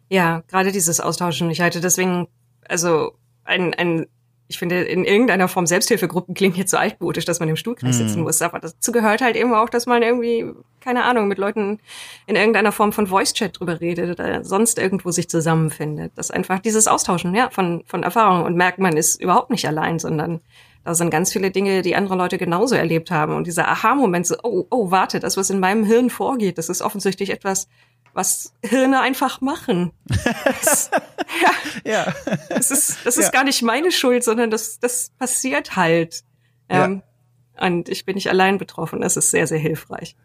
Ja, 0.10 0.43
gerade 0.48 0.72
dieses 0.72 1.00
Austauschen. 1.00 1.50
Ich 1.52 1.62
halte 1.62 1.82
deswegen, 1.82 2.28
also 2.67 3.13
ein, 3.43 3.74
ein 3.76 4.08
ich 4.52 4.58
finde, 4.58 4.82
in 4.82 5.06
irgendeiner 5.06 5.48
Form 5.48 5.67
Selbsthilfegruppen 5.67 6.34
klingt 6.34 6.58
jetzt 6.58 6.72
so 6.72 6.78
altmodisch, 6.78 7.24
dass 7.24 7.39
man 7.39 7.48
im 7.50 7.56
Stuhlkreis 7.56 8.00
mhm. 8.00 8.08
sitzen 8.08 8.22
muss. 8.24 8.41
Aber 8.41 8.58
dazu 8.58 8.91
gehört 8.91 9.22
halt 9.22 9.36
eben 9.36 9.54
auch, 9.54 9.69
dass 9.69 9.86
man 9.86 10.02
irgendwie, 10.02 10.52
keine 10.80 11.04
Ahnung, 11.04 11.28
mit 11.28 11.38
Leuten 11.38 11.80
in 12.26 12.36
irgendeiner 12.36 12.72
Form 12.72 12.91
von 12.91 13.06
Voice-Chat 13.06 13.60
drüber 13.60 13.80
redet 13.80 14.19
oder 14.19 14.43
sonst 14.43 14.80
irgendwo 14.80 15.12
sich 15.12 15.30
zusammenfindet. 15.30 16.13
Das 16.15 16.32
einfach 16.32 16.58
dieses 16.58 16.88
Austauschen, 16.88 17.36
ja, 17.36 17.52
von, 17.52 17.84
von 17.86 18.02
Erfahrungen 18.02 18.43
und 18.43 18.56
merkt, 18.56 18.80
man 18.80 18.98
ist 18.98 19.22
überhaupt 19.22 19.52
nicht 19.52 19.67
allein, 19.67 20.00
sondern 20.00 20.41
da 20.84 20.96
sind 20.96 21.10
ganz 21.10 21.32
viele 21.32 21.52
Dinge, 21.52 21.82
die 21.82 21.96
andere 21.96 22.15
Leute 22.15 22.38
genauso 22.38 22.76
erlebt 22.76 23.12
haben. 23.12 23.36
Und 23.36 23.48
dieser 23.48 23.68
Aha-Moment, 23.68 24.28
so, 24.28 24.36
oh, 24.44 24.65
oh, 24.70 24.92
warte, 24.92 25.20
das, 25.20 25.38
was 25.38 25.50
in 25.50 25.60
meinem 25.60 25.84
Hirn 25.84 26.10
vorgeht, 26.10 26.58
das 26.58 26.70
ist 26.70 26.82
offensichtlich 26.82 27.30
etwas, 27.32 27.68
was 28.13 28.54
Hirne 28.63 29.02
einfach 29.02 29.42
machen. 29.42 29.92
Das, 30.06 30.89
ja, 31.84 31.92
ja. 31.92 32.13
Das 32.50 32.72
ist, 32.72 33.06
das 33.06 33.18
ist 33.18 33.26
ja. 33.26 33.32
gar 33.32 33.44
nicht 33.44 33.62
meine 33.62 33.92
Schuld, 33.92 34.24
sondern 34.24 34.50
das, 34.50 34.80
das 34.80 35.12
passiert 35.18 35.76
halt. 35.76 36.24
Ähm, 36.70 37.04
ja. 37.58 37.68
Und 37.68 37.89
ich 37.89 38.06
bin 38.06 38.15
nicht 38.15 38.30
allein 38.30 38.58
betroffen. 38.58 39.02
Das 39.02 39.18
ist 39.18 39.32
sehr, 39.32 39.48
sehr 39.48 39.60
hilfreich. 39.60 40.15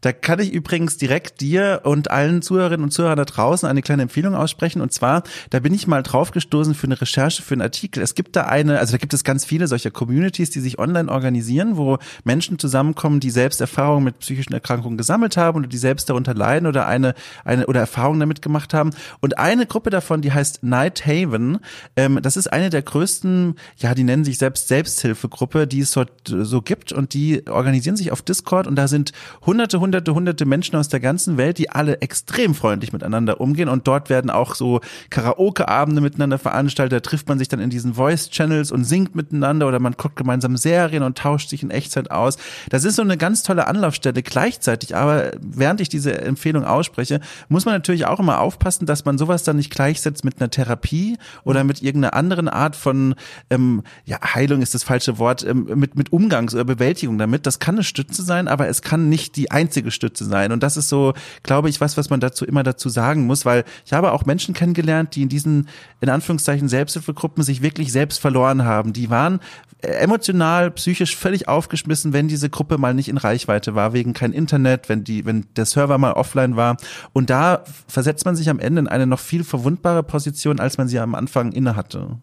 Da 0.00 0.12
kann 0.12 0.40
ich 0.40 0.52
übrigens 0.52 0.96
direkt 0.96 1.40
dir 1.40 1.80
und 1.84 2.10
allen 2.10 2.42
Zuhörerinnen 2.42 2.84
und 2.84 2.90
Zuhörern 2.90 3.16
da 3.16 3.24
draußen 3.24 3.68
eine 3.68 3.82
kleine 3.82 4.02
Empfehlung 4.02 4.34
aussprechen. 4.34 4.80
Und 4.80 4.92
zwar, 4.92 5.22
da 5.50 5.60
bin 5.60 5.74
ich 5.74 5.86
mal 5.86 6.02
draufgestoßen 6.02 6.74
für 6.74 6.86
eine 6.86 7.00
Recherche, 7.00 7.42
für 7.42 7.54
einen 7.54 7.62
Artikel. 7.62 8.02
Es 8.02 8.14
gibt 8.14 8.36
da 8.36 8.44
eine, 8.44 8.78
also 8.78 8.92
da 8.92 8.98
gibt 8.98 9.14
es 9.14 9.24
ganz 9.24 9.44
viele 9.44 9.66
solcher 9.66 9.90
Communities, 9.90 10.50
die 10.50 10.60
sich 10.60 10.78
online 10.78 11.10
organisieren, 11.10 11.76
wo 11.76 11.98
Menschen 12.24 12.58
zusammenkommen, 12.58 13.20
die 13.20 13.30
selbst 13.30 13.60
Erfahrungen 13.60 14.04
mit 14.04 14.18
psychischen 14.18 14.52
Erkrankungen 14.52 14.98
gesammelt 14.98 15.36
haben 15.36 15.58
oder 15.58 15.68
die 15.68 15.78
selbst 15.78 16.08
darunter 16.08 16.34
leiden 16.34 16.66
oder 16.66 16.86
eine, 16.86 17.14
eine 17.44 17.66
oder 17.66 17.80
Erfahrungen 17.80 18.20
damit 18.20 18.42
gemacht 18.42 18.74
haben. 18.74 18.90
Und 19.20 19.38
eine 19.38 19.66
Gruppe 19.66 19.90
davon, 19.90 20.22
die 20.22 20.32
heißt 20.32 20.62
Night 20.62 21.06
Haven. 21.06 21.58
Ähm, 21.96 22.20
das 22.22 22.36
ist 22.36 22.52
eine 22.52 22.70
der 22.70 22.82
größten, 22.82 23.56
ja, 23.78 23.94
die 23.94 24.04
nennen 24.04 24.24
sich 24.24 24.38
selbst 24.38 24.68
Selbsthilfegruppe, 24.68 25.66
die 25.66 25.80
es 25.80 25.92
dort 25.92 26.10
so 26.26 26.62
gibt 26.62 26.92
und 26.92 27.14
die 27.14 27.46
organisieren 27.48 27.96
sich 27.96 28.12
auf 28.12 28.22
Discord 28.22 28.66
und 28.66 28.76
da 28.76 28.88
sind 28.88 29.12
hunderte, 29.44 29.80
hunderte, 29.80 29.85
hunderte 29.94 30.46
Menschen 30.46 30.76
aus 30.76 30.88
der 30.88 31.00
ganzen 31.00 31.36
Welt, 31.36 31.58
die 31.58 31.70
alle 31.70 32.00
extrem 32.00 32.54
freundlich 32.54 32.92
miteinander 32.92 33.40
umgehen 33.40 33.68
und 33.68 33.86
dort 33.86 34.10
werden 34.10 34.30
auch 34.30 34.54
so 34.54 34.80
Karaoke-Abende 35.10 36.00
miteinander 36.00 36.38
veranstaltet, 36.38 37.04
da 37.04 37.08
trifft 37.08 37.28
man 37.28 37.38
sich 37.38 37.48
dann 37.48 37.60
in 37.60 37.70
diesen 37.70 37.94
Voice-Channels 37.94 38.72
und 38.72 38.84
singt 38.84 39.14
miteinander 39.14 39.68
oder 39.68 39.78
man 39.78 39.94
guckt 39.94 40.16
gemeinsam 40.16 40.56
Serien 40.56 41.02
und 41.02 41.18
tauscht 41.18 41.48
sich 41.48 41.62
in 41.62 41.70
Echtzeit 41.70 42.10
aus. 42.10 42.38
Das 42.70 42.84
ist 42.84 42.96
so 42.96 43.02
eine 43.02 43.16
ganz 43.16 43.42
tolle 43.42 43.66
Anlaufstelle. 43.66 44.22
Gleichzeitig 44.22 44.96
aber, 44.96 45.32
während 45.40 45.80
ich 45.80 45.88
diese 45.88 46.20
Empfehlung 46.20 46.64
ausspreche, 46.64 47.20
muss 47.48 47.64
man 47.64 47.74
natürlich 47.74 48.06
auch 48.06 48.20
immer 48.20 48.40
aufpassen, 48.40 48.86
dass 48.86 49.04
man 49.04 49.18
sowas 49.18 49.44
dann 49.44 49.56
nicht 49.56 49.70
gleichsetzt 49.70 50.24
mit 50.24 50.40
einer 50.40 50.50
Therapie 50.50 51.18
oder 51.44 51.64
mit 51.64 51.82
irgendeiner 51.82 52.14
anderen 52.14 52.48
Art 52.48 52.76
von, 52.76 53.14
ähm, 53.50 53.82
ja, 54.04 54.18
Heilung 54.34 54.62
ist 54.62 54.74
das 54.74 54.82
falsche 54.82 55.18
Wort, 55.18 55.44
ähm, 55.44 55.66
mit, 55.74 55.96
mit 55.96 56.12
Umgangs- 56.12 56.54
oder 56.54 56.64
Bewältigung 56.64 57.18
damit. 57.18 57.46
Das 57.46 57.58
kann 57.58 57.76
eine 57.76 57.84
Stütze 57.84 58.22
sein, 58.22 58.48
aber 58.48 58.68
es 58.68 58.82
kann 58.82 59.08
nicht 59.08 59.36
die 59.36 59.50
einzige 59.50 59.75
einzige 59.76 59.90
Stütze 59.90 60.24
sein. 60.24 60.52
Und 60.52 60.62
das 60.62 60.76
ist 60.76 60.88
so, 60.88 61.12
glaube 61.42 61.68
ich, 61.68 61.80
was, 61.80 61.96
was 61.96 62.08
man 62.08 62.20
dazu 62.20 62.46
immer 62.46 62.62
dazu 62.62 62.88
sagen 62.88 63.26
muss, 63.26 63.44
weil 63.44 63.64
ich 63.84 63.92
habe 63.92 64.12
auch 64.12 64.24
Menschen 64.24 64.54
kennengelernt, 64.54 65.14
die 65.14 65.22
in 65.22 65.28
diesen, 65.28 65.68
in 66.00 66.08
Anführungszeichen, 66.08 66.68
Selbsthilfegruppen 66.68 67.42
sich 67.42 67.60
wirklich 67.60 67.92
selbst 67.92 68.20
verloren 68.20 68.64
haben. 68.64 68.94
Die 68.94 69.10
waren 69.10 69.40
emotional, 69.82 70.70
psychisch 70.70 71.14
völlig 71.14 71.46
aufgeschmissen, 71.48 72.14
wenn 72.14 72.26
diese 72.26 72.48
Gruppe 72.48 72.78
mal 72.78 72.94
nicht 72.94 73.08
in 73.08 73.18
Reichweite 73.18 73.74
war, 73.74 73.92
wegen 73.92 74.14
kein 74.14 74.32
Internet, 74.32 74.88
wenn 74.88 75.04
die, 75.04 75.26
wenn 75.26 75.44
der 75.56 75.66
Server 75.66 75.98
mal 75.98 76.12
offline 76.12 76.56
war. 76.56 76.78
Und 77.12 77.28
da 77.28 77.62
versetzt 77.86 78.24
man 78.24 78.34
sich 78.34 78.48
am 78.48 78.58
Ende 78.58 78.80
in 78.80 78.88
eine 78.88 79.06
noch 79.06 79.20
viel 79.20 79.44
verwundbare 79.44 80.02
Position, 80.02 80.58
als 80.58 80.78
man 80.78 80.88
sie 80.88 80.98
am 80.98 81.14
Anfang 81.14 81.52
inne 81.52 81.76
hatte. 81.76 82.16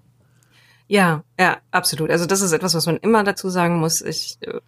Ja, 0.88 1.24
ja, 1.40 1.58
absolut. 1.70 2.10
Also 2.10 2.26
das 2.26 2.42
ist 2.42 2.52
etwas, 2.52 2.74
was 2.74 2.88
man 2.88 2.98
immer 2.98 3.24
dazu 3.24 3.50
sagen 3.50 3.80
muss. 3.80 4.02
Ich 4.02 4.38
äh, 4.42 4.60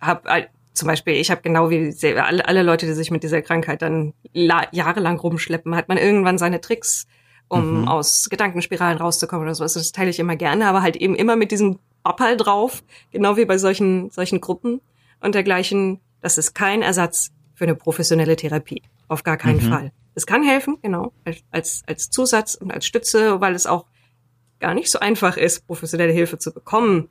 habe 0.00 0.28
zum 0.74 0.88
Beispiel, 0.88 1.14
ich 1.14 1.30
habe 1.30 1.40
genau 1.40 1.70
wie 1.70 1.94
alle, 2.18 2.46
alle 2.46 2.62
Leute, 2.62 2.86
die 2.86 2.92
sich 2.92 3.10
mit 3.10 3.22
dieser 3.22 3.42
Krankheit 3.42 3.80
dann 3.80 4.12
jahrelang 4.32 5.18
rumschleppen, 5.18 5.74
hat 5.76 5.88
man 5.88 5.98
irgendwann 5.98 6.36
seine 6.36 6.60
Tricks, 6.60 7.06
um 7.48 7.82
mhm. 7.82 7.88
aus 7.88 8.28
Gedankenspiralen 8.28 8.98
rauszukommen 8.98 9.46
oder 9.46 9.54
sowas. 9.54 9.74
Das 9.74 9.92
teile 9.92 10.10
ich 10.10 10.18
immer 10.18 10.34
gerne, 10.34 10.66
aber 10.66 10.82
halt 10.82 10.96
eben 10.96 11.14
immer 11.14 11.36
mit 11.36 11.52
diesem 11.52 11.78
Appal 12.02 12.36
drauf, 12.36 12.82
genau 13.12 13.36
wie 13.36 13.44
bei 13.44 13.56
solchen, 13.56 14.10
solchen 14.10 14.40
Gruppen 14.40 14.80
und 15.20 15.36
dergleichen. 15.36 16.00
Das 16.20 16.38
ist 16.38 16.54
kein 16.54 16.82
Ersatz 16.82 17.30
für 17.54 17.64
eine 17.64 17.76
professionelle 17.76 18.34
Therapie. 18.34 18.82
Auf 19.06 19.22
gar 19.22 19.36
keinen 19.36 19.64
mhm. 19.64 19.70
Fall. 19.70 19.92
Es 20.16 20.26
kann 20.26 20.42
helfen, 20.42 20.78
genau, 20.82 21.12
als, 21.50 21.82
als 21.86 22.10
Zusatz 22.10 22.54
und 22.54 22.72
als 22.72 22.86
Stütze, 22.86 23.40
weil 23.40 23.54
es 23.54 23.66
auch 23.66 23.86
gar 24.60 24.74
nicht 24.74 24.90
so 24.90 24.98
einfach 24.98 25.36
ist, 25.36 25.66
professionelle 25.66 26.12
Hilfe 26.12 26.38
zu 26.38 26.52
bekommen 26.52 27.08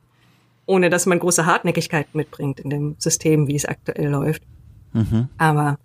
ohne 0.66 0.90
dass 0.90 1.06
man 1.06 1.18
große 1.18 1.46
Hartnäckigkeit 1.46 2.14
mitbringt 2.14 2.60
in 2.60 2.70
dem 2.70 2.96
System, 2.98 3.46
wie 3.48 3.56
es 3.56 3.64
aktuell 3.64 4.08
läuft. 4.08 4.42
Mhm. 4.92 5.28
Aber 5.38 5.78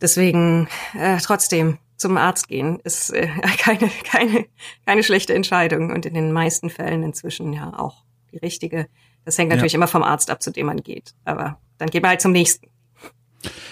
deswegen 0.00 0.68
äh, 0.98 1.18
trotzdem 1.18 1.78
zum 1.96 2.16
Arzt 2.16 2.48
gehen 2.48 2.80
ist 2.80 3.10
äh, 3.10 3.26
keine, 3.58 3.90
keine, 4.04 4.46
keine 4.86 5.02
schlechte 5.02 5.34
Entscheidung 5.34 5.92
und 5.92 6.06
in 6.06 6.14
den 6.14 6.32
meisten 6.32 6.70
Fällen 6.70 7.02
inzwischen 7.02 7.52
ja 7.52 7.78
auch 7.78 8.04
die 8.32 8.38
richtige. 8.38 8.88
Das 9.24 9.38
hängt 9.38 9.50
natürlich 9.50 9.72
ja. 9.72 9.78
immer 9.78 9.88
vom 9.88 10.02
Arzt 10.02 10.30
ab, 10.30 10.42
zu 10.42 10.50
dem 10.50 10.66
man 10.66 10.82
geht. 10.82 11.14
Aber 11.24 11.58
dann 11.78 11.88
geht 11.88 12.02
man 12.02 12.10
halt 12.10 12.20
zum 12.20 12.32
nächsten. 12.32 12.68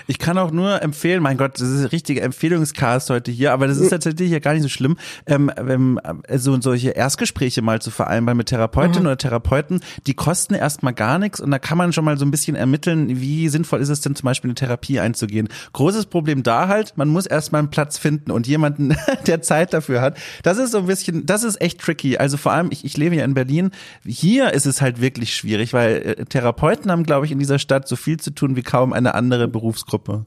Ich 0.06 0.18
kann 0.18 0.38
auch 0.38 0.50
nur 0.50 0.82
empfehlen, 0.82 1.22
mein 1.22 1.37
Gott, 1.37 1.54
das 1.54 1.68
ist 1.68 1.80
ein 1.80 1.87
richtiger 1.87 2.22
Empfehlungscast 2.22 3.11
heute 3.11 3.30
hier, 3.30 3.52
aber 3.52 3.66
das 3.66 3.78
ist 3.78 3.90
tatsächlich 3.90 4.30
ja 4.30 4.38
gar 4.38 4.54
nicht 4.54 4.62
so 4.62 4.68
schlimm, 4.68 4.96
ähm, 5.26 5.50
ähm, 5.56 6.00
so 6.37 6.61
solche 6.61 6.90
Erstgespräche 6.90 7.62
mal 7.62 7.80
zu 7.80 7.90
vereinbaren 7.90 8.37
mit 8.37 8.48
Therapeutinnen 8.48 9.02
mhm. 9.02 9.06
oder 9.06 9.18
Therapeuten, 9.18 9.80
die 10.06 10.14
kosten 10.14 10.54
erstmal 10.54 10.94
gar 10.94 11.18
nichts 11.18 11.40
und 11.40 11.50
da 11.50 11.58
kann 11.58 11.78
man 11.78 11.92
schon 11.92 12.04
mal 12.04 12.18
so 12.18 12.24
ein 12.24 12.30
bisschen 12.30 12.56
ermitteln, 12.56 13.20
wie 13.20 13.48
sinnvoll 13.48 13.80
ist 13.80 13.88
es 13.88 14.00
denn 14.00 14.14
zum 14.14 14.26
Beispiel 14.26 14.48
eine 14.48 14.54
Therapie 14.54 15.00
einzugehen. 15.00 15.48
Großes 15.72 16.06
Problem 16.06 16.42
da 16.42 16.68
halt, 16.68 16.94
man 16.96 17.08
muss 17.08 17.26
erstmal 17.26 17.61
einen 17.61 17.70
Platz 17.70 17.98
finden 17.98 18.30
und 18.30 18.46
jemanden, 18.46 18.96
der 19.26 19.42
Zeit 19.42 19.72
dafür 19.72 20.00
hat. 20.00 20.16
Das 20.42 20.58
ist 20.58 20.72
so 20.72 20.78
ein 20.78 20.87
bisschen, 20.87 21.26
das 21.26 21.44
ist 21.44 21.61
echt 21.61 21.80
tricky. 21.80 22.18
Also 22.18 22.37
vor 22.37 22.52
allem, 22.52 22.68
ich, 22.70 22.85
ich 22.85 22.96
lebe 22.96 23.16
ja 23.16 23.24
in 23.24 23.35
Berlin, 23.35 23.70
hier 24.04 24.52
ist 24.52 24.66
es 24.66 24.80
halt 24.80 25.00
wirklich 25.00 25.35
schwierig, 25.35 25.72
weil 25.72 25.96
äh, 25.96 26.24
Therapeuten 26.24 26.90
haben, 26.90 27.04
glaube 27.04 27.26
ich, 27.26 27.32
in 27.32 27.38
dieser 27.38 27.58
Stadt 27.58 27.88
so 27.88 27.96
viel 27.96 28.18
zu 28.18 28.30
tun 28.30 28.56
wie 28.56 28.62
kaum 28.62 28.92
eine 28.92 29.14
andere 29.14 29.48
Berufsgruppe. 29.48 29.62
Berufsgruppe? 29.62 30.27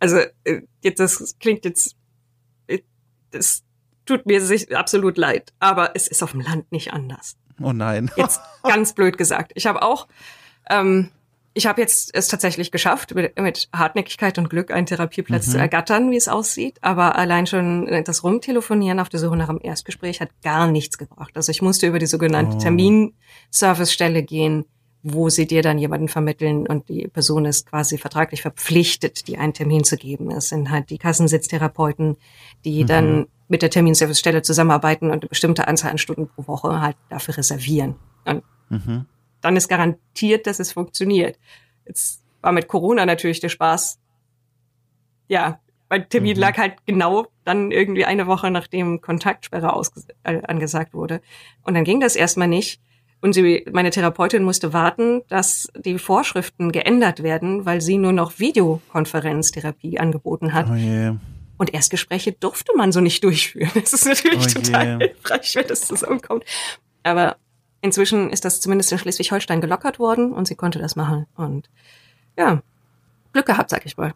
Also, 0.00 0.18
äh, 0.44 0.62
jetzt, 0.82 0.98
das 0.98 1.36
klingt 1.38 1.64
jetzt, 1.64 1.94
äh, 2.66 2.80
das 3.30 3.62
tut 4.04 4.26
mir 4.26 4.40
sich 4.40 4.76
absolut 4.76 5.16
leid, 5.18 5.52
aber 5.60 5.92
es 5.94 6.08
ist 6.08 6.22
auf 6.22 6.32
dem 6.32 6.40
Land 6.40 6.70
nicht 6.72 6.92
anders. 6.92 7.36
Oh 7.62 7.72
nein. 7.72 8.10
Jetzt 8.16 8.40
ganz 8.62 8.92
blöd 8.92 9.18
gesagt. 9.18 9.52
Ich 9.54 9.66
habe 9.66 9.82
auch, 9.82 10.08
ähm, 10.68 11.10
ich 11.54 11.66
habe 11.66 11.80
jetzt 11.80 12.14
es 12.14 12.28
tatsächlich 12.28 12.70
geschafft, 12.70 13.14
mit, 13.14 13.38
mit, 13.38 13.68
Hartnäckigkeit 13.72 14.36
und 14.38 14.50
Glück 14.50 14.70
einen 14.70 14.86
Therapieplatz 14.86 15.46
mhm. 15.46 15.52
zu 15.52 15.58
ergattern, 15.58 16.10
wie 16.10 16.16
es 16.16 16.28
aussieht. 16.28 16.78
Aber 16.82 17.16
allein 17.16 17.46
schon 17.46 17.86
das 18.04 18.24
Rumtelefonieren 18.24 19.00
auf 19.00 19.08
der 19.08 19.20
Suche 19.20 19.36
nach 19.36 19.48
einem 19.48 19.60
Erstgespräch 19.62 20.20
hat 20.20 20.30
gar 20.42 20.66
nichts 20.66 20.98
gebracht. 20.98 21.32
Also 21.34 21.50
ich 21.50 21.62
musste 21.62 21.86
über 21.86 21.98
die 21.98 22.06
sogenannte 22.06 22.56
oh. 22.56 22.60
Terminservicestelle 22.60 24.22
gehen 24.22 24.66
wo 25.08 25.28
sie 25.28 25.46
dir 25.46 25.62
dann 25.62 25.78
jemanden 25.78 26.08
vermitteln 26.08 26.66
und 26.66 26.88
die 26.88 27.06
Person 27.06 27.44
ist 27.44 27.70
quasi 27.70 27.96
vertraglich 27.96 28.42
verpflichtet, 28.42 29.28
dir 29.28 29.40
einen 29.40 29.54
Termin 29.54 29.84
zu 29.84 29.96
geben. 29.96 30.32
Es 30.32 30.48
sind 30.48 30.68
halt 30.68 30.90
die 30.90 30.98
Kassensitztherapeuten, 30.98 32.16
die 32.64 32.82
mhm. 32.82 32.86
dann 32.88 33.26
mit 33.46 33.62
der 33.62 33.70
Terminservicestelle 33.70 34.42
zusammenarbeiten 34.42 35.06
und 35.12 35.22
eine 35.22 35.28
bestimmte 35.28 35.68
Anzahl 35.68 35.92
an 35.92 35.98
Stunden 35.98 36.26
pro 36.26 36.48
Woche 36.48 36.80
halt 36.80 36.96
dafür 37.08 37.36
reservieren. 37.36 37.94
Und 38.24 38.42
mhm. 38.68 39.06
dann 39.42 39.54
ist 39.54 39.68
garantiert, 39.68 40.48
dass 40.48 40.58
es 40.58 40.72
funktioniert. 40.72 41.38
Jetzt 41.86 42.24
war 42.40 42.50
mit 42.50 42.66
Corona 42.66 43.06
natürlich 43.06 43.38
der 43.38 43.48
Spaß. 43.48 44.00
Ja, 45.28 45.60
mein 45.88 46.08
Termin 46.08 46.34
mhm. 46.34 46.40
lag 46.40 46.58
halt 46.58 46.84
genau 46.84 47.28
dann 47.44 47.70
irgendwie 47.70 48.06
eine 48.06 48.26
Woche, 48.26 48.50
nachdem 48.50 49.00
Kontaktsperre 49.00 49.80
äh, 50.24 50.42
angesagt 50.42 50.94
wurde. 50.94 51.20
Und 51.62 51.74
dann 51.74 51.84
ging 51.84 52.00
das 52.00 52.16
erstmal 52.16 52.48
nicht. 52.48 52.80
Und 53.20 53.32
sie, 53.32 53.66
meine 53.72 53.90
Therapeutin 53.90 54.42
musste 54.42 54.72
warten, 54.72 55.22
dass 55.28 55.68
die 55.76 55.98
Vorschriften 55.98 56.70
geändert 56.70 57.22
werden, 57.22 57.64
weil 57.64 57.80
sie 57.80 57.98
nur 57.98 58.12
noch 58.12 58.38
Videokonferenztherapie 58.38 59.98
angeboten 59.98 60.52
hat. 60.52 60.68
Oh 60.70 60.74
yeah. 60.74 61.16
Und 61.58 61.72
Erstgespräche 61.72 62.32
durfte 62.32 62.72
man 62.76 62.92
so 62.92 63.00
nicht 63.00 63.24
durchführen. 63.24 63.70
Das 63.74 63.92
ist 63.92 64.06
natürlich 64.06 64.46
oh 64.46 64.60
total 64.60 64.86
yeah. 64.86 64.98
hilfreich, 64.98 65.54
wenn 65.56 65.66
das 65.66 65.80
zusammenkommt. 65.86 66.44
Aber 67.02 67.36
inzwischen 67.80 68.30
ist 68.30 68.44
das 68.44 68.60
zumindest 68.60 68.92
in 68.92 68.98
Schleswig-Holstein 68.98 69.60
gelockert 69.60 69.98
worden 69.98 70.32
und 70.32 70.46
sie 70.46 70.54
konnte 70.54 70.78
das 70.78 70.96
machen. 70.96 71.26
Und 71.36 71.70
ja, 72.38 72.62
Glück 73.32 73.46
gehabt, 73.46 73.70
sag 73.70 73.86
ich 73.86 73.96
mal. 73.96 74.12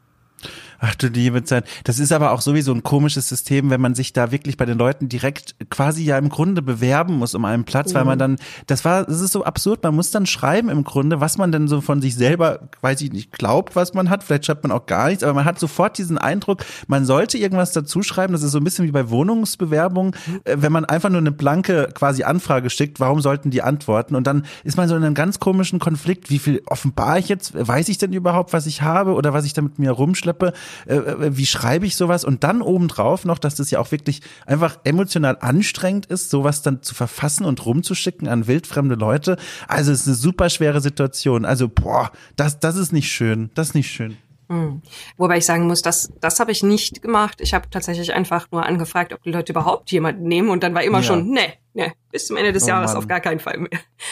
Ach 0.83 0.95
du 0.95 1.09
liebe 1.09 1.45
Zeit. 1.45 1.67
Das 1.85 1.99
ist 1.99 2.11
aber 2.11 2.33
auch 2.33 2.41
sowieso 2.41 2.73
ein 2.73 2.83
komisches 2.83 3.29
System, 3.29 3.69
wenn 3.69 3.83
man 3.83 3.95
sich 3.95 4.15
da 4.15 4.33
wirklich 4.33 4.57
bei 4.57 4.65
den 4.65 4.79
Leuten 4.79 5.11
direkt 5.11 5.55
quasi 5.69 6.05
ja 6.05 6.17
im 6.17 6.31
Grunde 6.31 6.63
bewerben 6.63 7.19
muss 7.19 7.35
um 7.35 7.45
einen 7.45 7.65
Platz, 7.65 7.93
mhm. 7.93 7.99
weil 7.99 8.05
man 8.07 8.15
mhm. 8.17 8.21
dann, 8.21 8.37
das 8.67 8.87
war, 8.87 9.05
das 9.05 9.21
ist 9.21 9.33
so 9.33 9.45
absurd, 9.45 9.83
man 9.83 9.95
muss 9.95 10.11
dann 10.11 10.25
schreiben 10.25 10.71
im 10.71 10.83
Grunde, 10.83 11.21
was 11.21 11.37
man 11.37 11.53
denn 11.53 11.69
so 11.69 11.83
von 11.83 12.01
sich 12.01 12.15
selber, 12.15 12.71
weiß 12.81 13.03
ich 13.03 13.13
nicht, 13.13 13.31
glaubt, 13.31 13.77
was 13.77 13.93
man 13.93 14.09
hat. 14.09 14.25
Vielleicht 14.25 14.47
schreibt 14.47 14.63
man 14.63 14.73
auch 14.73 14.87
gar 14.87 15.09
nichts, 15.09 15.23
aber 15.23 15.35
man 15.35 15.45
hat 15.45 15.59
sofort 15.59 15.99
diesen 15.99 16.17
Eindruck, 16.17 16.65
man 16.87 17.05
sollte 17.05 17.37
irgendwas 17.37 17.73
dazu 17.73 18.03
schreiben. 18.03 18.33
Das 18.33 18.43
ist 18.43 18.53
so 18.53 18.59
ein 18.59 18.65
bisschen 18.65 18.87
wie 18.87 18.93
bei 18.93 19.11
Wohnungsbewerbungen. 19.11 20.17
Äh, 20.45 20.57
wenn 20.61 20.73
man 20.73 20.87
einfach 20.87 21.11
nur 21.11 21.21
eine 21.21 21.33
blanke 21.33 21.91
quasi 21.93 22.23
Anfrage 22.23 22.71
schickt, 22.71 23.01
warum 23.01 23.21
sollten 23.21 23.51
die 23.51 23.61
antworten? 23.61 24.15
Und 24.15 24.27
dann 24.27 24.47
ist 24.65 24.79
man 24.79 24.89
so 24.89 24.97
in 24.97 25.05
einem 25.05 25.15
ganz 25.15 25.41
komischen 25.41 25.79
Konflikt. 25.79 26.31
Wie 26.31 26.39
viel 26.39 26.63
offenbar 26.65 27.19
ich 27.19 27.29
jetzt? 27.29 27.53
Weiß 27.55 27.91
ich 27.91 27.99
denn 27.99 28.15
überhaupt, 28.15 28.55
was 28.55 28.65
ich 28.65 28.81
habe 28.81 29.13
oder 29.13 29.35
was 29.35 29.45
ich 29.45 29.53
da 29.53 29.61
mit 29.61 29.79
mir 29.79 29.91
rumschleppe? 29.91 30.55
Äh, 30.87 30.97
äh, 30.97 31.37
wie 31.37 31.47
schreibe 31.47 31.87
ich 31.87 31.97
sowas 31.97 32.25
und 32.25 32.45
dann 32.45 32.63
obendrauf 32.63 33.25
noch, 33.25 33.39
dass 33.39 33.55
das 33.55 33.71
ja 33.71 33.79
auch 33.79 33.93
wirklich 33.93 34.21
einfach 34.47 34.79
emotional 34.85 35.39
anstrengend 35.41 36.07
ist, 36.07 36.31
sowas 36.31 36.63
dann 36.63 36.83
zu 36.83 36.95
verfassen 36.95 37.45
und 37.45 37.65
rumzuschicken 37.65 38.29
an 38.29 38.47
wildfremde 38.47 38.95
Leute. 38.95 39.37
Also 39.69 39.93
es 39.93 40.03
ist 40.03 40.07
eine 40.07 40.17
super 40.17 40.51
schwere 40.51 40.81
Situation. 40.81 41.45
Also 41.45 41.69
boah, 41.69 42.11
das, 42.37 42.61
das 42.61 42.77
ist 42.77 42.93
nicht 42.93 43.11
schön, 43.11 43.51
das 43.55 43.69
ist 43.69 43.75
nicht 43.75 43.91
schön. 43.91 44.17
Hm. 44.51 44.83
Wobei 45.17 45.39
ich 45.39 45.47
sagen 45.47 45.69
muss, 45.69 45.81
das, 45.81 46.13
das 46.21 46.41
habe 46.41 46.51
ich 46.51 46.65
nicht 46.65 47.03
gemacht. 47.03 47.41
Ich 47.41 47.55
habe 47.55 47.71
tatsächlich 47.71 48.13
einfach 48.13 48.49
nur 48.51 48.67
angefragt, 48.67 49.13
ob 49.13 49.23
die 49.23 49.31
Leute 49.31 49.53
überhaupt 49.53 49.93
jemanden 49.93 50.25
nehmen 50.25 50.51
und 50.51 50.65
dann 50.65 50.75
war 50.75 50.83
immer 50.83 50.99
ja. 50.99 51.05
schon, 51.05 51.31
nee, 51.31 51.53
nee, 51.73 51.93
bis 52.11 52.27
zum 52.27 52.37
Ende 52.37 52.53
des 52.53 52.65
oh, 52.65 52.69
Jahres 52.69 52.91
Mann. 52.91 52.99
auf 52.99 53.07
gar 53.07 53.21
keinen 53.21 53.39
Fall 53.39 53.59
mehr. 53.59 53.71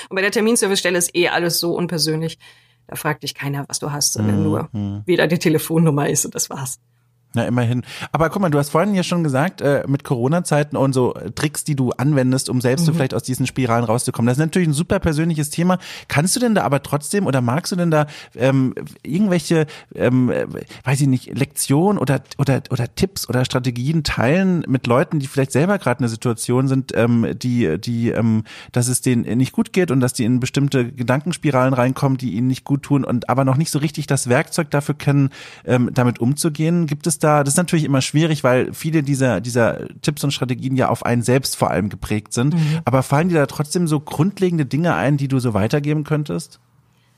Und 0.09 0.15
bei 0.15 0.23
der 0.23 0.31
Terminservicestelle 0.31 0.97
ist 0.97 1.15
eh 1.17 1.29
alles 1.29 1.59
so 1.59 1.75
unpersönlich. 1.75 2.39
Da 2.89 2.97
fragt 2.97 3.23
dich 3.23 3.35
keiner, 3.35 3.69
was 3.69 3.79
du 3.79 3.93
hast, 3.93 4.15
sondern 4.15 4.39
mhm. 4.39 4.43
nur, 4.43 4.69
wie 5.07 5.17
deine 5.17 5.39
Telefonnummer 5.39 6.09
ist 6.09 6.25
und 6.25 6.35
das 6.35 6.51
war's. 6.51 6.81
Na, 7.35 7.45
immerhin. 7.45 7.83
Aber 8.11 8.31
guck 8.31 8.41
mal, 8.41 8.49
du 8.49 8.59
hast 8.59 8.71
vorhin 8.71 8.95
ja 8.95 9.03
schon 9.03 9.23
gesagt, 9.23 9.61
äh, 9.61 9.85
mit 9.87 10.03
Corona-Zeiten 10.03 10.79
und 10.79 10.95
so 10.95 11.15
äh, 11.15 11.31
Tricks, 11.31 11.63
die 11.63 11.77
du 11.77 11.91
anwendest, 11.91 12.49
um 12.49 12.63
selbst 12.63 12.83
mhm. 12.83 12.87
so 12.87 12.93
vielleicht 12.95 13.13
aus 13.13 13.23
diesen 13.23 13.47
Spiralen 13.47 13.85
rauszukommen. 13.85 14.27
Das 14.27 14.39
ist 14.39 14.45
natürlich 14.45 14.69
ein 14.69 14.73
super 14.73 14.99
persönliches 14.99 15.51
Thema. 15.51 15.79
Kannst 16.09 16.37
du 16.37 16.41
denn 16.41 16.55
da 16.55 16.63
aber 16.63 16.83
trotzdem 16.83 17.27
oder 17.27 17.43
magst 17.43 17.71
du 17.71 17.77
denn 17.77 17.91
da 17.91 18.07
ähm, 18.35 18.75
irgendwelche, 19.03 19.67
ähm, 19.95 20.31
äh, 20.31 20.47
weiß 20.85 21.03
ich 21.03 21.07
nicht, 21.07 21.39
Lektionen 21.39 21.99
oder, 21.99 22.23
oder, 22.39 22.63
oder 22.71 22.95
Tipps 22.95 23.29
oder 23.29 23.45
Strategien 23.45 24.05
teilen 24.05 24.65
mit 24.67 24.87
Leuten, 24.87 25.19
die 25.19 25.27
vielleicht 25.27 25.53
selber 25.53 25.79
gerade 25.79 26.01
eine 26.01 26.09
Situation 26.09 26.67
sind, 26.67 26.93
ähm, 26.97 27.35
die, 27.39 27.79
die, 27.79 28.09
ähm, 28.09 28.45
dass 28.73 28.89
es 28.89 29.03
denen 29.03 29.37
nicht 29.37 29.53
gut 29.53 29.75
geht 29.75 29.91
und 29.91 30.01
dass 30.01 30.15
die 30.15 30.25
in 30.25 30.41
bestimmte 30.41 30.91
Gedankenspiralen 30.91 31.75
reinkommen, 31.75 32.17
die 32.17 32.33
ihnen 32.33 32.47
nicht 32.47 32.65
gut 32.65 32.85
tun 32.85 33.05
und 33.05 33.29
aber 33.29 33.45
noch 33.45 33.59
nicht 33.59 33.71
so 33.71 33.79
richtig 33.79 34.07
das 34.07 34.31
Werkzeug 34.31 34.71
dafür 34.71 34.95
kennen, 34.95 35.29
ähm, 35.67 35.91
damit 35.93 36.21
umzugehen? 36.21 36.87
Gibt 36.87 37.07
es 37.07 37.18
da, 37.19 37.45
das 37.45 37.55
ist 37.55 37.59
natürlich 37.59 37.85
immer 37.85 38.01
schwierig, 38.01 38.45
weil 38.45 38.73
viele 38.73 39.03
dieser, 39.03 39.41
dieser 39.41 39.87
Tipps 40.03 40.25
und 40.25 40.33
Strategien 40.33 40.77
ja 40.77 40.89
auf 40.89 41.05
einen 41.05 41.23
selbst 41.23 41.57
vor 41.57 41.71
allem 41.71 41.89
geprägt 41.89 42.33
sind. 42.33 42.55
Mhm. 42.55 42.81
Aber 42.85 43.03
fallen 43.03 43.29
dir 43.29 43.37
da 43.37 43.47
trotzdem 43.47 43.87
so 43.87 44.01
grundlegende 44.01 44.67
Dinge 44.67 44.95
ein, 44.95 45.17
die 45.17 45.29
du 45.29 45.39
so 45.39 45.55
weitergeben 45.55 46.05
könntest? 46.05 46.61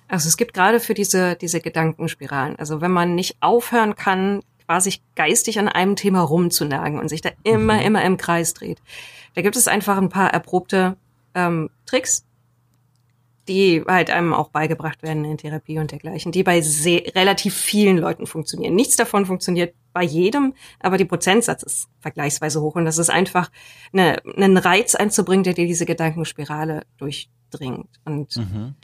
Also 0.09 0.29
es 0.29 0.37
gibt 0.37 0.55
gerade 0.55 0.81
für 0.81 0.95
diese, 0.95 1.37
diese 1.37 1.61
Gedankenspiralen, 1.61 2.57
also 2.57 2.81
wenn 2.81 2.91
man 2.91 3.15
nicht 3.15 3.37
aufhören 3.41 3.95
kann, 3.95 4.41
quasi 4.67 4.95
geistig 5.15 5.59
an 5.59 5.69
einem 5.69 5.97
Thema 5.97 6.21
rumzunagen 6.21 6.99
und 6.99 7.09
sich 7.09 7.21
da 7.21 7.31
immer, 7.45 7.75
mhm. 7.75 7.81
immer 7.81 8.05
im 8.05 8.17
Kreis 8.17 8.55
dreht, 8.55 8.83
da 9.35 9.43
gibt 9.43 9.57
es 9.57 9.69
einfach 9.69 9.97
ein 9.97 10.09
paar 10.09 10.33
erprobte 10.33 10.97
ähm, 11.35 11.71
Tricks, 11.87 12.25
die 13.49 13.83
halt 13.87 14.11
einem 14.11 14.33
auch 14.33 14.49
beigebracht 14.49 15.03
werden 15.03 15.25
in 15.25 15.39
Therapie 15.39 15.79
und 15.79 15.91
dergleichen, 15.91 16.33
die 16.33 16.43
bei 16.43 16.61
sehr, 16.61 17.03
relativ 17.15 17.55
vielen 17.55 17.99
Leuten 17.99 18.27
funktionieren. 18.27 18.75
Nichts 18.75 18.97
davon 18.97 19.27
funktioniert 19.27 19.75
bei 19.93 20.03
jedem, 20.03 20.55
aber 20.79 20.99
die 20.99 21.05
Prozentsatz 21.05 21.63
ist 21.63 21.89
vergleichsweise 22.01 22.61
hoch 22.61 22.77
und 22.77 22.85
das 22.85 22.99
ist 22.99 23.11
einfach 23.11 23.51
eine, 23.93 24.19
einen 24.37 24.57
Reiz 24.57 24.95
einzubringen, 24.95 25.45
der 25.45 25.55
dir 25.55 25.67
diese 25.67 25.87
Gedankenspirale 25.87 26.83
durchdringt. 26.99 27.89
Und 28.05 28.37
mhm. 28.37 28.75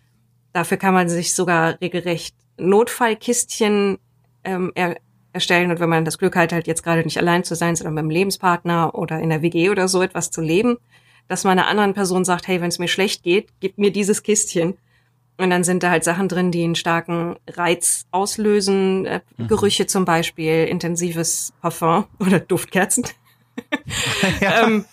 dafür 0.52 0.78
kann 0.78 0.94
man 0.94 1.08
sich 1.08 1.34
sogar 1.34 1.80
regelrecht 1.80 2.34
Notfallkistchen 2.58 3.98
ähm, 4.44 4.72
er, 4.74 4.96
erstellen 5.32 5.70
und 5.70 5.80
wenn 5.80 5.90
man 5.90 6.04
das 6.04 6.18
Glück 6.18 6.34
hat, 6.34 6.52
halt 6.52 6.66
jetzt 6.66 6.82
gerade 6.82 7.02
nicht 7.02 7.18
allein 7.18 7.44
zu 7.44 7.54
sein, 7.54 7.76
sondern 7.76 7.94
mit 7.94 8.00
einem 8.00 8.10
Lebenspartner 8.10 8.94
oder 8.94 9.20
in 9.20 9.28
der 9.28 9.42
WG 9.42 9.68
oder 9.70 9.86
so 9.86 10.02
etwas 10.02 10.30
zu 10.30 10.40
leben, 10.40 10.78
dass 11.28 11.44
man 11.44 11.58
einer 11.58 11.68
anderen 11.68 11.94
Person 11.94 12.24
sagt, 12.24 12.48
hey, 12.48 12.60
wenn 12.60 12.68
es 12.68 12.78
mir 12.78 12.88
schlecht 12.88 13.22
geht, 13.22 13.48
gib 13.60 13.78
mir 13.78 13.90
dieses 13.90 14.22
Kistchen. 14.22 14.76
Und 15.38 15.50
dann 15.50 15.64
sind 15.64 15.82
da 15.82 15.90
halt 15.90 16.04
Sachen 16.04 16.28
drin, 16.28 16.50
die 16.50 16.64
einen 16.64 16.76
starken 16.76 17.36
Reiz 17.48 18.06
auslösen. 18.10 19.04
Äh, 19.04 19.20
mhm. 19.36 19.48
Gerüche 19.48 19.86
zum 19.86 20.04
Beispiel, 20.04 20.64
intensives 20.64 21.52
Parfum 21.60 22.06
oder 22.18 22.40
Duftkerzen. 22.40 23.04
ja. 24.40 24.64
ähm, 24.64 24.84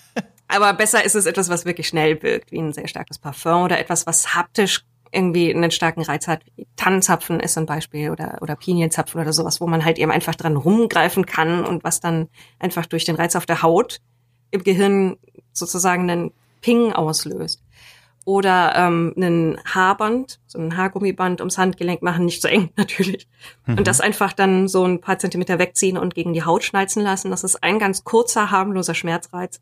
aber 0.47 0.73
besser 0.73 1.03
ist 1.03 1.15
es 1.15 1.25
etwas, 1.25 1.49
was 1.49 1.65
wirklich 1.65 1.87
schnell 1.87 2.21
wirkt, 2.21 2.51
wie 2.51 2.59
ein 2.59 2.73
sehr 2.73 2.87
starkes 2.87 3.19
Parfum 3.19 3.63
oder 3.63 3.79
etwas, 3.79 4.05
was 4.05 4.35
haptisch 4.35 4.85
irgendwie 5.11 5.53
einen 5.53 5.71
starken 5.71 6.01
Reiz 6.01 6.27
hat. 6.27 6.41
Tannenzapfen 6.75 7.39
ist 7.39 7.57
ein 7.57 7.65
Beispiel 7.65 8.09
oder, 8.09 8.39
oder 8.41 8.55
Pinienzapfen 8.55 9.21
oder 9.21 9.31
sowas, 9.31 9.61
wo 9.61 9.67
man 9.67 9.85
halt 9.85 9.99
eben 9.99 10.11
einfach 10.11 10.35
dran 10.35 10.57
rumgreifen 10.57 11.25
kann 11.25 11.65
und 11.65 11.83
was 11.83 11.99
dann 11.99 12.29
einfach 12.59 12.85
durch 12.85 13.05
den 13.05 13.15
Reiz 13.15 13.35
auf 13.35 13.45
der 13.45 13.61
Haut 13.61 14.01
im 14.53 14.63
Gehirn 14.63 15.17
sozusagen 15.51 16.09
einen 16.09 16.31
Ping 16.61 16.93
auslöst. 16.93 17.61
Oder 18.25 18.73
ähm, 18.77 19.13
einen 19.17 19.59
Haarband, 19.65 20.39
so 20.47 20.57
ein 20.57 20.77
Haargummiband 20.77 21.41
ums 21.41 21.57
Handgelenk 21.57 22.01
machen, 22.01 22.23
nicht 22.23 22.41
so 22.41 22.47
eng 22.47 22.69
natürlich. 22.77 23.27
Mhm. 23.65 23.79
Und 23.79 23.87
das 23.87 23.99
einfach 23.99 24.31
dann 24.31 24.69
so 24.69 24.85
ein 24.85 25.01
paar 25.01 25.19
Zentimeter 25.19 25.59
wegziehen 25.59 25.97
und 25.97 26.15
gegen 26.15 26.31
die 26.31 26.43
Haut 26.43 26.63
schnalzen 26.63 27.03
lassen. 27.03 27.31
Das 27.31 27.43
ist 27.43 27.61
ein 27.63 27.79
ganz 27.79 28.05
kurzer, 28.05 28.49
harmloser 28.49 28.93
Schmerzreiz. 28.93 29.59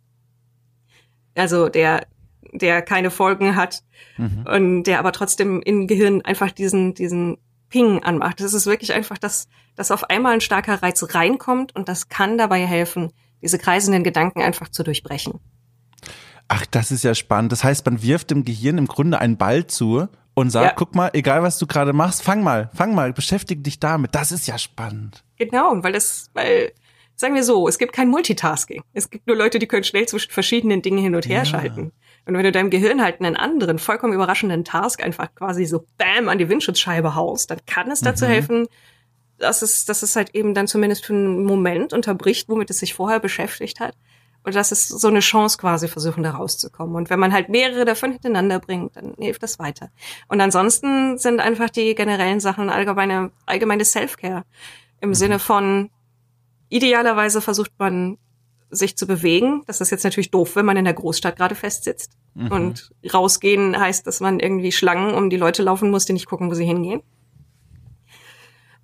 Also 1.34 1.70
der, 1.70 2.06
der 2.52 2.84
keine 2.84 3.10
Folgen 3.10 3.56
hat 3.56 3.82
mhm. 4.18 4.46
und 4.46 4.84
der 4.84 5.00
aber 5.00 5.14
trotzdem 5.14 5.62
im 5.62 5.88
Gehirn 5.88 6.22
einfach 6.22 6.52
diesen, 6.52 6.94
diesen 6.94 7.38
Ping 7.70 8.04
anmacht. 8.04 8.42
Das 8.42 8.54
ist 8.54 8.68
wirklich 8.68 8.94
einfach, 8.94 9.18
dass, 9.18 9.48
dass 9.76 9.90
auf 9.90 10.10
einmal 10.10 10.34
ein 10.34 10.42
starker 10.42 10.84
Reiz 10.84 11.04
reinkommt 11.16 11.74
und 11.74 11.90
das 11.90 12.10
kann 12.10 12.38
dabei 12.38 12.68
helfen, 12.68 13.12
diese 13.42 13.58
kreisenden 13.58 14.04
Gedanken 14.04 14.42
einfach 14.42 14.70
zu 14.70 14.84
durchbrechen. 14.84 15.40
Ach, 16.48 16.66
das 16.66 16.92
ist 16.92 17.04
ja 17.04 17.16
spannend. 17.16 17.52
Das 17.52 17.64
heißt, 17.64 17.86
man 17.86 18.04
wirft 18.04 18.32
dem 18.32 18.44
Gehirn 18.44 18.78
im 18.78 18.88
Grunde 18.88 19.20
einen 19.20 19.38
Ball 19.38 19.68
zu 19.68 20.08
und 20.34 20.50
sagt, 20.50 20.66
ja. 20.66 20.74
guck 20.76 20.96
mal, 20.96 21.10
egal 21.14 21.44
was 21.44 21.58
du 21.58 21.68
gerade 21.68 21.94
machst, 21.94 22.24
fang 22.24 22.44
mal, 22.44 22.70
fang 22.74 22.94
mal, 22.94 23.14
beschäftige 23.14 23.62
dich 23.62 23.80
damit. 23.80 24.16
Das 24.16 24.32
ist 24.32 24.48
ja 24.48 24.58
spannend. 24.58 25.24
Genau, 25.38 25.72
weil 25.82 25.94
das, 25.94 26.30
weil, 26.34 26.74
sagen 27.16 27.36
wir 27.36 27.44
so, 27.44 27.68
es 27.68 27.78
gibt 27.78 27.94
kein 27.94 28.10
Multitasking. 28.10 28.84
Es 28.94 29.10
gibt 29.10 29.28
nur 29.28 29.38
Leute, 29.38 29.60
die 29.60 29.68
können 29.68 29.84
schnell 29.84 30.08
zwischen 30.08 30.32
verschiedenen 30.32 30.82
Dingen 30.82 31.00
hin 31.00 31.16
und 31.16 31.26
her 31.26 31.40
ja. 31.40 31.46
schalten. 31.46 31.92
Und 32.26 32.36
wenn 32.36 32.44
du 32.44 32.52
deinem 32.52 32.70
Gehirn 32.70 33.02
halt 33.02 33.20
einen 33.20 33.36
anderen, 33.36 33.80
vollkommen 33.80 34.14
überraschenden 34.14 34.64
Task 34.64 35.04
einfach 35.04 35.34
quasi 35.34 35.66
so 35.66 35.86
bam 35.98 36.30
an 36.30 36.38
die 36.38 36.50
Windschutzscheibe 36.50 37.16
haust, 37.16 37.50
dann 37.50 37.60
kann 37.66 37.90
es 37.90 38.02
dazu 38.02 38.26
mhm. 38.26 38.30
helfen, 38.30 38.68
dass 39.42 39.62
es, 39.62 39.86
dass 39.86 40.04
es 40.04 40.16
halt 40.16 40.36
eben 40.36 40.54
dann 40.54 40.68
zumindest 40.68 41.06
für 41.06 41.14
einen 41.14 41.44
Moment 41.44 41.94
unterbricht, 41.94 42.48
womit 42.50 42.70
es 42.70 42.80
sich 42.80 42.94
vorher 42.94 43.20
beschäftigt 43.20 43.80
hat. 43.80 43.96
Und 44.44 44.56
das 44.56 44.72
ist 44.72 44.88
so 44.88 45.08
eine 45.08 45.20
Chance 45.20 45.58
quasi 45.58 45.88
versuchen, 45.88 46.24
da 46.24 46.32
rauszukommen. 46.32 46.96
Und 46.96 47.10
wenn 47.10 47.20
man 47.20 47.32
halt 47.32 47.50
mehrere 47.50 47.86
davon 47.86 48.12
hintereinander 48.12 48.60
bringt, 48.60 48.96
dann 48.96 49.14
hilft 49.20 49.44
das 49.44 49.60
weiter. 49.60 49.92
Und 50.30 50.42
ansonsten 50.42 51.18
sind 51.20 51.40
einfach 51.40 51.70
die 51.70 51.94
generellen 51.94 52.40
Sachen 52.40 52.70
allgemeine, 52.70 53.32
allgemeine 53.46 53.86
Self-Care. 53.86 54.44
Im 55.00 55.10
mhm. 55.10 55.14
Sinne 55.14 55.40
von, 55.40 55.92
idealerweise 56.70 57.42
versucht 57.42 57.72
man, 57.78 58.18
sich 58.72 58.98
zu 58.98 59.06
bewegen. 59.06 59.64
Das 59.68 59.82
ist 59.82 59.92
jetzt 59.92 60.06
natürlich 60.06 60.32
doof, 60.32 60.56
wenn 60.56 60.66
man 60.66 60.78
in 60.78 60.86
der 60.86 60.94
Großstadt 60.94 61.36
gerade 61.36 61.56
festsitzt. 61.56 62.14
Mhm. 62.34 62.52
Und 62.52 62.92
rausgehen 63.14 63.78
heißt, 63.78 64.08
dass 64.08 64.22
man 64.22 64.40
irgendwie 64.40 64.72
Schlangen 64.72 65.14
um 65.14 65.30
die 65.30 65.38
Leute 65.38 65.62
laufen 65.62 65.92
muss, 65.92 66.06
die 66.06 66.14
nicht 66.14 66.26
gucken, 66.26 66.50
wo 66.50 66.56
sie 66.56 66.66
hingehen. 66.66 67.04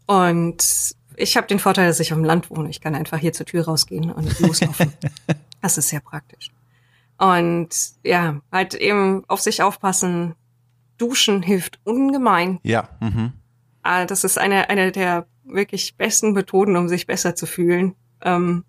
Und 0.07 0.95
ich 1.15 1.37
habe 1.37 1.47
den 1.47 1.59
Vorteil, 1.59 1.87
dass 1.87 1.99
ich 1.99 2.11
auf 2.11 2.17
dem 2.17 2.25
Land 2.25 2.49
wohne. 2.49 2.69
Ich 2.69 2.81
kann 2.81 2.95
einfach 2.95 3.19
hier 3.19 3.33
zur 3.33 3.45
Tür 3.45 3.65
rausgehen 3.65 4.11
und 4.11 4.39
loslaufen. 4.39 4.93
das 5.61 5.77
ist 5.77 5.89
sehr 5.89 5.99
praktisch. 5.99 6.49
Und 7.17 7.69
ja, 8.03 8.41
halt 8.51 8.73
eben 8.73 9.23
auf 9.27 9.41
sich 9.41 9.61
aufpassen. 9.61 10.35
Duschen 10.97 11.43
hilft 11.43 11.79
ungemein. 11.83 12.59
Ja. 12.63 12.89
Mhm. 12.99 13.33
Ah, 13.83 14.05
das 14.05 14.23
ist 14.23 14.37
eine, 14.37 14.69
eine 14.69 14.91
der 14.91 15.27
wirklich 15.43 15.95
besten 15.95 16.33
Methoden, 16.33 16.75
um 16.75 16.87
sich 16.87 17.07
besser 17.07 17.35
zu 17.35 17.45
fühlen. 17.45 17.95
Ähm, 18.21 18.63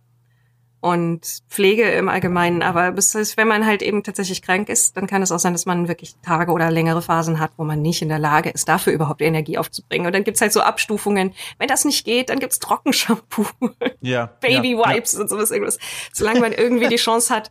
und 0.80 1.42
Pflege 1.48 1.90
im 1.90 2.08
Allgemeinen. 2.08 2.62
Aber 2.62 2.92
bis, 2.92 3.14
wenn 3.36 3.48
man 3.48 3.66
halt 3.66 3.82
eben 3.82 4.02
tatsächlich 4.02 4.42
krank 4.42 4.68
ist, 4.68 4.96
dann 4.96 5.06
kann 5.06 5.22
es 5.22 5.32
auch 5.32 5.38
sein, 5.38 5.52
dass 5.52 5.66
man 5.66 5.88
wirklich 5.88 6.14
Tage 6.22 6.52
oder 6.52 6.70
längere 6.70 7.02
Phasen 7.02 7.40
hat, 7.40 7.50
wo 7.56 7.64
man 7.64 7.82
nicht 7.82 8.00
in 8.02 8.08
der 8.08 8.18
Lage 8.18 8.50
ist, 8.50 8.68
dafür 8.68 8.92
überhaupt 8.92 9.20
Energie 9.20 9.58
aufzubringen. 9.58 10.06
Und 10.06 10.12
dann 10.12 10.24
gibt's 10.24 10.40
halt 10.40 10.52
so 10.52 10.60
Abstufungen. 10.60 11.34
Wenn 11.58 11.68
das 11.68 11.84
nicht 11.84 12.04
geht, 12.04 12.30
dann 12.30 12.38
gibt's 12.38 12.60
Trockenshampoo, 12.60 13.46
ja, 14.00 14.26
Baby 14.40 14.76
Wipes 14.76 15.14
ja. 15.14 15.20
und 15.20 15.28
sowas 15.28 15.50
irgendwas. 15.50 15.78
Solange 16.12 16.40
man 16.40 16.52
irgendwie 16.52 16.88
die 16.88 16.96
Chance 16.96 17.34
hat, 17.34 17.50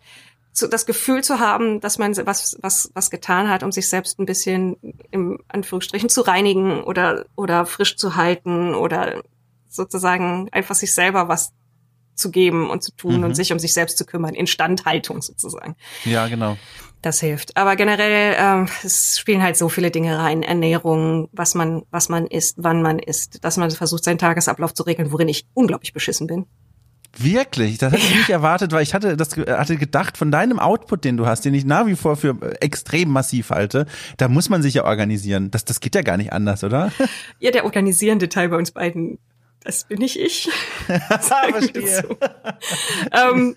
zu, 0.54 0.68
das 0.68 0.86
Gefühl 0.86 1.24
zu 1.24 1.40
haben, 1.40 1.82
dass 1.82 1.98
man 2.00 2.16
was, 2.26 2.58
was, 2.62 2.92
was 2.94 3.12
getan 3.12 3.50
hat, 3.50 3.62
um 3.62 3.72
sich 3.72 3.90
selbst 3.90 4.20
ein 4.20 4.26
bisschen 4.26 4.78
im 5.12 5.40
Anführungsstrichen 5.50 6.10
zu 6.10 6.22
reinigen 6.22 6.84
oder, 6.84 7.26
oder 7.36 7.66
frisch 7.66 7.98
zu 7.98 8.16
halten 8.16 8.74
oder 8.74 9.22
sozusagen 9.70 10.50
einfach 10.52 10.76
sich 10.76 10.94
selber 10.94 11.28
was 11.28 11.54
zu 12.18 12.32
geben 12.32 12.70
und 12.70 12.84
zu 12.84 12.92
tun 12.92 13.18
mhm. 13.18 13.24
und 13.24 13.36
sich 13.36 13.52
um 13.52 13.60
sich 13.60 13.74
selbst 13.74 13.98
zu 13.98 14.06
kümmern, 14.06 14.34
Instandhaltung 14.34 15.22
sozusagen. 15.22 15.76
Ja, 16.06 16.28
genau. 16.28 16.58
Das 17.02 17.20
hilft. 17.20 17.56
Aber 17.56 17.76
generell 17.76 18.36
ähm, 18.40 18.68
es 18.84 19.20
spielen 19.20 19.44
halt 19.44 19.56
so 19.56 19.70
viele 19.70 19.92
Dinge 19.92 20.18
rein. 20.18 20.42
Ernährung, 20.42 21.30
was 21.32 21.54
man, 21.54 21.84
was 21.92 22.10
man 22.10 22.26
isst, 22.26 22.56
wann 22.58 22.82
man 22.82 23.00
isst, 23.00 23.44
dass 23.44 23.58
man 23.58 23.70
versucht, 23.72 24.04
seinen 24.04 24.18
Tagesablauf 24.18 24.74
zu 24.74 24.84
regeln, 24.84 25.12
worin 25.12 25.30
ich 25.30 25.46
unglaublich 25.54 25.94
beschissen 25.94 26.28
bin. 26.28 26.48
Wirklich? 27.20 27.78
Das 27.78 27.94
hätte 27.94 28.04
ich 28.04 28.16
nicht 28.16 28.30
erwartet, 28.30 28.72
weil 28.72 28.84
ich 28.84 28.94
hatte 28.94 29.18
das 29.18 29.38
hatte 29.38 29.78
gedacht, 29.78 30.18
von 30.18 30.32
deinem 30.32 30.60
Output, 30.60 31.04
den 31.04 31.18
du 31.18 31.26
hast, 31.26 31.46
den 31.46 31.54
ich 31.54 31.66
nach 31.66 31.86
wie 31.88 31.96
vor 31.96 32.16
für 32.16 32.38
extrem 32.62 33.10
massiv 33.10 33.50
halte, 33.50 33.86
da 34.18 34.28
muss 34.28 34.50
man 34.50 34.62
sich 34.62 34.76
ja 34.76 34.86
organisieren. 34.86 35.50
Das, 35.50 35.66
das 35.66 35.80
geht 35.80 35.96
ja 35.96 36.02
gar 36.02 36.18
nicht 36.18 36.34
anders, 36.34 36.64
oder? 36.64 36.92
Ja, 37.40 37.52
der 37.52 37.66
organisierende 37.66 38.30
Teil 38.30 38.50
bei 38.50 38.58
uns 38.58 38.72
beiden 38.72 39.20
Das 39.64 39.84
bin 39.86 40.00
nicht 40.00 40.18
ich. 40.18 40.50
Verstehe. 40.88 42.18
ähm, 43.12 43.56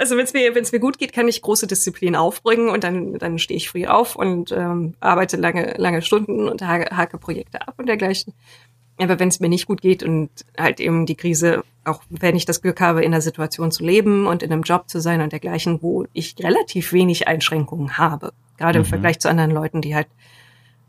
also 0.00 0.16
wenn 0.16 0.24
es 0.24 0.32
mir, 0.32 0.54
wenn 0.54 0.62
es 0.62 0.72
mir 0.72 0.80
gut 0.80 0.98
geht, 0.98 1.12
kann 1.12 1.28
ich 1.28 1.42
große 1.42 1.66
Disziplin 1.66 2.16
aufbringen 2.16 2.70
und 2.70 2.84
dann, 2.84 3.18
dann 3.18 3.38
stehe 3.38 3.58
ich 3.58 3.68
früh 3.68 3.84
auf 3.84 4.16
und 4.16 4.50
ähm, 4.50 4.94
arbeite 5.00 5.36
lange, 5.36 5.74
lange 5.76 6.00
Stunden 6.00 6.48
und 6.48 6.62
hake, 6.66 6.96
hake 6.96 7.18
Projekte 7.18 7.68
ab 7.68 7.74
und 7.76 7.86
dergleichen. 7.86 8.32
Aber 8.96 9.18
wenn 9.18 9.28
es 9.28 9.40
mir 9.40 9.50
nicht 9.50 9.66
gut 9.66 9.82
geht 9.82 10.02
und 10.02 10.30
halt 10.58 10.80
eben 10.80 11.04
die 11.04 11.16
Krise, 11.16 11.64
auch 11.84 12.02
wenn 12.08 12.34
ich 12.34 12.46
das 12.46 12.62
Glück 12.62 12.80
habe, 12.80 13.04
in 13.04 13.12
der 13.12 13.20
Situation 13.20 13.72
zu 13.72 13.84
leben 13.84 14.26
und 14.26 14.42
in 14.42 14.50
einem 14.50 14.62
Job 14.62 14.88
zu 14.88 15.00
sein 15.00 15.20
und 15.20 15.32
dergleichen, 15.32 15.82
wo 15.82 16.06
ich 16.14 16.34
relativ 16.38 16.94
wenig 16.94 17.28
Einschränkungen 17.28 17.98
habe, 17.98 18.32
gerade 18.56 18.78
mhm. 18.78 18.84
im 18.84 18.88
Vergleich 18.88 19.18
zu 19.18 19.28
anderen 19.28 19.50
Leuten, 19.50 19.82
die 19.82 19.94
halt 19.94 20.08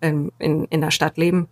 ähm, 0.02 0.32
in, 0.40 0.66
in 0.66 0.80
der 0.80 0.92
Stadt 0.92 1.18
leben 1.18 1.50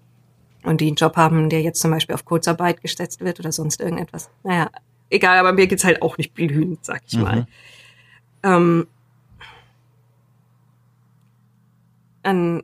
und 0.64 0.82
die 0.82 0.88
einen 0.88 0.96
Job 0.96 1.16
haben, 1.16 1.50
der 1.50 1.62
jetzt 1.62 1.82
zum 1.82 1.92
Beispiel 1.92 2.16
auf 2.16 2.26
Kurzarbeit 2.26 2.82
gesetzt 2.82 3.22
wird 3.22 3.40
oder 3.40 3.52
sonst 3.52 3.80
irgendetwas. 3.80 4.30
Naja, 4.44 4.70
egal, 5.10 5.38
aber 5.38 5.54
mir 5.54 5.68
geht's 5.68 5.84
halt 5.84 6.02
auch 6.02 6.18
nicht 6.18 6.34
blühend, 6.34 6.84
sag 6.84 7.02
ich 7.08 7.18
mhm. 7.18 7.24
mal. 7.24 7.48
Ähm, 8.44 8.88
dann, 12.24 12.64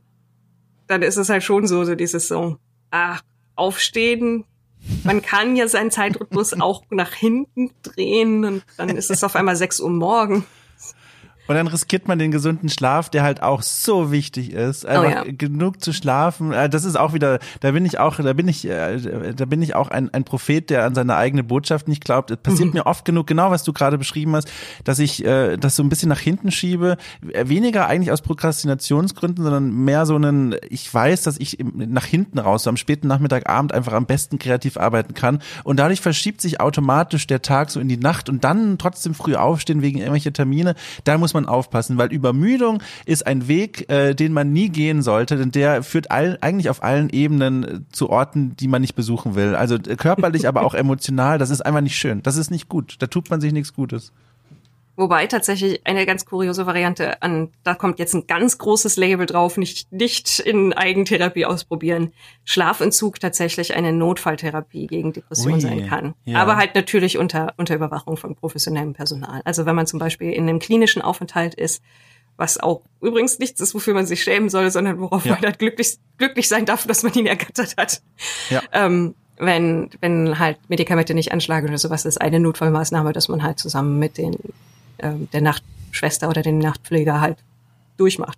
dann 0.88 1.02
ist 1.02 1.18
es 1.18 1.30
halt 1.30 1.44
schon 1.44 1.68
so, 1.68 1.84
so 1.84 1.96
dieses 1.96 2.28
so, 2.28 2.58
ach, 2.92 3.22
aufstehen. 3.56 4.46
Man 5.04 5.22
kann 5.22 5.56
ja 5.56 5.68
seinen 5.68 5.92
Zeitrhythmus 5.92 6.54
auch 6.60 6.84
nach 6.90 7.14
hinten 7.14 7.72
drehen 7.84 8.46
und 8.46 8.64
dann 8.78 8.90
ist 8.90 9.10
es 9.10 9.24
auf 9.24 9.36
einmal 9.36 9.56
sechs 9.56 9.80
Uhr 9.80 9.90
morgen. 9.90 10.46
Und 11.48 11.56
dann 11.56 11.68
riskiert 11.68 12.08
man 12.08 12.18
den 12.18 12.32
gesunden 12.32 12.70
Schlaf, 12.70 13.10
der 13.10 13.24
halt 13.24 13.44
auch 13.44 13.62
so 13.62 14.12
wichtig 14.12 14.52
ist. 14.52 14.86
Einfach 14.86 15.04
oh 15.06 15.10
ja. 15.10 15.24
genug 15.28 15.82
zu 15.82 15.94
schlafen. 15.94 16.52
Äh, 16.52 16.70
das 16.70 16.86
ist 16.86 16.96
auch 16.96 17.14
wieder, 17.14 17.40
da 17.60 17.72
bin 17.72 17.86
ich 17.86 18.00
auch, 18.00 18.16
da 18.18 18.34
bin 18.34 18.48
ich, 18.48 18.68
äh, 18.68 19.34
da 19.36 19.46
bin 19.46 19.62
ich 19.62 19.76
auch 19.76 19.90
ein, 19.90 20.14
ein 20.14 20.24
Prophet, 20.24 20.70
der 20.70 20.86
an 20.86 20.96
seine 20.96 21.16
eigene 21.16 21.44
Botschaft 21.44 21.88
nicht 21.88 22.04
glaubt. 22.04 22.32
Es 22.32 22.38
passiert 22.38 22.70
mhm. 22.70 22.80
mir 22.80 22.86
oft 22.86 23.06
genug, 23.06 23.28
genau 23.28 23.52
was 23.52 23.64
du 23.64 23.74
gerade 23.74 23.98
beschrieben 23.98 24.36
hast, 24.36 24.52
dass 24.84 25.00
ich 25.00 25.24
äh, 25.24 25.58
das 25.58 25.76
so 25.76 25.84
ein 25.84 25.90
bisschen 25.90 26.10
nach 26.10 26.20
hinten 26.20 26.52
schiebe. 26.52 26.98
Weniger 27.22 27.88
eigentlich 27.88 28.12
aus 28.12 28.22
Prokrastinationsgründen, 28.22 29.44
sondern 29.44 29.72
mehr 29.72 30.06
so 30.06 30.16
einen, 30.16 30.56
ich 30.70 30.92
weiß, 30.92 31.24
dass 31.24 31.38
ich 31.38 31.58
nach 31.76 32.06
hinten 32.06 32.40
raus, 32.40 32.64
so 32.64 32.70
am 32.70 32.78
späten 32.78 33.08
Nachmittagabend 33.08 33.74
einfach 33.74 33.94
am 33.94 34.06
besten 34.06 34.40
kreativ 34.40 34.78
arbeiten 34.78 35.14
kann. 35.14 35.40
Und 35.64 35.78
dadurch 35.78 36.02
verschiebt 36.02 36.42
sich 36.42 36.60
automatisch 36.60 37.28
der 37.28 37.42
Tag 37.44 37.70
so 37.70 37.80
in 37.80 37.88
die 37.88 37.98
Nacht 37.98 38.30
und 38.30 38.44
dann 38.44 38.78
trotzdem 38.80 39.14
früh 39.14 39.36
aufstehen 39.36 39.82
wegen 39.82 40.00
irgendwelcher 40.00 40.34
Termine. 40.34 40.76
Da 41.04 41.18
muss 41.18 41.35
man 41.36 41.46
aufpassen, 41.46 41.98
weil 41.98 42.12
Übermüdung 42.12 42.82
ist 43.06 43.28
ein 43.28 43.48
Weg, 43.48 43.90
äh, 43.90 44.16
den 44.16 44.34
man 44.34 44.52
nie 44.52 44.70
gehen 44.70 45.02
sollte, 45.04 45.38
denn 45.38 45.52
der 45.52 45.84
führt 45.84 46.10
all, 46.10 46.38
eigentlich 46.42 46.70
auf 46.70 46.84
allen 46.84 47.10
Ebenen 47.10 47.64
äh, 47.64 47.80
zu 47.92 48.10
Orten, 48.10 48.56
die 48.58 48.68
man 48.68 48.82
nicht 48.82 48.96
besuchen 48.96 49.36
will. 49.36 49.56
Also 49.56 49.76
äh, 49.76 49.96
körperlich, 49.96 50.48
aber 50.48 50.64
auch 50.64 50.74
emotional, 50.74 51.38
das 51.38 51.52
ist 51.52 51.62
einfach 51.62 51.82
nicht 51.82 51.98
schön. 51.98 52.24
Das 52.24 52.38
ist 52.38 52.50
nicht 52.50 52.70
gut. 52.70 52.96
Da 53.00 53.08
tut 53.08 53.30
man 53.30 53.40
sich 53.42 53.54
nichts 53.54 53.74
Gutes. 53.74 54.12
Wobei 54.98 55.28
tatsächlich 55.28 55.86
eine 55.86 56.06
ganz 56.06 56.26
kuriose 56.26 56.66
Variante 56.66 57.22
an, 57.22 57.50
da 57.64 57.76
kommt 57.76 58.00
jetzt 58.00 58.14
ein 58.14 58.28
ganz 58.28 58.58
großes 58.58 58.96
Label 58.96 59.26
drauf, 59.26 59.58
nicht, 59.58 59.92
nicht 59.92 60.40
in 60.40 60.72
Eigentherapie 60.72 61.46
ausprobieren. 61.46 62.14
Schlafentzug 62.46 63.20
tatsächlich 63.20 63.76
eine 63.76 63.92
Notfalltherapie 63.92 64.88
gegen 64.88 65.12
Depression 65.12 65.56
Ui, 65.56 65.62
sein 65.62 65.88
kann. 65.88 66.14
Ja. 66.24 66.42
Aber 66.42 66.56
halt 66.56 66.76
natürlich 66.76 67.18
unter, 67.18 67.54
unter 67.58 67.76
Überwachung 67.76 68.16
von 68.16 68.36
professionellem 68.36 68.94
Personal. 68.94 69.42
Also 69.44 69.66
wenn 69.66 69.76
man 69.76 69.86
zum 69.86 70.00
Beispiel 70.00 70.32
in 70.32 70.48
einem 70.48 70.60
klinischen 70.60 71.02
Aufenthalt 71.02 71.56
ist, 71.56 71.84
was 72.38 72.58
auch 72.58 72.82
übrigens 73.02 73.40
nichts 73.40 73.60
ist, 73.62 73.76
wofür 73.76 73.94
man 73.94 74.06
sich 74.06 74.24
schämen 74.24 74.50
soll, 74.50 74.72
sondern 74.72 75.00
worauf 75.00 75.26
ja. 75.26 75.34
man 75.34 75.42
halt 75.42 75.60
glücklich, 75.60 75.98
glücklich 76.18 76.48
sein 76.48 76.66
darf, 76.66 76.88
dass 76.88 77.04
man 77.04 77.14
ihn 77.14 77.26
ergattert 77.26 77.76
hat. 77.78 78.02
Ja. 78.50 78.62
Ähm, 78.72 79.16
wenn, 79.38 79.90
wenn 80.00 80.40
halt 80.40 80.58
Medikamente 80.70 81.14
nicht 81.14 81.34
anschlagen 81.34 81.68
oder 81.68 81.78
sowas, 81.78 82.06
ist 82.06 82.22
eine 82.22 82.40
Notfallmaßnahme, 82.40 83.12
dass 83.12 83.28
man 83.28 83.44
halt 83.44 83.60
zusammen 83.60 84.00
mit 84.00 84.18
den 84.18 84.36
äh, 85.06 85.26
der 85.34 85.42
Nachtschwester 85.42 86.30
oder 86.30 86.42
den 86.42 86.60
Nachtpfleger 86.60 87.22
halt 87.22 87.38
durchmacht. 87.98 88.38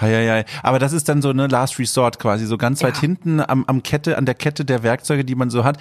Ja, 0.00 0.20
ja, 0.20 0.44
Aber 0.62 0.78
das 0.78 0.92
ist 0.92 1.08
dann 1.08 1.22
so 1.22 1.30
eine 1.30 1.46
Last 1.46 1.78
Resort 1.78 2.18
quasi, 2.18 2.46
so 2.46 2.56
ganz 2.56 2.82
weit 2.82 2.96
ja. 2.96 3.00
hinten 3.02 3.40
am, 3.40 3.64
am 3.66 3.82
Kette, 3.82 4.16
an 4.16 4.26
der 4.26 4.34
Kette 4.34 4.64
der 4.64 4.82
Werkzeuge, 4.82 5.24
die 5.24 5.34
man 5.34 5.50
so 5.50 5.64
hat. 5.64 5.78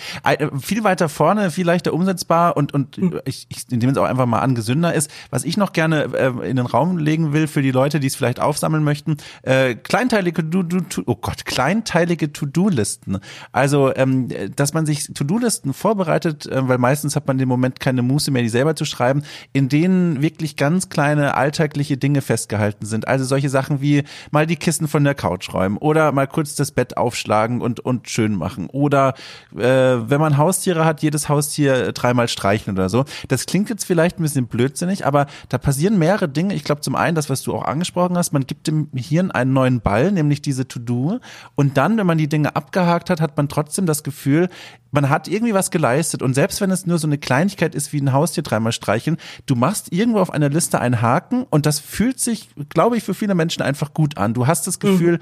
Viel 0.61 0.83
weiter 0.83 1.09
vorne, 1.09 1.51
viel 1.51 1.65
leichter 1.65 1.93
umsetzbar 1.93 2.57
und, 2.57 2.73
und 2.73 2.97
mhm. 2.97 3.19
ich, 3.25 3.47
ich 3.49 3.67
nehme 3.69 3.91
es 3.91 3.97
auch 3.97 4.05
einfach 4.05 4.25
mal 4.25 4.39
an, 4.39 4.55
gesünder 4.55 4.93
ist. 4.93 5.09
Was 5.29 5.43
ich 5.43 5.57
noch 5.57 5.73
gerne 5.73 6.09
äh, 6.13 6.49
in 6.49 6.57
den 6.57 6.65
Raum 6.65 6.97
legen 6.97 7.33
will 7.33 7.47
für 7.47 7.61
die 7.61 7.71
Leute, 7.71 7.99
die 7.99 8.07
es 8.07 8.15
vielleicht 8.15 8.39
aufsammeln 8.39 8.83
möchten, 8.83 9.17
äh, 9.43 9.75
kleinteilige 9.75 10.43
du, 10.43 10.63
du, 10.63 10.81
tu, 10.81 11.03
oh 11.05 11.15
Gott, 11.15 11.45
kleinteilige 11.45 12.33
To-Do-Listen. 12.33 13.19
Also, 13.51 13.95
ähm, 13.95 14.29
dass 14.55 14.73
man 14.73 14.85
sich 14.85 15.13
To-Do-Listen 15.13 15.73
vorbereitet, 15.73 16.45
äh, 16.47 16.67
weil 16.67 16.77
meistens 16.77 17.15
hat 17.15 17.27
man 17.27 17.37
den 17.37 17.47
Moment 17.47 17.79
keine 17.79 18.01
Muße 18.01 18.31
mehr, 18.31 18.41
die 18.41 18.49
selber 18.49 18.75
zu 18.75 18.85
schreiben, 18.85 19.23
in 19.53 19.69
denen 19.69 20.21
wirklich 20.21 20.55
ganz 20.55 20.89
kleine 20.89 21.35
alltägliche 21.35 21.97
Dinge 21.97 22.21
festgehalten 22.21 22.85
sind. 22.85 23.07
Also 23.07 23.25
solche 23.25 23.49
Sachen 23.49 23.81
wie 23.81 24.03
mal 24.31 24.45
die 24.45 24.55
Kissen 24.55 24.87
von 24.87 25.03
der 25.03 25.15
Couch 25.15 25.53
räumen 25.53 25.77
oder 25.77 26.11
mal 26.11 26.27
kurz 26.27 26.55
das 26.55 26.71
Bett 26.71 26.97
aufschlagen 26.97 27.61
und, 27.61 27.79
und 27.79 28.09
schön 28.09 28.35
machen. 28.35 28.69
Oder 28.69 29.13
äh, 29.55 29.61
wenn 29.61 30.19
man 30.19 30.37
Haustiere 30.37 30.85
hat, 30.85 31.01
jedes 31.01 31.29
Haustier 31.29 31.91
dreimal 31.91 32.27
streichen 32.27 32.73
oder 32.73 32.89
so. 32.89 33.05
Das 33.27 33.45
klingt 33.45 33.69
jetzt 33.69 33.85
vielleicht 33.85 34.19
ein 34.19 34.23
bisschen 34.23 34.47
blödsinnig, 34.47 35.05
aber 35.05 35.27
da 35.49 35.57
passieren 35.57 35.97
mehrere 35.97 36.29
Dinge. 36.29 36.53
Ich 36.53 36.63
glaube 36.63 36.81
zum 36.81 36.95
einen, 36.95 37.15
das, 37.15 37.29
was 37.29 37.41
du 37.43 37.53
auch 37.53 37.65
angesprochen 37.65 38.17
hast, 38.17 38.33
man 38.33 38.45
gibt 38.45 38.67
dem 38.67 38.89
Hirn 38.93 39.31
einen 39.31 39.53
neuen 39.53 39.81
Ball, 39.81 40.11
nämlich 40.11 40.41
diese 40.41 40.67
To-Do. 40.67 41.19
Und 41.55 41.77
dann, 41.77 41.97
wenn 41.97 42.07
man 42.07 42.17
die 42.17 42.29
Dinge 42.29 42.55
abgehakt 42.55 43.09
hat, 43.09 43.21
hat 43.21 43.37
man 43.37 43.49
trotzdem 43.49 43.85
das 43.85 44.03
Gefühl, 44.03 44.49
man 44.91 45.09
hat 45.09 45.27
irgendwie 45.27 45.53
was 45.53 45.71
geleistet 45.71 46.21
und 46.21 46.33
selbst 46.33 46.61
wenn 46.61 46.71
es 46.71 46.85
nur 46.85 46.97
so 46.97 47.07
eine 47.07 47.17
Kleinigkeit 47.17 47.75
ist 47.75 47.93
wie 47.93 48.01
ein 48.01 48.13
Haustier 48.13 48.43
dreimal 48.43 48.71
streicheln, 48.71 49.17
du 49.45 49.55
machst 49.55 49.91
irgendwo 49.91 50.19
auf 50.19 50.31
einer 50.31 50.49
Liste 50.49 50.79
einen 50.79 51.01
Haken 51.01 51.45
und 51.49 51.65
das 51.65 51.79
fühlt 51.79 52.19
sich, 52.19 52.49
glaube 52.69 52.97
ich, 52.97 53.03
für 53.03 53.13
viele 53.13 53.35
Menschen 53.35 53.61
einfach 53.61 53.93
gut 53.99 54.17
an. 54.17 54.33
Du 54.33 54.47
hast 54.47 54.67
das 54.67 54.79
Gefühl, 54.79 55.13
mhm. 55.13 55.19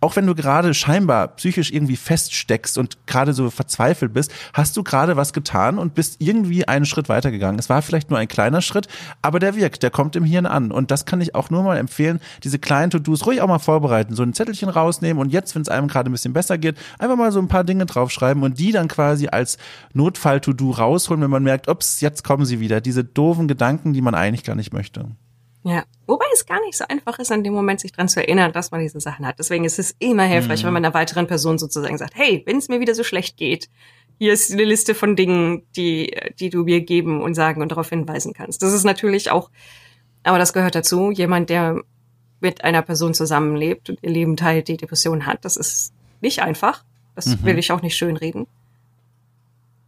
auch 0.00 0.16
wenn 0.16 0.26
du 0.26 0.34
gerade 0.34 0.74
scheinbar 0.74 1.28
psychisch 1.36 1.72
irgendwie 1.72 1.96
feststeckst 1.96 2.78
und 2.78 3.06
gerade 3.06 3.32
so 3.32 3.50
verzweifelt 3.50 4.12
bist, 4.12 4.32
hast 4.52 4.76
du 4.76 4.82
gerade 4.82 5.16
was 5.16 5.32
getan 5.32 5.78
und 5.78 5.94
bist 5.94 6.16
irgendwie 6.20 6.68
einen 6.68 6.86
Schritt 6.86 7.08
weitergegangen. 7.08 7.58
Es 7.58 7.68
war 7.68 7.80
vielleicht 7.82 8.10
nur 8.10 8.18
ein 8.18 8.28
kleiner 8.28 8.60
Schritt, 8.60 8.88
aber 9.22 9.38
der 9.38 9.56
wirkt, 9.56 9.82
der 9.82 9.90
kommt 9.90 10.16
im 10.16 10.24
Hirn 10.24 10.46
an 10.46 10.70
und 10.70 10.90
das 10.90 11.06
kann 11.06 11.20
ich 11.20 11.34
auch 11.34 11.50
nur 11.50 11.62
mal 11.62 11.78
empfehlen, 11.78 12.20
diese 12.42 12.58
kleinen 12.58 12.90
To-Dos 12.90 13.26
ruhig 13.26 13.40
auch 13.40 13.48
mal 13.48 13.58
vorbereiten, 13.58 14.14
so 14.14 14.22
ein 14.22 14.34
Zettelchen 14.34 14.68
rausnehmen 14.68 15.20
und 15.20 15.30
jetzt, 15.30 15.54
wenn 15.54 15.62
es 15.62 15.68
einem 15.68 15.88
gerade 15.88 16.10
ein 16.10 16.12
bisschen 16.12 16.32
besser 16.32 16.58
geht, 16.58 16.76
einfach 16.98 17.16
mal 17.16 17.32
so 17.32 17.38
ein 17.38 17.48
paar 17.48 17.64
Dinge 17.64 17.86
draufschreiben 17.86 18.42
und 18.42 18.58
die 18.58 18.72
dann 18.72 18.88
quasi 18.88 19.14
quasi 19.14 19.28
als 19.28 19.58
Notfall-To-Do 19.92 20.70
rausholen, 20.70 21.22
wenn 21.22 21.30
man 21.30 21.42
merkt, 21.42 21.68
ups, 21.68 22.00
jetzt 22.00 22.24
kommen 22.24 22.44
sie 22.44 22.60
wieder. 22.60 22.80
Diese 22.80 23.04
doofen 23.04 23.48
Gedanken, 23.48 23.92
die 23.92 24.02
man 24.02 24.14
eigentlich 24.14 24.44
gar 24.44 24.56
nicht 24.56 24.72
möchte. 24.72 25.06
Ja, 25.66 25.84
wobei 26.06 26.26
es 26.34 26.44
gar 26.44 26.60
nicht 26.60 26.76
so 26.76 26.84
einfach 26.86 27.18
ist, 27.18 27.32
an 27.32 27.42
dem 27.42 27.54
Moment 27.54 27.80
sich 27.80 27.90
dran 27.90 28.06
zu 28.08 28.20
erinnern, 28.20 28.52
dass 28.52 28.70
man 28.70 28.80
diese 28.80 29.00
Sachen 29.00 29.26
hat. 29.26 29.38
Deswegen 29.38 29.64
ist 29.64 29.78
es 29.78 29.96
immer 29.98 30.24
hilfreich, 30.24 30.62
mhm. 30.62 30.66
wenn 30.66 30.74
man 30.74 30.84
einer 30.84 30.94
weiteren 30.94 31.26
Person 31.26 31.58
sozusagen 31.58 31.96
sagt, 31.96 32.14
hey, 32.16 32.42
wenn 32.44 32.58
es 32.58 32.68
mir 32.68 32.80
wieder 32.80 32.94
so 32.94 33.02
schlecht 33.02 33.38
geht, 33.38 33.70
hier 34.18 34.34
ist 34.34 34.52
eine 34.52 34.64
Liste 34.64 34.94
von 34.94 35.16
Dingen, 35.16 35.62
die, 35.74 36.14
die 36.38 36.50
du 36.50 36.64
mir 36.64 36.82
geben 36.82 37.22
und 37.22 37.34
sagen 37.34 37.62
und 37.62 37.72
darauf 37.72 37.88
hinweisen 37.88 38.34
kannst. 38.34 38.62
Das 38.62 38.74
ist 38.74 38.84
natürlich 38.84 39.30
auch, 39.30 39.50
aber 40.22 40.38
das 40.38 40.52
gehört 40.52 40.74
dazu, 40.74 41.10
jemand, 41.10 41.48
der 41.48 41.80
mit 42.40 42.62
einer 42.62 42.82
Person 42.82 43.14
zusammenlebt 43.14 43.88
und 43.88 43.98
ihr 44.02 44.10
Leben 44.10 44.36
teilt, 44.36 44.68
die 44.68 44.76
Depression 44.76 45.24
hat, 45.24 45.46
das 45.46 45.56
ist 45.56 45.94
nicht 46.20 46.42
einfach. 46.42 46.84
Das 47.14 47.26
mhm. 47.26 47.44
will 47.44 47.58
ich 47.58 47.72
auch 47.72 47.80
nicht 47.80 47.96
schönreden. 47.96 48.46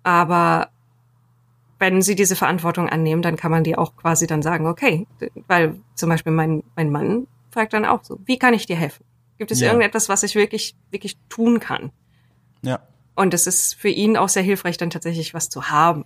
Aber 0.02 0.70
wenn 1.78 2.02
sie 2.02 2.14
diese 2.14 2.36
Verantwortung 2.36 2.88
annehmen, 2.88 3.22
dann 3.22 3.36
kann 3.36 3.50
man 3.50 3.64
die 3.64 3.76
auch 3.76 3.96
quasi 3.96 4.26
dann 4.26 4.42
sagen, 4.42 4.66
okay, 4.66 5.06
weil 5.46 5.78
zum 5.94 6.08
Beispiel 6.08 6.32
mein, 6.32 6.62
mein 6.74 6.90
Mann 6.90 7.26
fragt 7.50 7.72
dann 7.72 7.84
auch 7.84 8.02
so, 8.02 8.18
wie 8.24 8.38
kann 8.38 8.54
ich 8.54 8.66
dir 8.66 8.76
helfen? 8.76 9.04
Gibt 9.38 9.50
es 9.50 9.60
ja. 9.60 9.68
irgendetwas, 9.68 10.08
was 10.08 10.22
ich 10.22 10.34
wirklich, 10.34 10.74
wirklich 10.90 11.18
tun 11.28 11.60
kann? 11.60 11.90
Ja. 12.62 12.80
Und 13.14 13.34
es 13.34 13.46
ist 13.46 13.74
für 13.74 13.88
ihn 13.88 14.16
auch 14.16 14.28
sehr 14.28 14.42
hilfreich, 14.42 14.76
dann 14.78 14.90
tatsächlich 14.90 15.34
was 15.34 15.48
zu 15.48 15.70
haben, 15.70 16.04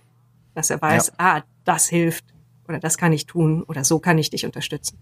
dass 0.53 0.69
er 0.69 0.81
weiß, 0.81 1.07
ja. 1.07 1.13
ah, 1.17 1.43
das 1.63 1.87
hilft 1.87 2.25
oder 2.67 2.79
das 2.79 2.97
kann 2.97 3.13
ich 3.13 3.25
tun 3.25 3.63
oder 3.63 3.83
so 3.83 3.99
kann 3.99 4.17
ich 4.17 4.29
dich 4.29 4.45
unterstützen. 4.45 4.97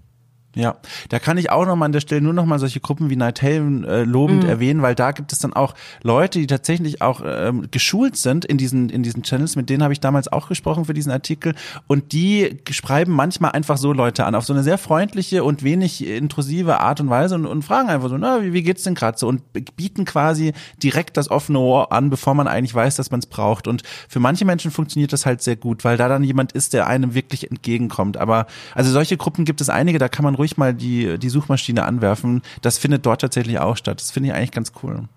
Ja, 0.55 0.77
da 1.09 1.19
kann 1.19 1.37
ich 1.37 1.51
auch 1.51 1.65
noch 1.67 1.75
mal 1.75 1.85
an 1.85 1.91
der 1.91 1.99
Stelle 1.99 2.21
nur 2.21 2.33
noch 2.33 2.45
mal 2.45 2.57
solche 2.57 2.79
Gruppen 2.79 3.11
wie 3.11 3.15
Night 3.15 3.43
Haven 3.43 3.83
äh, 3.83 4.03
lobend 4.03 4.43
mhm. 4.43 4.49
erwähnen, 4.49 4.81
weil 4.81 4.95
da 4.95 5.11
gibt 5.11 5.31
es 5.31 5.37
dann 5.37 5.53
auch 5.53 5.75
Leute, 6.01 6.39
die 6.39 6.47
tatsächlich 6.47 7.03
auch 7.03 7.21
ähm, 7.23 7.67
geschult 7.69 8.17
sind 8.17 8.45
in 8.45 8.57
diesen 8.57 8.89
in 8.89 9.03
diesen 9.03 9.21
Channels. 9.21 9.55
Mit 9.55 9.69
denen 9.69 9.83
habe 9.83 9.93
ich 9.93 9.99
damals 9.99 10.31
auch 10.31 10.47
gesprochen 10.47 10.85
für 10.85 10.95
diesen 10.95 11.11
Artikel 11.11 11.53
und 11.85 12.13
die 12.13 12.61
schreiben 12.71 13.13
manchmal 13.13 13.51
einfach 13.51 13.77
so 13.77 13.93
Leute 13.93 14.25
an 14.25 14.33
auf 14.33 14.43
so 14.43 14.53
eine 14.53 14.63
sehr 14.63 14.79
freundliche 14.79 15.43
und 15.43 15.63
wenig 15.63 16.05
intrusive 16.05 16.79
Art 16.79 16.99
und 16.99 17.11
Weise 17.11 17.35
und, 17.35 17.45
und 17.45 17.61
fragen 17.61 17.89
einfach 17.89 18.09
so, 18.09 18.17
na 18.17 18.41
wie, 18.41 18.51
wie 18.51 18.63
geht's 18.63 18.83
denn 18.83 18.95
gerade 18.95 19.19
so 19.19 19.27
und 19.27 19.43
bieten 19.75 20.03
quasi 20.05 20.53
direkt 20.81 21.15
das 21.17 21.29
offene 21.29 21.59
Ohr 21.59 21.91
an, 21.91 22.09
bevor 22.09 22.33
man 22.33 22.47
eigentlich 22.47 22.73
weiß, 22.73 22.95
dass 22.95 23.11
man 23.11 23.19
es 23.19 23.27
braucht. 23.27 23.67
Und 23.67 23.83
für 24.07 24.19
manche 24.19 24.45
Menschen 24.45 24.71
funktioniert 24.71 25.13
das 25.13 25.27
halt 25.27 25.43
sehr 25.43 25.55
gut, 25.55 25.83
weil 25.83 25.95
da 25.95 26.07
dann 26.07 26.23
jemand 26.23 26.53
ist, 26.53 26.73
der 26.73 26.87
einem 26.87 27.13
wirklich 27.13 27.51
entgegenkommt. 27.51 28.17
Aber 28.17 28.47
also 28.73 28.91
solche 28.91 29.15
Gruppen 29.15 29.45
gibt 29.45 29.61
es 29.61 29.69
einige, 29.69 29.99
da 29.99 30.09
kann 30.09 30.23
man 30.23 30.38
ruhig 30.39 30.57
mal 30.57 30.73
die, 30.73 31.19
die 31.19 31.29
Suchmaschine 31.29 31.83
anwerfen. 31.83 32.41
Das 32.63 32.79
findet 32.79 33.05
dort 33.05 33.21
tatsächlich 33.21 33.59
auch 33.59 33.77
statt. 33.77 34.01
Das 34.01 34.09
finde 34.09 34.29
ich 34.29 34.35
eigentlich 34.35 34.51
ganz 34.51 34.71
cool. 34.81 35.07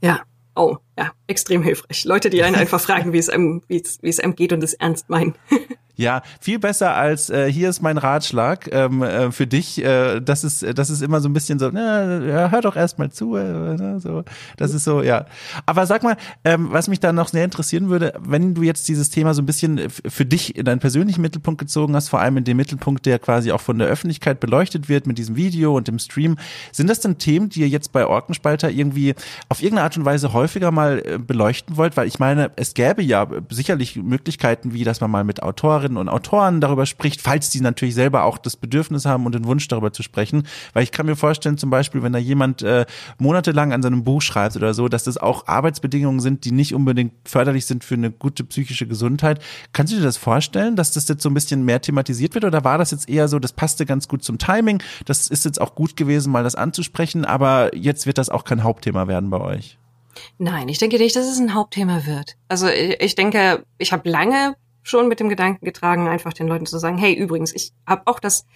Ja, 0.00 0.20
Oh, 0.56 0.78
ja, 0.96 1.12
extrem 1.26 1.62
hilfreich. 1.62 2.04
Leute, 2.04 2.30
die 2.30 2.42
einen 2.42 2.56
einfach 2.56 2.80
fragen, 2.80 3.12
wie 3.12 3.18
es 3.18 3.28
einem, 3.28 3.62
wie 3.68 3.80
es, 3.80 3.98
wie 4.02 4.08
es 4.08 4.20
einem 4.20 4.34
geht 4.34 4.52
und 4.52 4.62
es 4.62 4.74
ernst 4.74 5.08
meinen. 5.08 5.34
Ja, 5.98 6.20
viel 6.40 6.58
besser 6.58 6.94
als 6.94 7.30
äh, 7.30 7.50
hier 7.50 7.70
ist 7.70 7.80
mein 7.80 7.96
Ratschlag 7.96 8.68
ähm, 8.70 9.02
äh, 9.02 9.32
für 9.32 9.46
dich. 9.46 9.82
Äh, 9.82 10.20
das 10.20 10.44
ist 10.44 10.62
das 10.76 10.90
ist 10.90 11.00
immer 11.00 11.22
so 11.22 11.28
ein 11.30 11.32
bisschen 11.32 11.58
so, 11.58 11.70
na, 11.72 12.22
ja, 12.22 12.50
hör 12.50 12.60
doch 12.60 12.76
erst 12.76 12.98
mal 12.98 13.10
zu. 13.10 13.34
Äh, 13.36 13.44
ne, 13.44 13.98
so, 13.98 14.22
das 14.58 14.74
ist 14.74 14.84
so, 14.84 15.00
ja. 15.00 15.24
Aber 15.64 15.86
sag 15.86 16.02
mal, 16.02 16.18
ähm, 16.44 16.68
was 16.70 16.88
mich 16.88 17.00
da 17.00 17.14
noch 17.14 17.28
sehr 17.28 17.44
interessieren 17.44 17.88
würde, 17.88 18.12
wenn 18.20 18.54
du 18.54 18.62
jetzt 18.62 18.88
dieses 18.88 19.08
Thema 19.08 19.32
so 19.32 19.40
ein 19.40 19.46
bisschen 19.46 19.88
für 19.88 20.26
dich 20.26 20.54
in 20.54 20.66
deinen 20.66 20.80
persönlichen 20.80 21.22
Mittelpunkt 21.22 21.58
gezogen 21.58 21.94
hast, 21.94 22.10
vor 22.10 22.20
allem 22.20 22.36
in 22.36 22.44
dem 22.44 22.58
Mittelpunkt, 22.58 23.06
der 23.06 23.18
quasi 23.18 23.50
auch 23.50 23.62
von 23.62 23.78
der 23.78 23.88
Öffentlichkeit 23.88 24.38
beleuchtet 24.38 24.90
wird 24.90 25.06
mit 25.06 25.16
diesem 25.16 25.36
Video 25.36 25.74
und 25.74 25.88
dem 25.88 25.98
Stream, 25.98 26.36
sind 26.72 26.90
das 26.90 27.00
denn 27.00 27.16
Themen, 27.16 27.48
die 27.48 27.60
ihr 27.60 27.68
jetzt 27.68 27.92
bei 27.92 28.06
Orkenspalter 28.06 28.68
irgendwie 28.68 29.14
auf 29.48 29.62
irgendeine 29.62 29.84
Art 29.84 29.96
und 29.96 30.04
Weise 30.04 30.34
häufiger 30.34 30.70
mal 30.70 30.85
äh, 30.94 31.18
beleuchten 31.18 31.76
wollt? 31.76 31.96
Weil 31.96 32.08
ich 32.08 32.18
meine, 32.18 32.50
es 32.56 32.74
gäbe 32.74 33.02
ja 33.02 33.26
sicherlich 33.50 33.96
Möglichkeiten, 33.96 34.72
wie 34.72 34.84
dass 34.84 35.00
man 35.00 35.10
mal 35.10 35.24
mit 35.24 35.42
Autorinnen 35.42 35.76
Autorinnen 35.76 35.96
und 35.96 36.08
Autoren 36.08 36.60
darüber 36.60 36.86
spricht, 36.86 37.20
falls 37.20 37.50
die 37.50 37.60
natürlich 37.60 37.94
selber 37.94 38.24
auch 38.24 38.38
das 38.38 38.56
Bedürfnis 38.56 39.04
haben 39.04 39.26
und 39.26 39.34
den 39.34 39.44
Wunsch 39.46 39.66
darüber 39.68 39.92
zu 39.92 40.02
sprechen. 40.02 40.44
Weil 40.72 40.82
ich 40.82 40.92
kann 40.92 41.06
mir 41.06 41.16
vorstellen, 41.16 41.58
zum 41.58 41.70
Beispiel, 41.70 42.02
wenn 42.02 42.12
da 42.12 42.18
jemand 42.18 42.62
äh, 42.62 42.86
monatelang 43.18 43.72
an 43.72 43.82
seinem 43.82 44.04
Buch 44.04 44.22
schreibt 44.22 44.56
oder 44.56 44.74
so, 44.74 44.88
dass 44.88 45.04
das 45.04 45.16
auch 45.18 45.46
Arbeitsbedingungen 45.46 46.20
sind, 46.20 46.44
die 46.44 46.52
nicht 46.52 46.74
unbedingt 46.74 47.12
förderlich 47.24 47.66
sind 47.66 47.84
für 47.84 47.94
eine 47.94 48.10
gute 48.10 48.44
psychische 48.44 48.86
Gesundheit. 48.86 49.40
Kannst 49.72 49.92
du 49.92 49.96
dir 49.96 50.04
das 50.04 50.16
vorstellen, 50.16 50.76
dass 50.76 50.92
das 50.92 51.08
jetzt 51.08 51.22
so 51.22 51.30
ein 51.30 51.34
bisschen 51.34 51.64
mehr 51.64 51.80
thematisiert 51.80 52.34
wird 52.34 52.44
oder 52.44 52.64
war 52.64 52.78
das 52.78 52.90
jetzt 52.90 53.08
eher 53.08 53.28
so, 53.28 53.38
das 53.38 53.52
passte 53.52 53.86
ganz 53.86 54.08
gut 54.08 54.22
zum 54.22 54.38
Timing, 54.38 54.82
das 55.04 55.28
ist 55.28 55.44
jetzt 55.44 55.60
auch 55.60 55.74
gut 55.74 55.96
gewesen, 55.96 56.32
mal 56.32 56.44
das 56.44 56.54
anzusprechen, 56.54 57.24
aber 57.24 57.74
jetzt 57.74 58.06
wird 58.06 58.18
das 58.18 58.30
auch 58.30 58.44
kein 58.44 58.62
Hauptthema 58.62 59.08
werden 59.08 59.30
bei 59.30 59.40
euch? 59.40 59.78
Nein, 60.38 60.68
ich 60.68 60.78
denke 60.78 60.98
nicht, 60.98 61.16
dass 61.16 61.26
es 61.26 61.38
ein 61.38 61.54
Hauptthema 61.54 62.06
wird. 62.06 62.36
Also 62.48 62.68
ich 62.68 63.14
denke, 63.14 63.64
ich 63.78 63.92
habe 63.92 64.08
lange 64.08 64.56
schon 64.82 65.08
mit 65.08 65.20
dem 65.20 65.28
Gedanken 65.28 65.64
getragen, 65.64 66.08
einfach 66.08 66.32
den 66.32 66.46
Leuten 66.46 66.66
zu 66.66 66.78
sagen, 66.78 66.98
hey, 66.98 67.12
übrigens, 67.12 67.52
ich 67.52 67.72
habe 67.86 68.02
auch 68.06 68.20
das, 68.20 68.46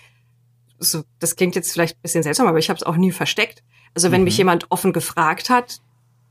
so, 0.78 1.02
das 1.18 1.36
klingt 1.36 1.56
jetzt 1.56 1.72
vielleicht 1.72 1.96
ein 1.96 2.02
bisschen 2.02 2.22
seltsam, 2.22 2.46
aber 2.46 2.58
ich 2.58 2.70
habe 2.70 2.76
es 2.76 2.84
auch 2.84 2.96
nie 2.96 3.10
versteckt. 3.10 3.62
Also 3.94 4.12
wenn 4.12 4.20
mhm. 4.20 4.26
mich 4.26 4.38
jemand 4.38 4.70
offen 4.70 4.92
gefragt 4.92 5.50
hat, 5.50 5.80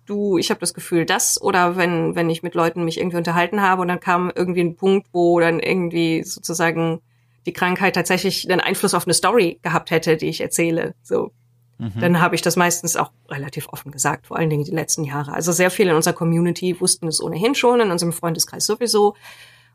du, 0.05 0.37
ich 0.37 0.49
habe 0.49 0.59
das 0.59 0.73
Gefühl, 0.73 1.05
das, 1.05 1.41
oder 1.41 1.75
wenn, 1.75 2.15
wenn 2.15 2.29
ich 2.29 2.43
mit 2.43 2.55
Leuten 2.55 2.85
mich 2.85 2.97
irgendwie 2.97 3.17
unterhalten 3.17 3.61
habe 3.61 3.81
und 3.81 3.89
dann 3.89 3.99
kam 3.99 4.31
irgendwie 4.33 4.61
ein 4.61 4.75
Punkt, 4.75 5.07
wo 5.11 5.39
dann 5.39 5.59
irgendwie 5.59 6.23
sozusagen 6.23 7.01
die 7.45 7.53
Krankheit 7.53 7.95
tatsächlich 7.95 8.49
einen 8.49 8.61
Einfluss 8.61 8.93
auf 8.93 9.05
eine 9.05 9.13
Story 9.13 9.59
gehabt 9.61 9.91
hätte, 9.91 10.17
die 10.17 10.27
ich 10.27 10.41
erzähle, 10.41 10.95
so, 11.03 11.31
mhm. 11.79 11.99
dann 11.99 12.21
habe 12.21 12.35
ich 12.35 12.41
das 12.41 12.55
meistens 12.55 12.95
auch 12.95 13.11
relativ 13.29 13.67
offen 13.69 13.91
gesagt, 13.91 14.27
vor 14.27 14.37
allen 14.37 14.49
Dingen 14.49 14.63
die 14.63 14.71
letzten 14.71 15.03
Jahre. 15.03 15.33
Also 15.33 15.51
sehr 15.51 15.71
viele 15.71 15.91
in 15.91 15.95
unserer 15.95 16.13
Community 16.13 16.79
wussten 16.79 17.07
es 17.07 17.21
ohnehin 17.21 17.55
schon, 17.55 17.81
in 17.81 17.89
unserem 17.89 18.13
Freundeskreis 18.13 18.65
sowieso 18.65 19.15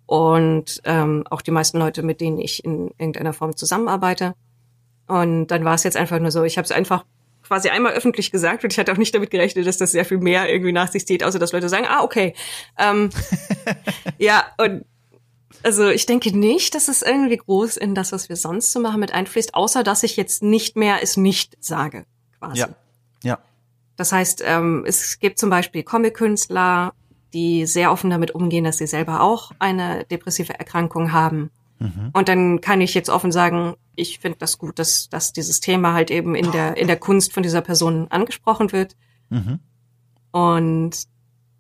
und 0.07 0.81
ähm, 0.85 1.25
auch 1.31 1.43
die 1.43 1.51
meisten 1.51 1.79
Leute, 1.79 2.03
mit 2.03 2.21
denen 2.21 2.39
ich 2.39 2.65
in 2.65 2.91
irgendeiner 2.99 3.33
Form 3.33 3.57
zusammenarbeite. 3.57 4.35
Und 5.07 5.49
dann 5.49 5.65
war 5.65 5.75
es 5.75 5.85
jetzt 5.85 5.97
einfach 5.97 6.19
nur 6.19 6.31
so, 6.31 6.45
ich 6.45 6.57
habe 6.57 6.65
es 6.65 6.73
einfach 6.73 7.05
quasi 7.43 7.69
einmal 7.69 7.93
öffentlich 7.93 8.31
gesagt 8.31 8.65
und 8.65 8.73
ich 8.73 8.79
hatte 8.79 8.93
auch 8.93 8.97
nicht 8.97 9.15
damit 9.15 9.31
gerechnet, 9.31 9.67
dass 9.67 9.77
das 9.77 9.93
sehr 9.93 10.05
viel 10.05 10.19
mehr 10.19 10.51
irgendwie 10.51 10.73
nach 10.73 10.89
sich 10.89 11.07
zieht, 11.07 11.23
außer 11.23 11.39
dass 11.39 11.53
Leute 11.53 11.69
sagen, 11.69 11.87
ah, 11.89 12.03
okay. 12.03 12.35
Ähm, 12.79 13.11
ja, 14.19 14.45
und 14.59 14.85
also 15.63 15.89
ich 15.89 16.07
denke 16.07 16.37
nicht, 16.37 16.75
dass 16.75 16.89
es 16.89 17.03
irgendwie 17.03 17.37
groß 17.37 17.77
in 17.77 17.95
das, 17.95 18.13
was 18.13 18.29
wir 18.29 18.37
sonst 18.37 18.73
so 18.73 18.81
machen, 18.81 19.01
mit 19.01 19.13
einfließt, 19.13 19.55
außer 19.55 19.83
dass 19.83 20.03
ich 20.03 20.17
jetzt 20.17 20.43
nicht 20.43 20.77
mehr 20.77 21.03
es 21.03 21.17
nicht 21.17 21.57
sage, 21.61 22.07
quasi. 22.39 22.61
Ja. 22.61 22.69
Ja. 23.23 23.39
Das 23.97 24.13
heißt, 24.13 24.43
ähm, 24.45 24.85
es 24.87 25.19
gibt 25.19 25.39
zum 25.39 25.51
Beispiel 25.51 25.83
Comic-Künstler 25.83 26.93
die 27.35 27.67
sehr 27.67 27.91
offen 27.91 28.11
damit 28.11 28.31
umgehen, 28.31 28.65
dass 28.65 28.79
sie 28.79 28.87
selber 28.87 29.21
auch 29.21 29.51
eine 29.59 30.05
depressive 30.05 30.59
Erkrankung 30.59 31.13
haben. 31.13 31.51
Mhm. 31.81 32.11
Und 32.13 32.29
dann 32.29 32.61
kann 32.61 32.81
ich 32.81 32.95
jetzt 32.95 33.11
offen 33.11 33.33
sagen, 33.33 33.75
ich 33.97 34.21
finde 34.21 34.39
das 34.39 34.57
gut, 34.57 34.79
dass, 34.79 35.09
dass 35.09 35.33
dieses 35.33 35.61
Thema 35.61 35.93
halt 35.93 36.11
eben 36.11 36.35
in 36.37 36.51
der, 36.53 36.77
in 36.77 36.87
der 36.87 36.97
Kunst 36.97 37.33
von 37.33 37.43
dieser 37.43 37.61
Person 37.61 38.07
angesprochen 38.09 38.73
wird. 38.73 38.97
Mhm. 39.29 39.59
Und 40.31 40.97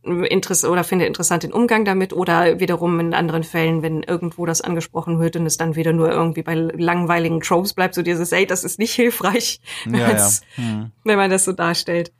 Interesse 0.05 0.71
oder 0.71 0.85
finde 0.85 1.07
interessant 1.07 1.43
den 1.43 1.53
Umgang 1.53 1.85
damit 1.85 2.13
oder 2.13 2.61
wiederum 2.61 3.01
in 3.01 3.15
anderen 3.15 3.43
Fällen, 3.43 3.83
wenn 3.83 4.03
irgendwo 4.03 4.45
das 4.47 4.61
angesprochen 4.61 5.19
wird 5.19 5.37
und 5.37 5.47
es 5.47 5.57
dann 5.57 5.77
wieder 5.77 5.93
nur 5.93 6.11
irgendwie 6.11 6.43
bei 6.43 6.55
langweiligen 6.55 7.41
Tropes 7.41 7.73
bleibt, 7.73 7.95
so 7.95 8.03
dieses, 8.03 8.31
ey, 8.33 8.47
das 8.47 8.65
ist 8.65 8.79
nicht 8.79 8.95
hilfreich, 8.95 9.61
ja, 9.87 10.11
ja. 10.11 10.31
Hm. 10.57 10.93
wenn 11.05 11.17
man 11.17 11.31
das 11.31 11.45
so 11.45 11.53
darstellt. 11.53 12.13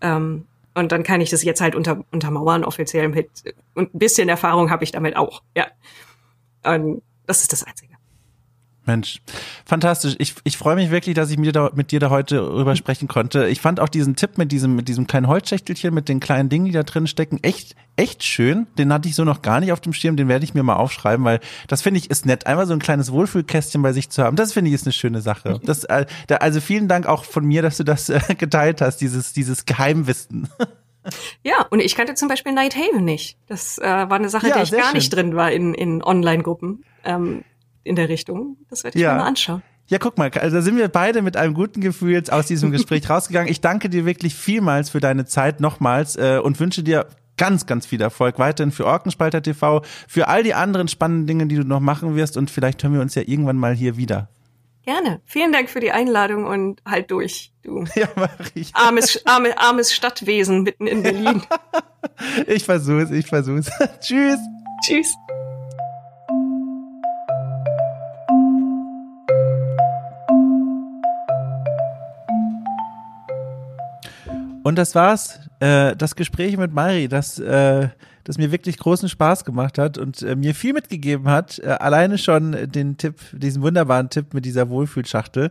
Ähm, 0.00 0.46
und 0.74 0.92
dann 0.92 1.02
kann 1.02 1.22
ich 1.22 1.30
das 1.30 1.42
jetzt 1.42 1.60
halt 1.60 1.74
unter, 1.74 2.04
untermauern, 2.10 2.62
offiziell 2.64 3.08
mit. 3.08 3.30
Und 3.74 3.94
ein 3.94 3.98
bisschen 3.98 4.28
Erfahrung 4.28 4.70
habe 4.70 4.84
ich 4.84 4.92
damit 4.92 5.16
auch. 5.16 5.42
Ja. 5.56 5.66
Und 6.64 7.00
das 7.26 7.40
ist 7.40 7.52
das 7.52 7.64
Einzige. 7.64 7.95
Mensch, 8.86 9.20
fantastisch. 9.64 10.14
Ich, 10.18 10.34
ich 10.44 10.56
freue 10.56 10.76
mich 10.76 10.90
wirklich, 10.90 11.14
dass 11.14 11.30
ich 11.30 11.36
mit 11.36 11.46
dir, 11.46 11.52
da, 11.52 11.70
mit 11.74 11.90
dir 11.90 12.00
da 12.00 12.10
heute 12.10 12.36
drüber 12.36 12.76
sprechen 12.76 13.08
konnte. 13.08 13.48
Ich 13.48 13.60
fand 13.60 13.80
auch 13.80 13.88
diesen 13.88 14.16
Tipp 14.16 14.38
mit 14.38 14.52
diesem, 14.52 14.76
mit 14.76 14.88
diesem 14.88 15.06
kleinen 15.06 15.26
Holzschächtelchen, 15.26 15.92
mit 15.92 16.08
den 16.08 16.20
kleinen 16.20 16.48
Dingen, 16.48 16.66
die 16.66 16.72
da 16.72 16.84
drin 16.84 17.06
stecken, 17.06 17.38
echt, 17.42 17.74
echt 17.96 18.22
schön. 18.22 18.66
Den 18.78 18.92
hatte 18.92 19.08
ich 19.08 19.14
so 19.14 19.24
noch 19.24 19.42
gar 19.42 19.60
nicht 19.60 19.72
auf 19.72 19.80
dem 19.80 19.92
Schirm. 19.92 20.16
Den 20.16 20.28
werde 20.28 20.44
ich 20.44 20.54
mir 20.54 20.62
mal 20.62 20.76
aufschreiben, 20.76 21.24
weil 21.24 21.40
das 21.66 21.82
finde 21.82 21.98
ich 21.98 22.10
ist 22.10 22.26
nett. 22.26 22.46
Einmal 22.46 22.66
so 22.66 22.72
ein 22.72 22.78
kleines 22.78 23.10
Wohlfühlkästchen 23.10 23.82
bei 23.82 23.92
sich 23.92 24.08
zu 24.08 24.22
haben. 24.22 24.36
Das 24.36 24.52
finde 24.52 24.68
ich 24.68 24.74
ist 24.74 24.86
eine 24.86 24.92
schöne 24.92 25.20
Sache. 25.20 25.60
Das, 25.64 25.84
äh, 25.84 26.06
also 26.38 26.60
vielen 26.60 26.86
Dank 26.86 27.06
auch 27.06 27.24
von 27.24 27.44
mir, 27.44 27.62
dass 27.62 27.76
du 27.78 27.84
das 27.84 28.08
äh, 28.08 28.20
geteilt 28.38 28.80
hast, 28.80 28.98
dieses, 28.98 29.32
dieses 29.32 29.66
Geheimwissen. 29.66 30.48
Ja, 31.44 31.66
und 31.70 31.80
ich 31.80 31.94
kannte 31.94 32.14
zum 32.14 32.28
Beispiel 32.28 32.52
Night 32.52 32.74
Haven 32.76 33.04
nicht. 33.04 33.38
Das 33.46 33.78
äh, 33.78 33.84
war 33.84 34.12
eine 34.12 34.28
Sache, 34.28 34.48
ja, 34.48 34.56
die 34.56 34.62
ich 34.62 34.72
gar 34.72 34.86
schön. 34.86 34.94
nicht 34.94 35.14
drin 35.14 35.36
war 35.36 35.52
in, 35.52 35.72
in 35.74 36.02
Online-Gruppen. 36.02 36.84
Ähm, 37.04 37.44
in 37.86 37.96
der 37.96 38.08
Richtung. 38.08 38.56
Das 38.68 38.84
werde 38.84 38.98
ich 38.98 39.02
ja. 39.02 39.12
mir 39.12 39.20
mal 39.20 39.26
anschauen. 39.26 39.62
Ja, 39.88 39.98
guck 39.98 40.18
mal, 40.18 40.30
also 40.30 40.60
sind 40.60 40.76
wir 40.76 40.88
beide 40.88 41.22
mit 41.22 41.36
einem 41.36 41.54
guten 41.54 41.80
Gefühl 41.80 42.12
jetzt 42.12 42.32
aus 42.32 42.46
diesem 42.46 42.70
Gespräch 42.72 43.08
rausgegangen. 43.08 43.50
Ich 43.50 43.60
danke 43.60 43.88
dir 43.88 44.04
wirklich 44.04 44.34
vielmals 44.34 44.90
für 44.90 45.00
deine 45.00 45.24
Zeit 45.26 45.60
nochmals 45.60 46.16
äh, 46.16 46.40
und 46.42 46.58
wünsche 46.58 46.82
dir 46.82 47.06
ganz, 47.36 47.66
ganz 47.66 47.86
viel 47.86 48.00
Erfolg 48.00 48.38
weiterhin 48.38 48.72
für 48.72 48.86
Orkenspalter 48.86 49.42
TV, 49.42 49.82
für 50.08 50.28
all 50.28 50.42
die 50.42 50.54
anderen 50.54 50.88
spannenden 50.88 51.26
Dinge, 51.26 51.46
die 51.46 51.56
du 51.56 51.64
noch 51.64 51.80
machen 51.80 52.16
wirst 52.16 52.36
und 52.36 52.50
vielleicht 52.50 52.82
hören 52.82 52.94
wir 52.94 53.00
uns 53.00 53.14
ja 53.14 53.22
irgendwann 53.24 53.56
mal 53.56 53.74
hier 53.74 53.96
wieder. 53.96 54.28
Gerne. 54.84 55.20
Vielen 55.24 55.52
Dank 55.52 55.68
für 55.68 55.80
die 55.80 55.90
Einladung 55.90 56.46
und 56.46 56.80
halt 56.86 57.10
durch, 57.10 57.52
du. 57.62 57.84
Ja, 57.96 58.08
ich. 58.54 58.74
Armes, 58.74 59.20
arme, 59.26 59.58
armes 59.58 59.92
Stadtwesen 59.92 60.62
mitten 60.62 60.86
in 60.86 61.02
Berlin. 61.02 61.42
ich 62.46 62.64
versuch's, 62.64 63.10
ich 63.10 63.26
versuch's. 63.26 63.68
Tschüss. 64.00 64.38
Tschüss. 64.84 65.16
Und 74.66 74.74
das 74.74 74.96
war's, 74.96 75.38
äh, 75.60 75.94
das 75.94 76.16
Gespräch 76.16 76.56
mit 76.56 76.72
Mari, 76.72 77.06
das, 77.06 77.38
äh, 77.38 77.88
das 78.24 78.36
mir 78.36 78.50
wirklich 78.50 78.78
großen 78.78 79.08
Spaß 79.08 79.44
gemacht 79.44 79.78
hat 79.78 79.96
und 79.96 80.22
äh, 80.22 80.34
mir 80.34 80.56
viel 80.56 80.72
mitgegeben 80.72 81.28
hat. 81.28 81.60
Äh, 81.60 81.68
alleine 81.68 82.18
schon 82.18 82.72
den 82.72 82.96
Tipp, 82.96 83.20
diesen 83.30 83.62
wunderbaren 83.62 84.10
Tipp 84.10 84.34
mit 84.34 84.44
dieser 84.44 84.68
Wohlfühlschachtel. 84.68 85.50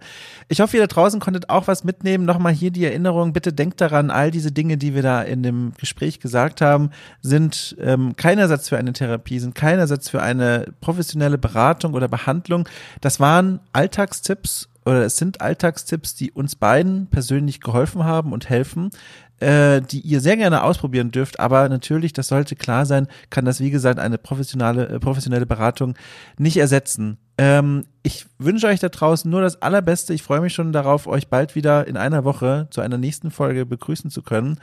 Ich 0.49 0.59
hoffe, 0.59 0.75
ihr 0.75 0.83
da 0.83 0.87
draußen 0.87 1.21
konntet 1.21 1.49
auch 1.49 1.67
was 1.69 1.85
mitnehmen. 1.85 2.25
Nochmal 2.25 2.51
hier 2.51 2.71
die 2.71 2.83
Erinnerung. 2.83 3.31
Bitte 3.31 3.53
denkt 3.53 3.79
daran, 3.79 4.11
all 4.11 4.31
diese 4.31 4.51
Dinge, 4.51 4.75
die 4.75 4.93
wir 4.93 5.01
da 5.01 5.21
in 5.21 5.43
dem 5.43 5.71
Gespräch 5.79 6.19
gesagt 6.19 6.59
haben, 6.59 6.89
sind 7.21 7.77
ähm, 7.79 8.17
kein 8.17 8.37
Ersatz 8.37 8.67
für 8.67 8.77
eine 8.77 8.91
Therapie, 8.91 9.39
sind 9.39 9.55
kein 9.55 9.79
Ersatz 9.79 10.09
für 10.09 10.21
eine 10.21 10.73
professionelle 10.81 11.37
Beratung 11.37 11.93
oder 11.93 12.09
Behandlung. 12.09 12.67
Das 12.99 13.21
waren 13.21 13.61
Alltagstipps 13.71 14.67
oder 14.85 15.03
es 15.03 15.17
sind 15.17 15.41
Alltagstipps, 15.41 16.15
die 16.15 16.31
uns 16.31 16.55
beiden 16.55 17.07
persönlich 17.07 17.59
geholfen 17.59 18.03
haben 18.03 18.31
und 18.31 18.49
helfen, 18.49 18.91
äh, 19.39 19.81
die 19.81 20.01
ihr 20.01 20.21
sehr 20.21 20.37
gerne 20.37 20.63
ausprobieren 20.63 21.11
dürft. 21.11 21.39
Aber 21.39 21.67
natürlich, 21.69 22.13
das 22.13 22.27
sollte 22.27 22.55
klar 22.55 22.85
sein, 22.85 23.07
kann 23.29 23.45
das, 23.45 23.59
wie 23.59 23.71
gesagt, 23.71 23.99
eine 23.99 24.17
professionelle, 24.17 24.87
äh, 24.87 24.99
professionelle 24.99 25.45
Beratung 25.45 25.95
nicht 26.37 26.57
ersetzen. 26.57 27.17
Ähm, 27.37 27.85
ich 28.03 28.27
wünsche 28.37 28.67
euch 28.67 28.79
da 28.79 28.89
draußen 28.89 29.29
nur 29.29 29.41
das 29.41 29.61
Allerbeste. 29.61 30.13
Ich 30.13 30.23
freue 30.23 30.41
mich 30.41 30.53
schon 30.53 30.71
darauf, 30.71 31.07
euch 31.07 31.27
bald 31.27 31.55
wieder 31.55 31.87
in 31.87 31.97
einer 31.97 32.23
Woche 32.23 32.67
zu 32.69 32.81
einer 32.81 32.97
nächsten 32.97 33.31
Folge 33.31 33.65
begrüßen 33.65 34.09
zu 34.11 34.21
können. 34.21 34.59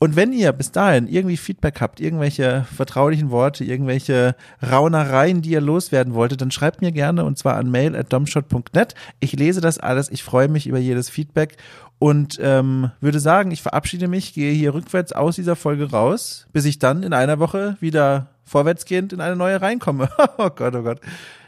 Und 0.00 0.16
wenn 0.16 0.32
ihr 0.32 0.52
bis 0.52 0.72
dahin 0.72 1.06
irgendwie 1.06 1.36
Feedback 1.36 1.80
habt, 1.80 2.00
irgendwelche 2.00 2.66
vertraulichen 2.74 3.30
Worte, 3.30 3.64
irgendwelche 3.64 4.34
Raunereien, 4.62 5.40
die 5.40 5.50
ihr 5.50 5.60
loswerden 5.60 6.14
wolltet, 6.14 6.40
dann 6.40 6.50
schreibt 6.50 6.82
mir 6.82 6.92
gerne 6.92 7.24
und 7.24 7.38
zwar 7.38 7.56
an 7.56 7.70
mail 7.70 7.94
at 7.96 8.12
domshot.net. 8.12 8.94
Ich 9.20 9.32
lese 9.32 9.60
das 9.60 9.78
alles, 9.78 10.10
ich 10.10 10.22
freue 10.22 10.48
mich 10.48 10.66
über 10.66 10.78
jedes 10.78 11.08
Feedback 11.08 11.56
und 11.98 12.38
ähm, 12.42 12.90
würde 13.00 13.20
sagen, 13.20 13.50
ich 13.50 13.62
verabschiede 13.62 14.08
mich, 14.08 14.34
gehe 14.34 14.52
hier 14.52 14.74
rückwärts 14.74 15.12
aus 15.12 15.36
dieser 15.36 15.56
Folge 15.56 15.90
raus, 15.90 16.48
bis 16.52 16.64
ich 16.64 16.78
dann 16.78 17.02
in 17.02 17.12
einer 17.12 17.38
Woche 17.38 17.76
wieder 17.80 18.30
vorwärtsgehend 18.44 19.12
in 19.12 19.20
eine 19.20 19.36
neue 19.36 19.62
reinkomme. 19.62 20.08
oh 20.38 20.50
Gott, 20.50 20.74
oh 20.74 20.82
Gott. 20.82 21.00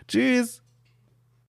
Tschüss. 0.09 0.63